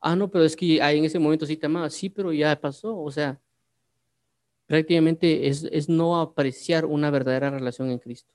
Ah, 0.00 0.16
no, 0.16 0.30
pero 0.30 0.44
es 0.44 0.56
que 0.56 0.80
ahí 0.82 0.98
en 0.98 1.04
ese 1.04 1.18
momento 1.18 1.46
sí 1.46 1.56
te 1.56 1.66
amaba. 1.66 1.90
Sí, 1.90 2.08
pero 2.08 2.32
ya 2.32 2.58
pasó. 2.60 2.98
O 2.98 3.10
sea, 3.10 3.40
prácticamente 4.66 5.46
es, 5.48 5.88
no 5.88 6.20
apreciar 6.20 6.86
una 6.86 7.10
verdadera 7.10 7.50
relación 7.50 7.90
en 7.90 7.98
Cristo. 7.98 8.32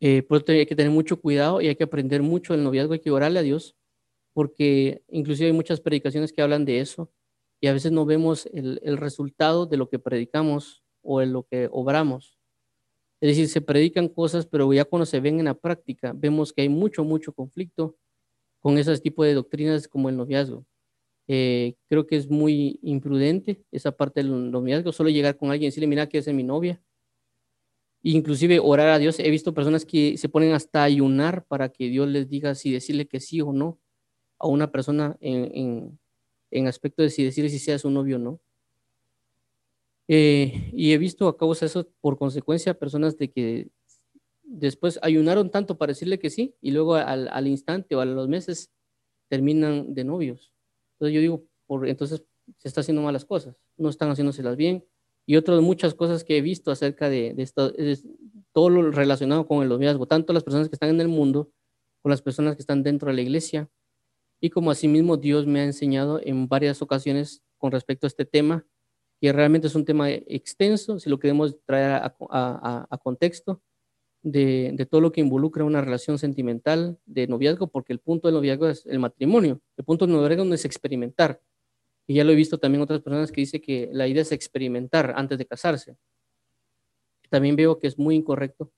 Eh, 0.00 0.22
por 0.22 0.38
eso 0.38 0.52
hay 0.52 0.66
que 0.66 0.76
tener 0.76 0.92
mucho 0.92 1.20
cuidado 1.20 1.60
y 1.60 1.68
hay 1.68 1.76
que 1.76 1.84
aprender 1.84 2.22
mucho 2.22 2.52
del 2.52 2.64
noviazgo, 2.64 2.92
hay 2.92 3.00
que 3.00 3.10
orarle 3.10 3.38
a 3.38 3.42
Dios, 3.42 3.76
porque 4.34 5.02
inclusive 5.08 5.46
hay 5.46 5.54
muchas 5.54 5.80
predicaciones 5.80 6.32
que 6.32 6.42
hablan 6.42 6.64
de 6.64 6.80
eso 6.80 7.10
y 7.60 7.68
a 7.68 7.72
veces 7.72 7.92
no 7.92 8.04
vemos 8.04 8.46
el, 8.52 8.80
el 8.82 8.98
resultado 8.98 9.64
de 9.64 9.78
lo 9.78 9.88
que 9.88 9.98
predicamos 9.98 10.83
o 11.04 11.22
en 11.22 11.32
lo 11.32 11.44
que 11.44 11.68
obramos. 11.70 12.38
Es 13.20 13.30
decir, 13.30 13.48
se 13.48 13.60
predican 13.60 14.08
cosas, 14.08 14.46
pero 14.46 14.72
ya 14.72 14.84
cuando 14.84 15.06
se 15.06 15.20
ven 15.20 15.38
en 15.38 15.46
la 15.46 15.54
práctica, 15.54 16.12
vemos 16.14 16.52
que 16.52 16.62
hay 16.62 16.68
mucho, 16.68 17.04
mucho 17.04 17.32
conflicto 17.32 17.96
con 18.60 18.78
ese 18.78 18.98
tipo 18.98 19.24
de 19.24 19.34
doctrinas 19.34 19.88
como 19.88 20.08
el 20.08 20.16
noviazgo. 20.16 20.66
Eh, 21.26 21.76
creo 21.88 22.06
que 22.06 22.16
es 22.16 22.28
muy 22.28 22.78
imprudente 22.82 23.62
esa 23.70 23.92
parte 23.92 24.22
del 24.22 24.50
noviazgo, 24.50 24.92
solo 24.92 25.08
llegar 25.10 25.36
con 25.36 25.50
alguien 25.50 25.68
y 25.68 25.70
decirle, 25.70 25.86
mira, 25.86 26.08
que 26.08 26.18
es 26.18 26.28
mi 26.28 26.42
novia. 26.42 26.82
Inclusive 28.02 28.60
orar 28.60 28.88
a 28.88 28.98
Dios. 28.98 29.18
He 29.18 29.30
visto 29.30 29.54
personas 29.54 29.86
que 29.86 30.18
se 30.18 30.28
ponen 30.28 30.52
hasta 30.52 30.82
ayunar 30.82 31.46
para 31.46 31.70
que 31.70 31.88
Dios 31.88 32.08
les 32.08 32.28
diga 32.28 32.54
si 32.54 32.70
decirle 32.70 33.06
que 33.06 33.20
sí 33.20 33.40
o 33.40 33.52
no 33.52 33.80
a 34.38 34.48
una 34.48 34.70
persona 34.70 35.16
en, 35.20 35.50
en, 35.54 36.00
en 36.50 36.66
aspecto 36.68 37.02
de 37.02 37.10
si 37.10 37.24
decirle 37.24 37.48
si 37.50 37.58
sea 37.58 37.78
su 37.78 37.90
novio 37.90 38.16
o 38.16 38.18
no. 38.18 38.40
Eh, 40.08 40.70
y 40.72 40.92
he 40.92 40.98
visto 40.98 41.28
a 41.28 41.36
causa 41.36 41.60
de 41.60 41.66
eso, 41.68 41.88
por 42.00 42.18
consecuencia, 42.18 42.78
personas 42.78 43.16
de 43.16 43.30
que 43.30 43.68
después 44.42 44.98
ayunaron 45.02 45.50
tanto 45.50 45.78
para 45.78 45.90
decirle 45.90 46.18
que 46.18 46.30
sí 46.30 46.54
y 46.60 46.70
luego 46.70 46.94
al, 46.94 47.28
al 47.28 47.46
instante 47.48 47.94
o 47.96 48.00
a 48.00 48.04
los 48.04 48.28
meses 48.28 48.70
terminan 49.28 49.94
de 49.94 50.04
novios. 50.04 50.52
Entonces 50.94 51.14
yo 51.14 51.20
digo, 51.20 51.44
por, 51.66 51.88
entonces 51.88 52.22
se 52.58 52.68
está 52.68 52.82
haciendo 52.82 53.02
malas 53.02 53.24
cosas, 53.24 53.56
no 53.76 53.88
están 53.88 54.10
haciéndoselas 54.10 54.56
bien. 54.56 54.84
Y 55.26 55.36
otras 55.36 55.62
muchas 55.62 55.94
cosas 55.94 56.22
que 56.22 56.36
he 56.36 56.42
visto 56.42 56.70
acerca 56.70 57.08
de, 57.08 57.32
de 57.32 57.42
es 57.42 58.04
todo 58.52 58.68
lo 58.68 58.90
relacionado 58.90 59.46
con 59.46 59.62
el 59.62 59.70
noviazgo, 59.70 60.06
tanto 60.06 60.34
las 60.34 60.44
personas 60.44 60.68
que 60.68 60.76
están 60.76 60.90
en 60.90 61.00
el 61.00 61.08
mundo, 61.08 61.50
con 62.02 62.10
las 62.10 62.20
personas 62.20 62.56
que 62.56 62.62
están 62.62 62.82
dentro 62.82 63.08
de 63.08 63.14
la 63.14 63.22
iglesia, 63.22 63.70
y 64.40 64.50
como 64.50 64.70
asimismo 64.70 65.16
Dios 65.16 65.46
me 65.46 65.60
ha 65.60 65.64
enseñado 65.64 66.20
en 66.22 66.48
varias 66.48 66.82
ocasiones 66.82 67.42
con 67.56 67.72
respecto 67.72 68.06
a 68.06 68.08
este 68.08 68.26
tema, 68.26 68.66
que 69.24 69.32
realmente 69.32 69.68
es 69.68 69.74
un 69.74 69.86
tema 69.86 70.10
extenso, 70.10 70.98
si 70.98 71.08
lo 71.08 71.18
queremos 71.18 71.56
traer 71.64 72.12
a, 72.30 72.98
contexto, 73.02 73.62
de, 74.22 74.86
todo 74.90 75.00
lo 75.00 75.12
que 75.12 75.22
involucra 75.22 75.64
una 75.64 75.80
relación 75.80 76.18
sentimental 76.18 76.98
de 77.06 77.26
noviazgo, 77.26 77.68
porque 77.68 77.94
el 77.94 78.00
punto 78.00 78.28
del 78.28 78.34
noviazgo 78.34 78.68
es 78.68 78.84
el 78.84 78.98
matrimonio, 78.98 79.62
el 79.78 79.84
punto 79.86 80.06
del 80.06 80.14
noviazgo 80.14 80.44
no 80.44 80.54
es 80.54 80.66
experimentar. 80.66 81.40
Y 82.06 82.16
ya 82.16 82.24
lo 82.24 82.32
he 82.32 82.34
visto 82.34 82.58
también 82.58 82.82
otras 82.82 83.00
personas 83.00 83.32
que 83.32 83.40
dicen 83.40 83.62
que 83.62 83.88
la 83.94 84.06
idea 84.06 84.20
es 84.20 84.30
experimentar 84.30 85.14
antes 85.16 85.38
de 85.38 85.46
casarse. 85.46 85.96
También 87.30 87.56
veo 87.56 87.78
que 87.78 87.86
es 87.86 87.98
muy 87.98 88.16
incorrecto, 88.16 88.70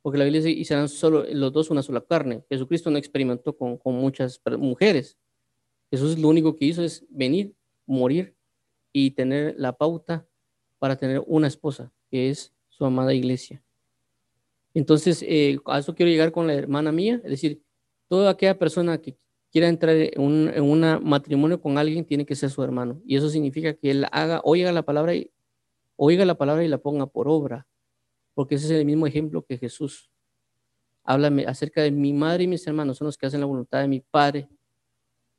porque 0.00 0.16
la 0.16 0.24
Biblia 0.24 0.40
dice, 0.40 0.58
y 0.58 0.64
serán 0.64 0.88
solo 0.88 1.26
los 1.30 1.52
dos 1.52 1.68
una 1.68 1.82
sola 1.82 2.00
carne. 2.00 2.42
Jesucristo 2.48 2.90
no 2.90 2.96
experimentó 2.96 3.54
con, 3.54 3.76
con 3.76 3.96
muchas 3.96 4.40
mujeres. 4.58 5.18
Jesús 5.90 6.18
lo 6.18 6.28
único 6.28 6.56
que 6.56 6.64
hizo 6.64 6.82
es 6.82 7.04
venir, 7.10 7.54
morir 7.84 8.34
y 8.96 9.10
tener 9.10 9.56
la 9.58 9.72
pauta 9.72 10.24
para 10.78 10.96
tener 10.96 11.20
una 11.26 11.48
esposa, 11.48 11.92
que 12.08 12.30
es 12.30 12.54
su 12.68 12.84
amada 12.84 13.12
iglesia. 13.12 13.60
Entonces, 14.72 15.22
eh, 15.26 15.58
a 15.66 15.80
eso 15.80 15.94
quiero 15.96 16.10
llegar 16.10 16.30
con 16.30 16.46
la 16.46 16.54
hermana 16.54 16.92
mía, 16.92 17.20
es 17.24 17.30
decir, 17.30 17.60
toda 18.08 18.30
aquella 18.30 18.56
persona 18.56 18.98
que 18.98 19.18
quiera 19.50 19.68
entrar 19.68 19.96
en 19.96 20.62
un 20.62 20.80
matrimonio 21.02 21.60
con 21.60 21.76
alguien 21.76 22.04
tiene 22.04 22.24
que 22.24 22.36
ser 22.36 22.50
su 22.50 22.62
hermano. 22.62 23.02
Y 23.04 23.16
eso 23.16 23.28
significa 23.28 23.74
que 23.74 23.90
él 23.90 24.06
haga, 24.12 24.40
oiga 24.44 24.70
la 24.70 24.82
palabra 24.82 25.14
y, 25.16 25.30
oiga 25.96 26.24
la 26.24 26.36
palabra 26.36 26.64
y 26.64 26.68
la 26.68 26.78
ponga 26.78 27.06
por 27.06 27.28
obra, 27.28 27.66
porque 28.32 28.54
ese 28.54 28.66
es 28.66 28.72
el 28.72 28.84
mismo 28.84 29.08
ejemplo 29.08 29.44
que 29.44 29.58
Jesús. 29.58 30.08
Háblame 31.02 31.46
acerca 31.46 31.82
de 31.82 31.90
mi 31.90 32.12
madre 32.12 32.44
y 32.44 32.46
mis 32.46 32.64
hermanos, 32.66 32.98
son 32.98 33.06
los 33.06 33.18
que 33.18 33.26
hacen 33.26 33.40
la 33.40 33.46
voluntad 33.46 33.80
de 33.80 33.88
mi 33.88 34.00
Padre, 34.00 34.48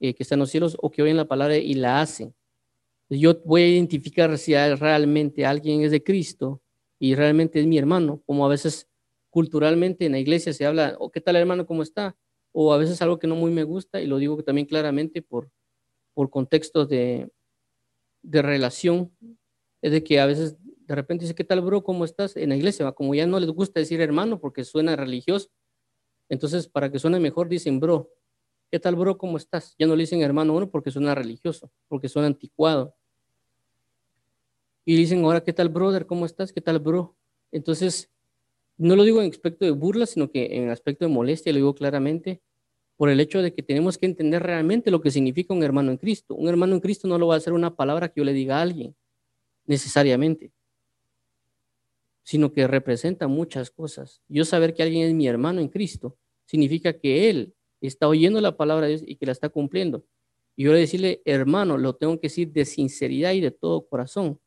eh, 0.01 0.13
que 0.13 0.23
está 0.23 0.35
en 0.35 0.39
los 0.39 0.49
cielos, 0.49 0.77
o 0.81 0.91
que 0.91 1.01
oyen 1.01 1.15
la 1.15 1.25
palabra 1.25 1.55
y 1.55 1.73
la 1.73 2.01
hacen. 2.01 2.35
Yo 3.09 3.39
voy 3.45 3.61
a 3.61 3.67
identificar 3.67 4.37
si 4.37 4.53
realmente 4.53 5.45
alguien 5.45 5.81
es 5.81 5.91
de 5.91 6.03
Cristo 6.03 6.61
y 6.99 7.15
realmente 7.15 7.59
es 7.59 7.67
mi 7.67 7.77
hermano, 7.77 8.21
como 8.25 8.45
a 8.45 8.49
veces 8.49 8.87
culturalmente 9.29 10.05
en 10.05 10.13
la 10.13 10.19
iglesia 10.19 10.53
se 10.53 10.65
habla, 10.65 10.95
oh, 10.99 11.11
¿qué 11.11 11.21
tal 11.21 11.35
hermano? 11.35 11.65
¿Cómo 11.65 11.83
está? 11.83 12.15
o 12.57 12.73
a 12.73 12.77
veces 12.77 13.01
algo 13.01 13.19
que 13.19 13.27
no 13.27 13.35
muy 13.35 13.51
me 13.51 13.63
gusta, 13.63 13.99
y 13.99 14.07
lo 14.07 14.17
digo 14.17 14.41
también 14.41 14.65
claramente 14.65 15.21
por, 15.21 15.51
por 16.13 16.29
contextos 16.29 16.87
de, 16.87 17.29
de 18.23 18.41
relación, 18.41 19.13
es 19.81 19.91
de 19.91 20.01
que 20.05 20.21
a 20.21 20.25
veces 20.25 20.55
de 20.63 20.95
repente 20.95 21.25
dice, 21.25 21.35
¿qué 21.35 21.43
tal, 21.43 21.59
bro? 21.59 21.83
¿Cómo 21.83 22.05
estás? 22.05 22.37
En 22.37 22.49
la 22.49 22.55
iglesia, 22.55 22.89
como 22.93 23.13
ya 23.13 23.27
no 23.27 23.41
les 23.41 23.49
gusta 23.49 23.81
decir 23.81 23.99
hermano 23.99 24.39
porque 24.39 24.63
suena 24.63 24.95
religioso, 24.95 25.49
entonces 26.29 26.69
para 26.69 26.89
que 26.89 26.97
suene 26.97 27.19
mejor 27.19 27.49
dicen, 27.49 27.81
bro, 27.81 28.09
¿qué 28.71 28.79
tal, 28.79 28.95
bro? 28.95 29.17
¿Cómo 29.17 29.37
estás? 29.37 29.75
Ya 29.77 29.87
no 29.87 29.95
le 29.95 30.03
dicen 30.03 30.21
hermano 30.21 30.55
uno 30.55 30.69
porque 30.69 30.91
suena 30.91 31.15
religioso, 31.15 31.71
porque 31.87 32.09
suena 32.09 32.27
anticuado. 32.27 32.95
Y 34.85 34.95
dicen, 34.95 35.23
ahora, 35.23 35.41
¿qué 35.43 35.53
tal, 35.53 35.69
brother? 35.69 36.05
¿Cómo 36.05 36.25
estás? 36.25 36.53
¿Qué 36.53 36.61
tal, 36.61 36.79
bro? 36.79 37.15
Entonces, 37.51 38.11
no 38.77 38.95
lo 38.95 39.03
digo 39.03 39.21
en 39.21 39.31
aspecto 39.31 39.65
de 39.65 39.71
burla, 39.71 40.05
sino 40.05 40.29
que 40.29 40.57
en 40.57 40.69
aspecto 40.69 41.05
de 41.05 41.11
molestia, 41.11 41.51
lo 41.51 41.57
digo 41.57 41.75
claramente, 41.75 42.41
por 42.97 43.09
el 43.09 43.19
hecho 43.19 43.41
de 43.41 43.53
que 43.53 43.63
tenemos 43.63 43.97
que 43.97 44.05
entender 44.05 44.43
realmente 44.43 44.91
lo 44.91 45.01
que 45.01 45.11
significa 45.11 45.53
un 45.53 45.63
hermano 45.63 45.91
en 45.91 45.97
Cristo. 45.97 46.35
Un 46.35 46.47
hermano 46.47 46.75
en 46.75 46.81
Cristo 46.81 47.07
no 47.07 47.17
lo 47.17 47.27
va 47.27 47.35
a 47.35 47.37
hacer 47.37 47.53
una 47.53 47.75
palabra 47.75 48.09
que 48.09 48.21
yo 48.21 48.25
le 48.25 48.33
diga 48.33 48.59
a 48.59 48.61
alguien, 48.61 48.95
necesariamente, 49.65 50.51
sino 52.23 52.51
que 52.53 52.67
representa 52.67 53.27
muchas 53.27 53.71
cosas. 53.71 54.21
Yo 54.27 54.45
saber 54.45 54.73
que 54.73 54.83
alguien 54.83 55.07
es 55.07 55.13
mi 55.13 55.27
hermano 55.27 55.61
en 55.61 55.67
Cristo 55.67 56.17
significa 56.45 56.93
que 56.93 57.29
él 57.29 57.54
está 57.85 58.07
oyendo 58.07 58.41
la 58.41 58.57
palabra 58.57 58.87
de 58.87 58.93
Dios 58.93 59.03
y 59.05 59.15
que 59.15 59.25
la 59.25 59.31
está 59.31 59.49
cumpliendo. 59.49 60.05
Y 60.55 60.63
yo 60.63 60.73
le 60.73 60.79
decirle, 60.79 61.21
hermano, 61.25 61.77
lo 61.77 61.95
tengo 61.95 62.19
que 62.19 62.27
decir 62.27 62.51
de 62.51 62.65
sinceridad 62.65 63.33
y 63.33 63.41
de 63.41 63.51
todo 63.51 63.87
corazón. 63.87 64.39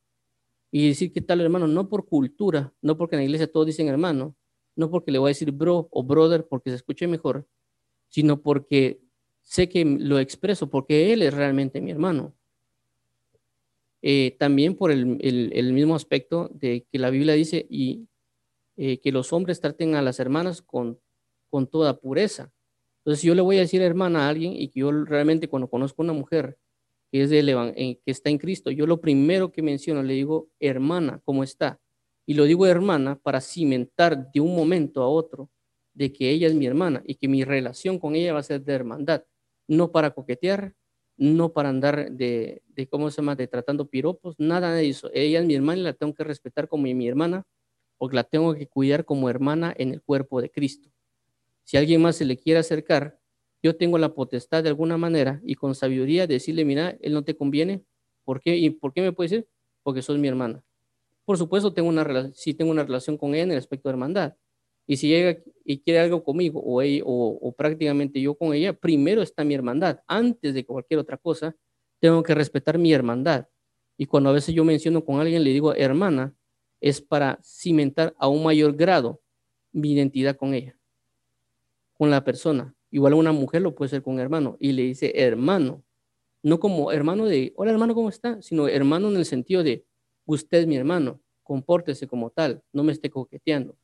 Y 0.71 0.89
decir, 0.89 1.13
¿qué 1.13 1.21
tal, 1.21 1.41
hermano? 1.41 1.67
No 1.67 1.89
por 1.89 2.07
cultura, 2.07 2.73
no 2.83 2.97
porque 2.97 3.17
en 3.17 3.21
la 3.21 3.25
iglesia 3.25 3.51
todos 3.51 3.67
dicen 3.67 3.89
hermano, 3.89 4.37
no 4.77 4.91
porque 4.91 5.11
le 5.11 5.19
voy 5.19 5.29
a 5.29 5.31
decir 5.31 5.51
bro 5.51 5.89
o 5.91 6.03
brother 6.03 6.47
porque 6.47 6.71
se 6.71 6.77
escuche 6.77 7.07
mejor, 7.07 7.47
sino 8.09 8.41
porque 8.43 9.01
sé 9.43 9.69
que 9.69 9.85
lo 9.85 10.19
expreso, 10.19 10.71
porque 10.71 11.13
Él 11.13 11.23
es 11.23 11.35
realmente 11.35 11.81
mi 11.81 11.91
hermano. 11.91 12.35
Eh, 14.01 14.37
también 14.39 14.77
por 14.77 14.93
el, 14.93 15.73
mismo 15.73 15.97
aspecto 15.97 16.49
de 16.53 16.87
que 16.91 16.99
la 16.99 17.11
Biblia 17.11 17.35
dice 17.35 17.67
y 17.69 18.07
eh, 18.77 19.01
que 19.01 19.11
los 19.11 19.33
hombres 19.33 19.61
traten 19.61 19.97
a 19.97 20.03
las 20.03 20.21
hermanas 20.21 20.63
con, 20.63 21.01
con 21.51 21.67
toda 21.67 21.99
pureza. 21.99 22.53
Entonces, 23.09 23.23
yo 23.23 23.35
le 23.35 23.41
voy 23.41 23.57
a 23.57 23.61
decir 23.61 23.81
hermana 23.81 24.27
a 24.27 24.29
alguien 24.29 24.53
y 24.55 24.69
que 24.69 24.81
yo 24.81 24.93
realmente 24.93 25.49
cuando 25.49 25.71
conozco 25.71 26.03
a 26.03 26.05
una 26.05 26.13
mujer 26.13 26.59
que, 27.11 27.23
es 27.23 27.31
de 27.31 27.39
eh, 27.39 28.01
que 28.05 28.11
está 28.11 28.29
en 28.29 28.37
Cristo, 28.37 28.71
yo 28.71 28.87
lo 28.87 29.01
primero 29.01 29.51
que 29.51 29.63
menciono 29.63 30.03
le 30.03 30.13
digo, 30.13 30.51
hermana, 30.61 31.23
¿cómo 31.25 31.43
está? 31.43 31.81
Y 32.27 32.35
lo 32.35 32.45
digo 32.45 32.67
hermana 32.67 33.19
para 33.19 33.41
cimentar 33.41 34.31
de 34.31 34.43
un 34.43 34.55
momento 34.55 35.03
a 35.03 35.09
otro 35.09 35.49
de 35.95 36.13
que 36.13 36.29
ella 36.29 36.49
es 36.49 36.55
mi 36.55 36.67
hermana 36.67 37.03
y 37.07 37.15
que 37.15 37.29
mi 37.29 37.45
relación 37.45 37.99
con 37.99 38.15
ella 38.15 38.35
va 38.35 38.41
a 38.41 38.43
ser 38.43 38.63
de 38.63 38.75
hermandad, 38.75 39.25
no 39.67 39.91
para 39.91 40.11
coquetear, 40.11 40.75
no 41.17 41.55
para 41.55 41.71
andar 41.71 42.13
de, 42.13 42.61
de 42.67 42.89
¿cómo 42.89 43.11
se 43.11 43.23
llama?, 43.23 43.37
de 43.37 43.47
tratando 43.47 43.89
piropos, 43.89 44.35
nada 44.37 44.75
de 44.75 44.87
eso. 44.87 45.11
Ella 45.15 45.41
es 45.41 45.47
mi 45.47 45.55
hermana 45.55 45.81
y 45.81 45.85
la 45.85 45.95
tengo 45.95 46.13
que 46.13 46.25
respetar 46.25 46.69
como 46.69 46.83
mi 46.83 47.09
hermana, 47.09 47.47
porque 47.97 48.17
la 48.17 48.25
tengo 48.25 48.55
que 48.55 48.69
cuidar 48.69 49.07
como 49.07 49.31
hermana 49.31 49.75
en 49.79 49.95
el 49.95 50.03
cuerpo 50.03 50.43
de 50.43 50.51
Cristo. 50.51 50.91
Si 51.69 51.77
alguien 51.77 52.01
más 52.01 52.17
se 52.17 52.25
le 52.25 52.39
quiere 52.39 52.61
acercar, 52.61 53.21
yo 53.63 53.77
tengo 53.77 53.99
la 53.99 54.15
potestad 54.15 54.63
de 54.63 54.71
alguna 54.71 54.97
manera 54.97 55.39
y 55.45 55.55
con 55.55 55.75
sabiduría 55.75 56.27
decirle, 56.27 56.65
mira, 56.65 56.97
él 57.03 57.13
no 57.13 57.25
te 57.25 57.37
conviene. 57.37 57.85
¿Por 58.25 58.41
qué? 58.41 58.57
¿Y 58.57 58.71
por 58.71 58.95
qué 58.95 59.03
me 59.03 59.13
puede 59.13 59.29
decir? 59.29 59.49
Porque 59.83 60.01
sos 60.01 60.17
mi 60.17 60.29
hermana. 60.29 60.65
Por 61.27 61.37
supuesto, 61.37 61.75
tengo 61.75 61.91
una, 61.91 62.33
sí 62.33 62.55
tengo 62.55 62.71
una 62.71 62.85
relación 62.85 63.19
con 63.19 63.35
ella 63.35 63.43
en 63.43 63.51
el 63.51 63.59
aspecto 63.59 63.91
de 63.91 63.93
hermandad, 63.93 64.35
y 64.87 64.97
si 64.97 65.09
llega 65.09 65.43
y 65.67 65.81
quiere 65.81 66.01
algo 66.01 66.25
conmigo 66.25 66.63
o, 66.65 66.81
o, 66.83 67.53
prácticamente 67.53 68.19
yo 68.23 68.35
con 68.35 68.55
ella, 68.55 68.73
primero 68.73 69.21
está 69.21 69.45
mi 69.45 69.53
hermandad. 69.53 70.01
Antes 70.07 70.55
de 70.55 70.65
cualquier 70.65 71.01
otra 71.01 71.19
cosa, 71.19 71.55
tengo 72.01 72.23
que 72.23 72.35
respetar 72.35 72.79
mi 72.79 72.95
hermandad. 72.95 73.49
Y 73.99 74.07
cuando 74.07 74.31
a 74.31 74.33
veces 74.33 74.55
yo 74.55 74.65
menciono 74.65 75.05
con 75.05 75.21
alguien, 75.21 75.45
le 75.45 75.51
digo 75.51 75.75
hermana, 75.75 76.35
es 76.81 77.03
para 77.03 77.39
cimentar 77.43 78.15
a 78.19 78.29
un 78.29 78.43
mayor 78.43 78.75
grado 78.77 79.21
mi 79.71 79.93
identidad 79.93 80.37
con 80.37 80.55
ella, 80.55 80.78
con 81.99 82.11
la 82.11 82.25
persona. 82.25 82.75
Igual 82.91 83.15
una 83.15 83.33
mujer 83.33 83.61
lo 83.61 83.75
puede 83.75 83.91
ser 83.91 84.03
con 84.03 84.19
hermano 84.19 84.57
y 84.61 84.73
le 84.73 84.83
dice 84.83 85.13
hermano, 85.17 85.83
no 86.43 86.61
como 86.61 86.93
hermano 86.93 87.27
de, 87.27 87.53
hola 87.57 87.73
hermano, 87.73 87.95
¿cómo 87.95 88.09
está? 88.09 88.41
Sino 88.41 88.69
hermano 88.69 89.09
en 89.09 89.17
el 89.17 89.25
sentido 89.27 89.63
de, 89.63 89.85
usted 90.25 90.59
es 90.59 90.67
mi 90.67 90.77
hermano, 90.77 91.21
compórtese 91.43 92.07
como 92.07 92.31
tal, 92.31 92.63
no 92.73 92.85
me 92.85 92.93
esté 92.93 93.11
coqueteando. 93.11 93.77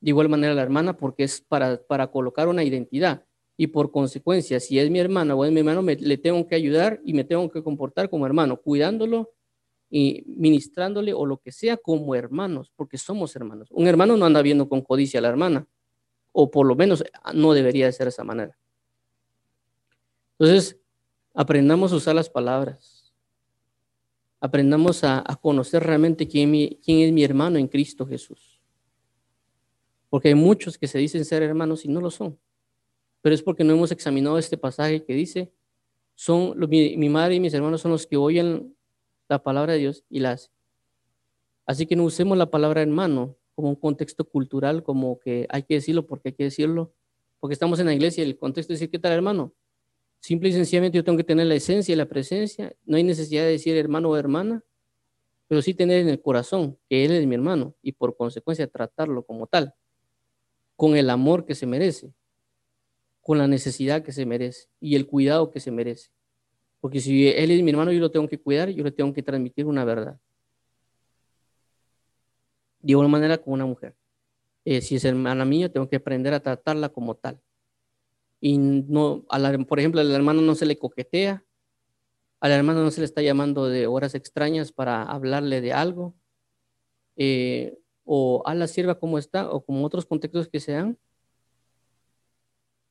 De 0.00 0.10
igual 0.10 0.28
manera 0.28 0.54
la 0.54 0.62
hermana, 0.62 0.96
porque 0.96 1.24
es 1.24 1.40
para, 1.40 1.82
para 1.82 2.10
colocar 2.10 2.48
una 2.48 2.64
identidad. 2.64 3.24
Y 3.56 3.68
por 3.68 3.90
consecuencia, 3.92 4.58
si 4.58 4.78
es 4.78 4.90
mi 4.90 4.98
hermana 4.98 5.34
o 5.34 5.44
es 5.44 5.52
mi 5.52 5.60
hermano, 5.60 5.82
me, 5.82 5.96
le 5.96 6.18
tengo 6.18 6.46
que 6.46 6.54
ayudar 6.54 7.00
y 7.04 7.12
me 7.12 7.24
tengo 7.24 7.50
que 7.50 7.62
comportar 7.62 8.08
como 8.08 8.26
hermano, 8.26 8.56
cuidándolo 8.56 9.32
y 9.90 10.24
ministrándole 10.26 11.12
o 11.12 11.26
lo 11.26 11.38
que 11.38 11.52
sea 11.52 11.76
como 11.76 12.14
hermanos, 12.14 12.72
porque 12.74 12.98
somos 12.98 13.36
hermanos. 13.36 13.68
Un 13.70 13.86
hermano 13.86 14.16
no 14.16 14.24
anda 14.24 14.42
viendo 14.42 14.68
con 14.68 14.80
codicia 14.80 15.18
a 15.18 15.22
la 15.22 15.28
hermana, 15.28 15.68
o 16.32 16.50
por 16.50 16.66
lo 16.66 16.74
menos 16.74 17.04
no 17.34 17.52
debería 17.52 17.86
de 17.86 17.92
ser 17.92 18.06
de 18.06 18.10
esa 18.10 18.24
manera. 18.24 18.56
Entonces, 20.38 20.78
aprendamos 21.34 21.92
a 21.92 21.96
usar 21.96 22.14
las 22.14 22.28
palabras. 22.28 23.12
Aprendamos 24.40 25.04
a, 25.04 25.22
conocer 25.40 25.84
realmente 25.84 26.26
quién, 26.26 26.52
es 26.54 27.12
mi 27.12 27.22
hermano 27.22 27.58
en 27.58 27.68
Cristo 27.68 28.06
Jesús. 28.06 28.60
Porque 30.08 30.28
hay 30.28 30.34
muchos 30.34 30.76
que 30.76 30.88
se 30.88 30.98
dicen 30.98 31.24
ser 31.24 31.42
hermanos 31.42 31.84
y 31.84 31.88
no 31.88 32.00
lo 32.00 32.10
son. 32.10 32.38
Pero 33.20 33.34
es 33.34 33.42
porque 33.42 33.62
no 33.62 33.72
hemos 33.72 33.92
examinado 33.92 34.36
este 34.36 34.58
pasaje 34.58 35.04
que 35.04 35.14
dice, 35.14 35.52
son 36.14 36.58
mi, 36.68 37.08
madre 37.08 37.36
y 37.36 37.40
mis 37.40 37.54
hermanos 37.54 37.80
son 37.80 37.92
los 37.92 38.06
que 38.06 38.16
oyen 38.16 38.76
la 39.28 39.42
palabra 39.42 39.74
de 39.74 39.78
Dios 39.78 40.04
y 40.10 40.20
la 40.20 40.32
hacen. 40.32 40.52
Así 41.64 41.86
que 41.86 41.94
no 41.94 42.04
usemos 42.04 42.36
la 42.36 42.50
palabra 42.50 42.82
hermano 42.82 43.36
como 43.54 43.68
un 43.68 43.76
contexto 43.76 44.24
cultural, 44.24 44.82
como 44.82 45.18
que 45.18 45.46
hay 45.50 45.62
que 45.62 45.74
decirlo 45.74 46.06
porque 46.06 46.30
hay 46.30 46.34
que 46.34 46.44
decirlo, 46.44 46.94
porque 47.40 47.54
estamos 47.54 47.78
en 47.80 47.86
la 47.86 47.94
iglesia 47.94 48.24
y 48.24 48.28
el 48.28 48.38
contexto 48.38 48.72
es 48.72 48.80
decir, 48.80 48.90
¿qué 48.90 48.98
tal 48.98 49.12
hermano? 49.12 49.54
Simple 50.20 50.50
y 50.50 50.52
sencillamente 50.52 50.96
yo 50.96 51.04
tengo 51.04 51.18
que 51.18 51.24
tener 51.24 51.46
la 51.46 51.54
esencia 51.54 51.92
y 51.92 51.96
la 51.96 52.06
presencia, 52.06 52.74
no 52.84 52.96
hay 52.96 53.04
necesidad 53.04 53.42
de 53.42 53.50
decir 53.50 53.76
hermano 53.76 54.10
o 54.10 54.16
hermana, 54.16 54.62
pero 55.48 55.60
sí 55.60 55.74
tener 55.74 56.00
en 56.00 56.08
el 56.08 56.22
corazón 56.22 56.78
que 56.88 57.04
él 57.04 57.12
es 57.12 57.26
mi 57.26 57.34
hermano 57.34 57.74
y 57.82 57.92
por 57.92 58.16
consecuencia 58.16 58.66
tratarlo 58.66 59.24
como 59.24 59.46
tal 59.46 59.74
con 60.76 60.96
el 60.96 61.10
amor 61.10 61.44
que 61.44 61.54
se 61.54 61.66
merece, 61.66 62.12
con 63.20 63.38
la 63.38 63.46
necesidad 63.46 64.02
que 64.02 64.12
se 64.12 64.26
merece 64.26 64.68
y 64.80 64.96
el 64.96 65.06
cuidado 65.06 65.50
que 65.50 65.60
se 65.60 65.70
merece. 65.70 66.10
Porque 66.80 67.00
si 67.00 67.28
él 67.28 67.50
es 67.50 67.62
mi 67.62 67.70
hermano, 67.70 67.92
yo 67.92 68.00
lo 68.00 68.10
tengo 68.10 68.28
que 68.28 68.40
cuidar, 68.40 68.70
yo 68.70 68.82
le 68.82 68.90
tengo 68.90 69.12
que 69.12 69.22
transmitir 69.22 69.66
una 69.66 69.84
verdad. 69.84 70.18
De 72.82 72.92
igual 72.92 73.08
manera 73.08 73.38
con 73.38 73.54
una 73.54 73.66
mujer. 73.66 73.96
Eh, 74.64 74.80
si 74.80 74.96
es 74.96 75.04
hermana 75.04 75.44
mía, 75.44 75.72
tengo 75.72 75.88
que 75.88 75.96
aprender 75.96 76.34
a 76.34 76.40
tratarla 76.40 76.88
como 76.88 77.14
tal. 77.16 77.40
Y 78.40 78.58
no, 78.58 79.24
a 79.30 79.38
por 79.66 79.78
ejemplo, 79.78 80.00
al 80.00 80.10
hermano 80.10 80.42
no 80.42 80.54
se 80.54 80.66
le 80.66 80.78
coquetea, 80.78 81.44
al 82.40 82.50
hermano 82.50 82.82
no 82.82 82.90
se 82.90 83.00
le 83.00 83.04
está 83.04 83.22
llamando 83.22 83.68
de 83.68 83.86
horas 83.86 84.14
extrañas 84.14 84.72
para 84.72 85.04
hablarle 85.04 85.60
de 85.60 85.72
algo. 85.72 86.14
Eh, 87.16 87.78
o 88.04 88.42
a 88.46 88.54
la 88.54 88.66
sierva 88.66 88.98
como 88.98 89.18
está, 89.18 89.50
o 89.50 89.64
como 89.64 89.86
otros 89.86 90.06
contextos 90.06 90.48
que 90.48 90.58
sean. 90.60 90.98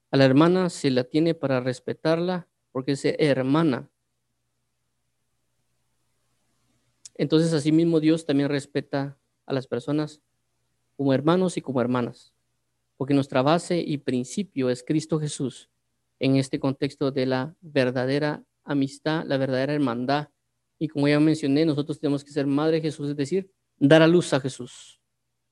A 0.09 0.17
la 0.17 0.25
hermana 0.25 0.69
se 0.69 0.89
la 0.89 1.03
tiene 1.03 1.33
para 1.33 1.59
respetarla 1.59 2.47
porque 2.71 2.93
es 2.93 3.03
hermana. 3.03 3.89
Entonces, 7.15 7.53
asimismo, 7.53 7.99
Dios 7.99 8.25
también 8.25 8.49
respeta 8.49 9.20
a 9.51 9.53
las 9.53 9.67
personas 9.67 10.21
como 10.97 11.13
hermanos 11.13 11.57
y 11.57 11.61
como 11.61 11.81
hermanas, 11.81 12.33
porque 12.97 13.13
nuestra 13.13 13.41
base 13.41 13.79
y 13.79 13.97
principio 13.97 14.69
es 14.69 14.83
Cristo 14.83 15.19
Jesús 15.19 15.69
en 16.19 16.35
este 16.35 16.59
contexto 16.59 17.11
de 17.11 17.25
la 17.25 17.55
verdadera 17.61 18.43
amistad, 18.63 19.25
la 19.25 19.37
verdadera 19.37 19.73
hermandad. 19.73 20.29
Y 20.79 20.87
como 20.87 21.07
ya 21.07 21.19
mencioné, 21.19 21.65
nosotros 21.65 21.99
tenemos 21.99 22.23
que 22.23 22.31
ser 22.31 22.47
madre 22.47 22.77
de 22.77 22.81
Jesús, 22.81 23.09
es 23.09 23.15
decir, 23.15 23.51
dar 23.77 24.01
a 24.01 24.07
luz 24.07 24.33
a 24.33 24.39
Jesús 24.39 25.01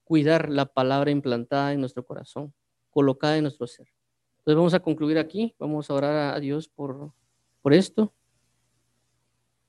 cuidar 0.09 0.49
la 0.49 0.65
palabra 0.65 1.11
implantada 1.11 1.71
en 1.71 1.81
nuestro 1.81 2.03
corazón, 2.03 2.51
colocada 2.89 3.37
en 3.37 3.43
nuestro 3.43 3.67
ser. 3.67 3.93
Entonces 4.39 4.55
vamos 4.55 4.73
a 4.73 4.79
concluir 4.79 5.19
aquí, 5.19 5.53
vamos 5.59 5.87
a 5.87 5.93
orar 5.93 6.33
a 6.33 6.39
Dios 6.39 6.67
por, 6.67 7.13
por 7.61 7.75
esto 7.75 8.11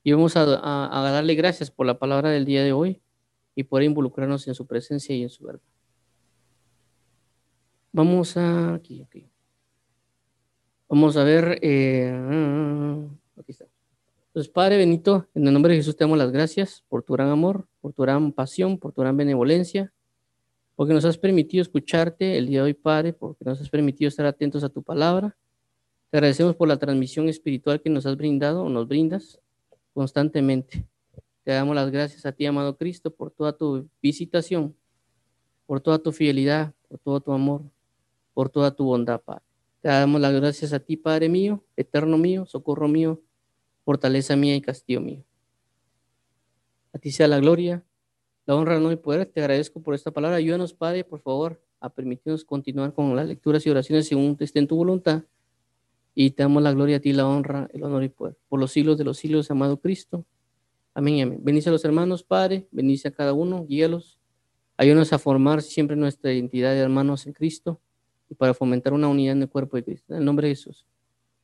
y 0.01 0.13
vamos 0.13 0.35
a, 0.35 0.45
darle 0.47 1.35
gracias 1.35 1.69
por 1.69 1.85
la 1.85 1.99
palabra 1.99 2.31
del 2.31 2.45
día 2.45 2.63
de 2.63 2.73
hoy 2.73 3.03
y 3.55 3.63
por 3.63 3.83
involucrarnos 3.83 4.47
en 4.47 4.55
su 4.55 4.65
presencia 4.65 5.15
y 5.15 5.23
en 5.23 5.29
su 5.29 5.43
verdad. 5.43 5.61
Vamos 7.91 8.37
a 8.37 8.75
aquí. 8.75 9.05
Vamos 10.87 11.17
a 11.17 11.23
ver, 11.23 11.59
eh, 11.61 12.13
aquí 13.37 13.51
está. 13.51 13.65
Entonces, 14.27 14.51
Padre 14.51 14.77
Benito, 14.77 15.27
en 15.33 15.47
el 15.47 15.53
nombre 15.53 15.73
de 15.73 15.79
Jesús 15.79 15.95
te 15.95 16.03
damos 16.03 16.17
las 16.17 16.31
gracias 16.31 16.83
por 16.87 17.03
tu 17.03 17.13
gran 17.13 17.29
amor, 17.29 17.67
por 17.81 17.93
tu 17.93 18.01
gran 18.01 18.31
pasión, 18.31 18.77
por 18.77 18.93
tu 18.93 19.01
gran 19.01 19.17
benevolencia 19.17 19.91
porque 20.81 20.95
nos 20.95 21.05
has 21.05 21.19
permitido 21.19 21.61
escucharte 21.61 22.39
el 22.39 22.47
día 22.47 22.57
de 22.59 22.65
hoy, 22.65 22.73
Padre, 22.73 23.13
porque 23.13 23.45
nos 23.45 23.61
has 23.61 23.69
permitido 23.69 24.07
estar 24.07 24.25
atentos 24.25 24.63
a 24.63 24.69
tu 24.69 24.81
palabra. 24.81 25.37
Te 26.09 26.17
agradecemos 26.17 26.55
por 26.55 26.67
la 26.67 26.77
transmisión 26.77 27.29
espiritual 27.29 27.81
que 27.81 27.91
nos 27.91 28.07
has 28.07 28.17
brindado 28.17 28.63
o 28.63 28.69
nos 28.69 28.87
brindas 28.87 29.39
constantemente. 29.93 30.87
Te 31.43 31.51
damos 31.51 31.75
las 31.75 31.89
gracias 31.89 32.25
a 32.25 32.31
ti, 32.31 32.45
amado 32.45 32.77
Cristo, 32.77 33.11
por 33.11 33.31
toda 33.31 33.57
tu 33.57 33.89
visitación, 34.01 34.75
por 35.65 35.81
toda 35.81 35.99
tu 35.99 36.11
fidelidad, 36.11 36.73
por 36.87 36.99
todo 36.99 37.21
tu 37.21 37.31
amor, 37.31 37.63
por 38.33 38.49
toda 38.49 38.75
tu 38.75 38.85
bondad, 38.85 39.21
Padre. 39.21 39.43
Te 39.81 39.89
damos 39.89 40.21
las 40.21 40.33
gracias 40.33 40.73
a 40.73 40.79
ti, 40.79 40.97
Padre 40.97 41.29
mío, 41.29 41.63
eterno 41.75 42.17
mío, 42.17 42.45
socorro 42.45 42.87
mío, 42.87 43.21
fortaleza 43.83 44.35
mía 44.35 44.55
y 44.55 44.61
castillo 44.61 45.01
mío. 45.01 45.23
A 46.93 46.99
ti 46.99 47.11
sea 47.11 47.27
la 47.27 47.39
gloria, 47.39 47.83
la 48.45 48.55
honra, 48.55 48.79
no 48.79 48.91
y 48.91 48.95
poder. 48.95 49.25
Te 49.25 49.39
agradezco 49.39 49.81
por 49.81 49.95
esta 49.95 50.11
palabra. 50.11 50.37
Ayúdanos, 50.37 50.73
Padre, 50.73 51.03
por 51.03 51.21
favor, 51.21 51.61
a 51.79 51.89
permitirnos 51.89 52.45
continuar 52.45 52.93
con 52.93 53.15
las 53.15 53.27
lecturas 53.27 53.65
y 53.65 53.69
oraciones 53.69 54.07
según 54.07 54.37
esté 54.39 54.59
en 54.59 54.67
tu 54.67 54.75
voluntad. 54.75 55.23
Y 56.13 56.31
te 56.31 56.43
damos 56.43 56.61
la 56.61 56.73
gloria 56.73 56.97
a 56.97 56.99
ti, 56.99 57.13
la 57.13 57.27
honra, 57.27 57.69
el 57.73 57.83
honor 57.83 58.03
y 58.03 58.09
poder. 58.09 58.37
Por 58.49 58.59
los 58.59 58.71
siglos 58.71 58.97
de 58.97 59.05
los 59.05 59.17
siglos, 59.17 59.49
amado 59.49 59.79
Cristo. 59.79 60.25
Amén 60.93 61.15
y 61.15 61.21
amén. 61.21 61.39
Bendice 61.41 61.69
a 61.69 61.71
los 61.71 61.85
hermanos, 61.85 62.23
Padre. 62.23 62.67
Bendice 62.71 63.07
a 63.07 63.11
cada 63.11 63.33
uno. 63.33 63.65
Guíalos. 63.65 64.19
Ayúdanos 64.77 65.13
a 65.13 65.19
formar 65.19 65.61
siempre 65.61 65.95
nuestra 65.95 66.33
identidad 66.33 66.71
de 66.71 66.79
hermanos 66.79 67.27
en 67.27 67.33
Cristo 67.33 67.79
y 68.29 68.35
para 68.35 68.53
fomentar 68.53 68.93
una 68.93 69.07
unidad 69.07 69.33
en 69.33 69.43
el 69.43 69.49
cuerpo 69.49 69.77
de 69.77 69.83
Cristo. 69.83 70.13
En 70.13 70.19
el 70.19 70.25
nombre 70.25 70.47
de 70.47 70.55
Jesús. 70.55 70.85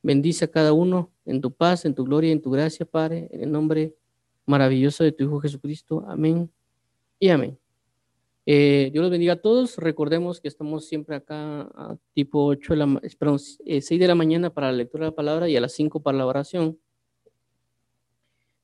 Bendice 0.02 0.44
a 0.44 0.48
cada 0.48 0.72
uno 0.72 1.10
en 1.24 1.40
tu 1.40 1.52
paz, 1.52 1.84
en 1.84 1.94
tu 1.94 2.04
gloria, 2.04 2.32
en 2.32 2.42
tu 2.42 2.50
gracia, 2.50 2.86
Padre, 2.86 3.28
en 3.32 3.42
el 3.42 3.52
nombre 3.52 3.94
maravilloso 4.46 5.04
de 5.04 5.12
tu 5.12 5.24
Hijo 5.24 5.40
Jesucristo. 5.40 6.04
Amén 6.08 6.50
y 7.18 7.28
amén. 7.28 7.58
Eh, 8.46 8.88
Dios 8.92 9.02
los 9.02 9.10
bendiga 9.10 9.34
a 9.34 9.40
todos. 9.42 9.76
Recordemos 9.76 10.40
que 10.40 10.48
estamos 10.48 10.86
siempre 10.86 11.16
acá 11.16 11.62
a 11.74 11.98
tipo 12.14 12.46
8 12.46 12.72
de 12.72 12.76
la, 12.78 13.00
6 13.38 13.60
eh, 13.66 13.98
de 13.98 14.08
la 14.08 14.14
mañana 14.14 14.48
para 14.48 14.72
la 14.72 14.78
lectura 14.78 15.04
de 15.04 15.10
la 15.10 15.14
palabra 15.14 15.48
y 15.48 15.56
a 15.56 15.60
las 15.60 15.72
5 15.72 16.00
para 16.00 16.16
la 16.16 16.26
oración. 16.26 16.78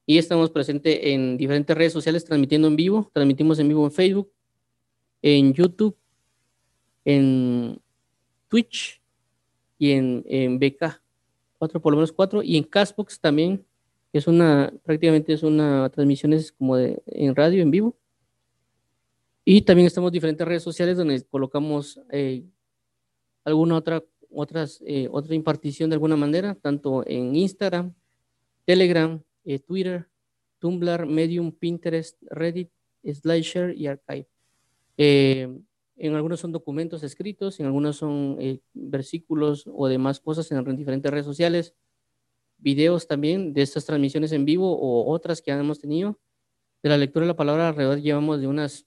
Y 0.07 0.18
estamos 0.18 0.50
presentes 0.50 0.98
en 1.02 1.36
diferentes 1.36 1.76
redes 1.76 1.92
sociales 1.92 2.24
transmitiendo 2.24 2.68
en 2.68 2.76
vivo. 2.76 3.11
Transmitimos 3.12 3.59
en 3.59 3.68
vivo 3.68 3.84
en 3.86 3.92
Facebook, 3.92 4.30
en 5.22 5.55
YouTube, 5.55 5.96
en 7.05 7.80
Twitch 8.48 9.00
y 9.78 9.92
en, 9.92 10.59
BK, 10.59 11.00
cuatro, 11.59 11.80
por 11.80 11.92
lo 11.92 11.96
menos 11.96 12.12
cuatro, 12.12 12.42
y 12.42 12.57
en 12.57 12.64
Castbox 12.64 13.18
también, 13.20 13.64
que 14.12 14.18
es 14.18 14.26
una, 14.26 14.72
prácticamente 14.84 15.32
es 15.32 15.42
una 15.42 15.88
transmisión 15.90 16.32
es 16.32 16.52
como 16.52 16.76
de, 16.76 17.02
en 17.07 17.34
radio, 17.34 17.62
en 17.62 17.70
vivo. 17.70 17.96
Y 19.44 19.62
también 19.62 19.86
estamos 19.86 20.09
en 20.09 20.14
diferentes 20.14 20.46
redes 20.46 20.62
sociales 20.62 20.96
donde 20.96 21.22
colocamos 21.24 22.00
eh, 22.11 22.44
alguna 23.44 23.76
otra, 23.76 24.02
otras, 24.30 24.82
eh, 24.86 25.09
otra 25.11 25.34
impartición 25.34 25.90
de 25.90 25.94
alguna 25.94 26.16
manera, 26.16 26.55
tanto 26.55 27.05
en 27.07 27.34
Instagram, 27.36 27.94
Telegram, 28.64 29.22
eh, 29.45 29.59
Twitter, 29.59 30.09
Tumblr, 30.59 31.07
Medium, 31.07 31.53
Pinterest, 31.53 32.20
Reddit, 32.30 32.70
SlideShare 33.05 33.74
y 33.74 33.86
Archive. 33.86 34.28
En 35.97 36.14
algunos 36.14 36.40
son 36.40 36.51
documentos 36.51 37.03
escritos, 37.05 37.61
en 37.61 37.66
algunos 37.66 37.97
son 37.97 38.36
eh, 38.40 38.61
versículos 38.72 39.64
o 39.72 39.86
demás 39.86 40.18
cosas 40.18 40.51
en 40.51 40.76
diferentes 40.76 41.11
redes 41.11 41.26
sociales, 41.26 41.74
videos 42.59 43.07
también 43.07 43.53
de 43.53 43.62
estas 43.62 43.84
transmisiones 43.84 44.32
en 44.32 44.45
vivo 44.45 44.76
o 44.76 45.12
otras 45.12 45.40
que 45.40 45.53
hemos 45.53 45.78
tenido. 45.78 46.18
De 46.82 46.88
la 46.90 46.99
lectura 46.99 47.24
de 47.24 47.28
la 47.28 47.36
palabra 47.36 47.68
alrededor 47.68 48.01
llevamos 48.01 48.40
de 48.40 48.49
unas 48.49 48.86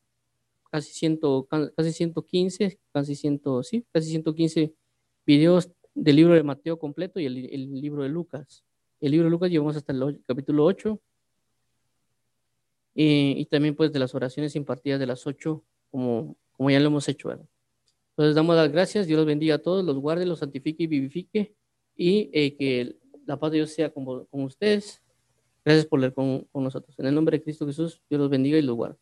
casi, 0.70 0.94
ciento, 0.94 1.48
casi 1.76 1.94
115, 1.94 2.80
casi, 2.92 3.16
ciento, 3.16 3.64
sí, 3.64 3.86
casi 3.94 4.10
115 4.10 4.74
videos 5.26 5.72
del 5.96 6.16
libro 6.18 6.34
de 6.34 6.44
Mateo 6.44 6.78
completo 6.78 7.20
y 7.20 7.26
el, 7.26 7.82
libro 7.82 8.04
de 8.04 8.10
Lucas. 8.10 8.64
El 9.00 9.12
libro 9.12 9.26
de 9.26 9.32
Lucas 9.32 9.50
llevamos 9.50 9.76
hasta 9.76 9.94
el 9.94 10.22
capítulo 10.26 10.66
8 10.66 11.00
y, 12.96 13.46
también 13.46 13.76
pues 13.76 13.92
de 13.94 14.00
las 14.00 14.16
oraciones 14.16 14.56
impartidas 14.56 15.00
de 15.00 15.06
las 15.06 15.28
8 15.28 15.64
como 15.92 16.36
como 16.58 16.72
ya 16.72 16.80
lo 16.80 16.88
hemos 16.88 17.08
hecho. 17.08 17.32
Entonces 17.32 18.36
damos 18.36 18.56
las 18.56 18.72
gracias, 18.72 19.06
Dios 19.06 19.18
los 19.18 19.28
bendiga 19.28 19.56
a 19.56 19.60
todos, 19.60 19.86
los 19.86 19.98
guarde, 19.98 20.26
los 20.26 20.40
santifique 20.40 20.84
y 20.84 20.88
vivifique, 20.88 21.54
y 21.96 22.32
eh, 22.34 22.56
que 22.56 22.96
la 23.28 23.38
paz 23.40 23.52
de 23.52 23.58
Dios 23.58 23.72
sea 23.72 23.94
con, 23.94 24.26
con 24.26 24.44
ustedes. 24.44 25.02
Gracias 25.64 25.86
por 25.86 26.00
leer 26.00 26.14
con, 26.14 26.46
con 26.46 26.64
nosotros. 26.64 26.98
En 26.98 27.06
el 27.06 27.14
nombre 27.14 27.38
de 27.38 27.44
Cristo 27.44 27.68
Jesús, 27.68 28.02
Dios 28.10 28.20
los 28.20 28.30
bendiga 28.30 28.58
y 28.58 28.64
los 28.64 28.76
guarde. 28.76 28.98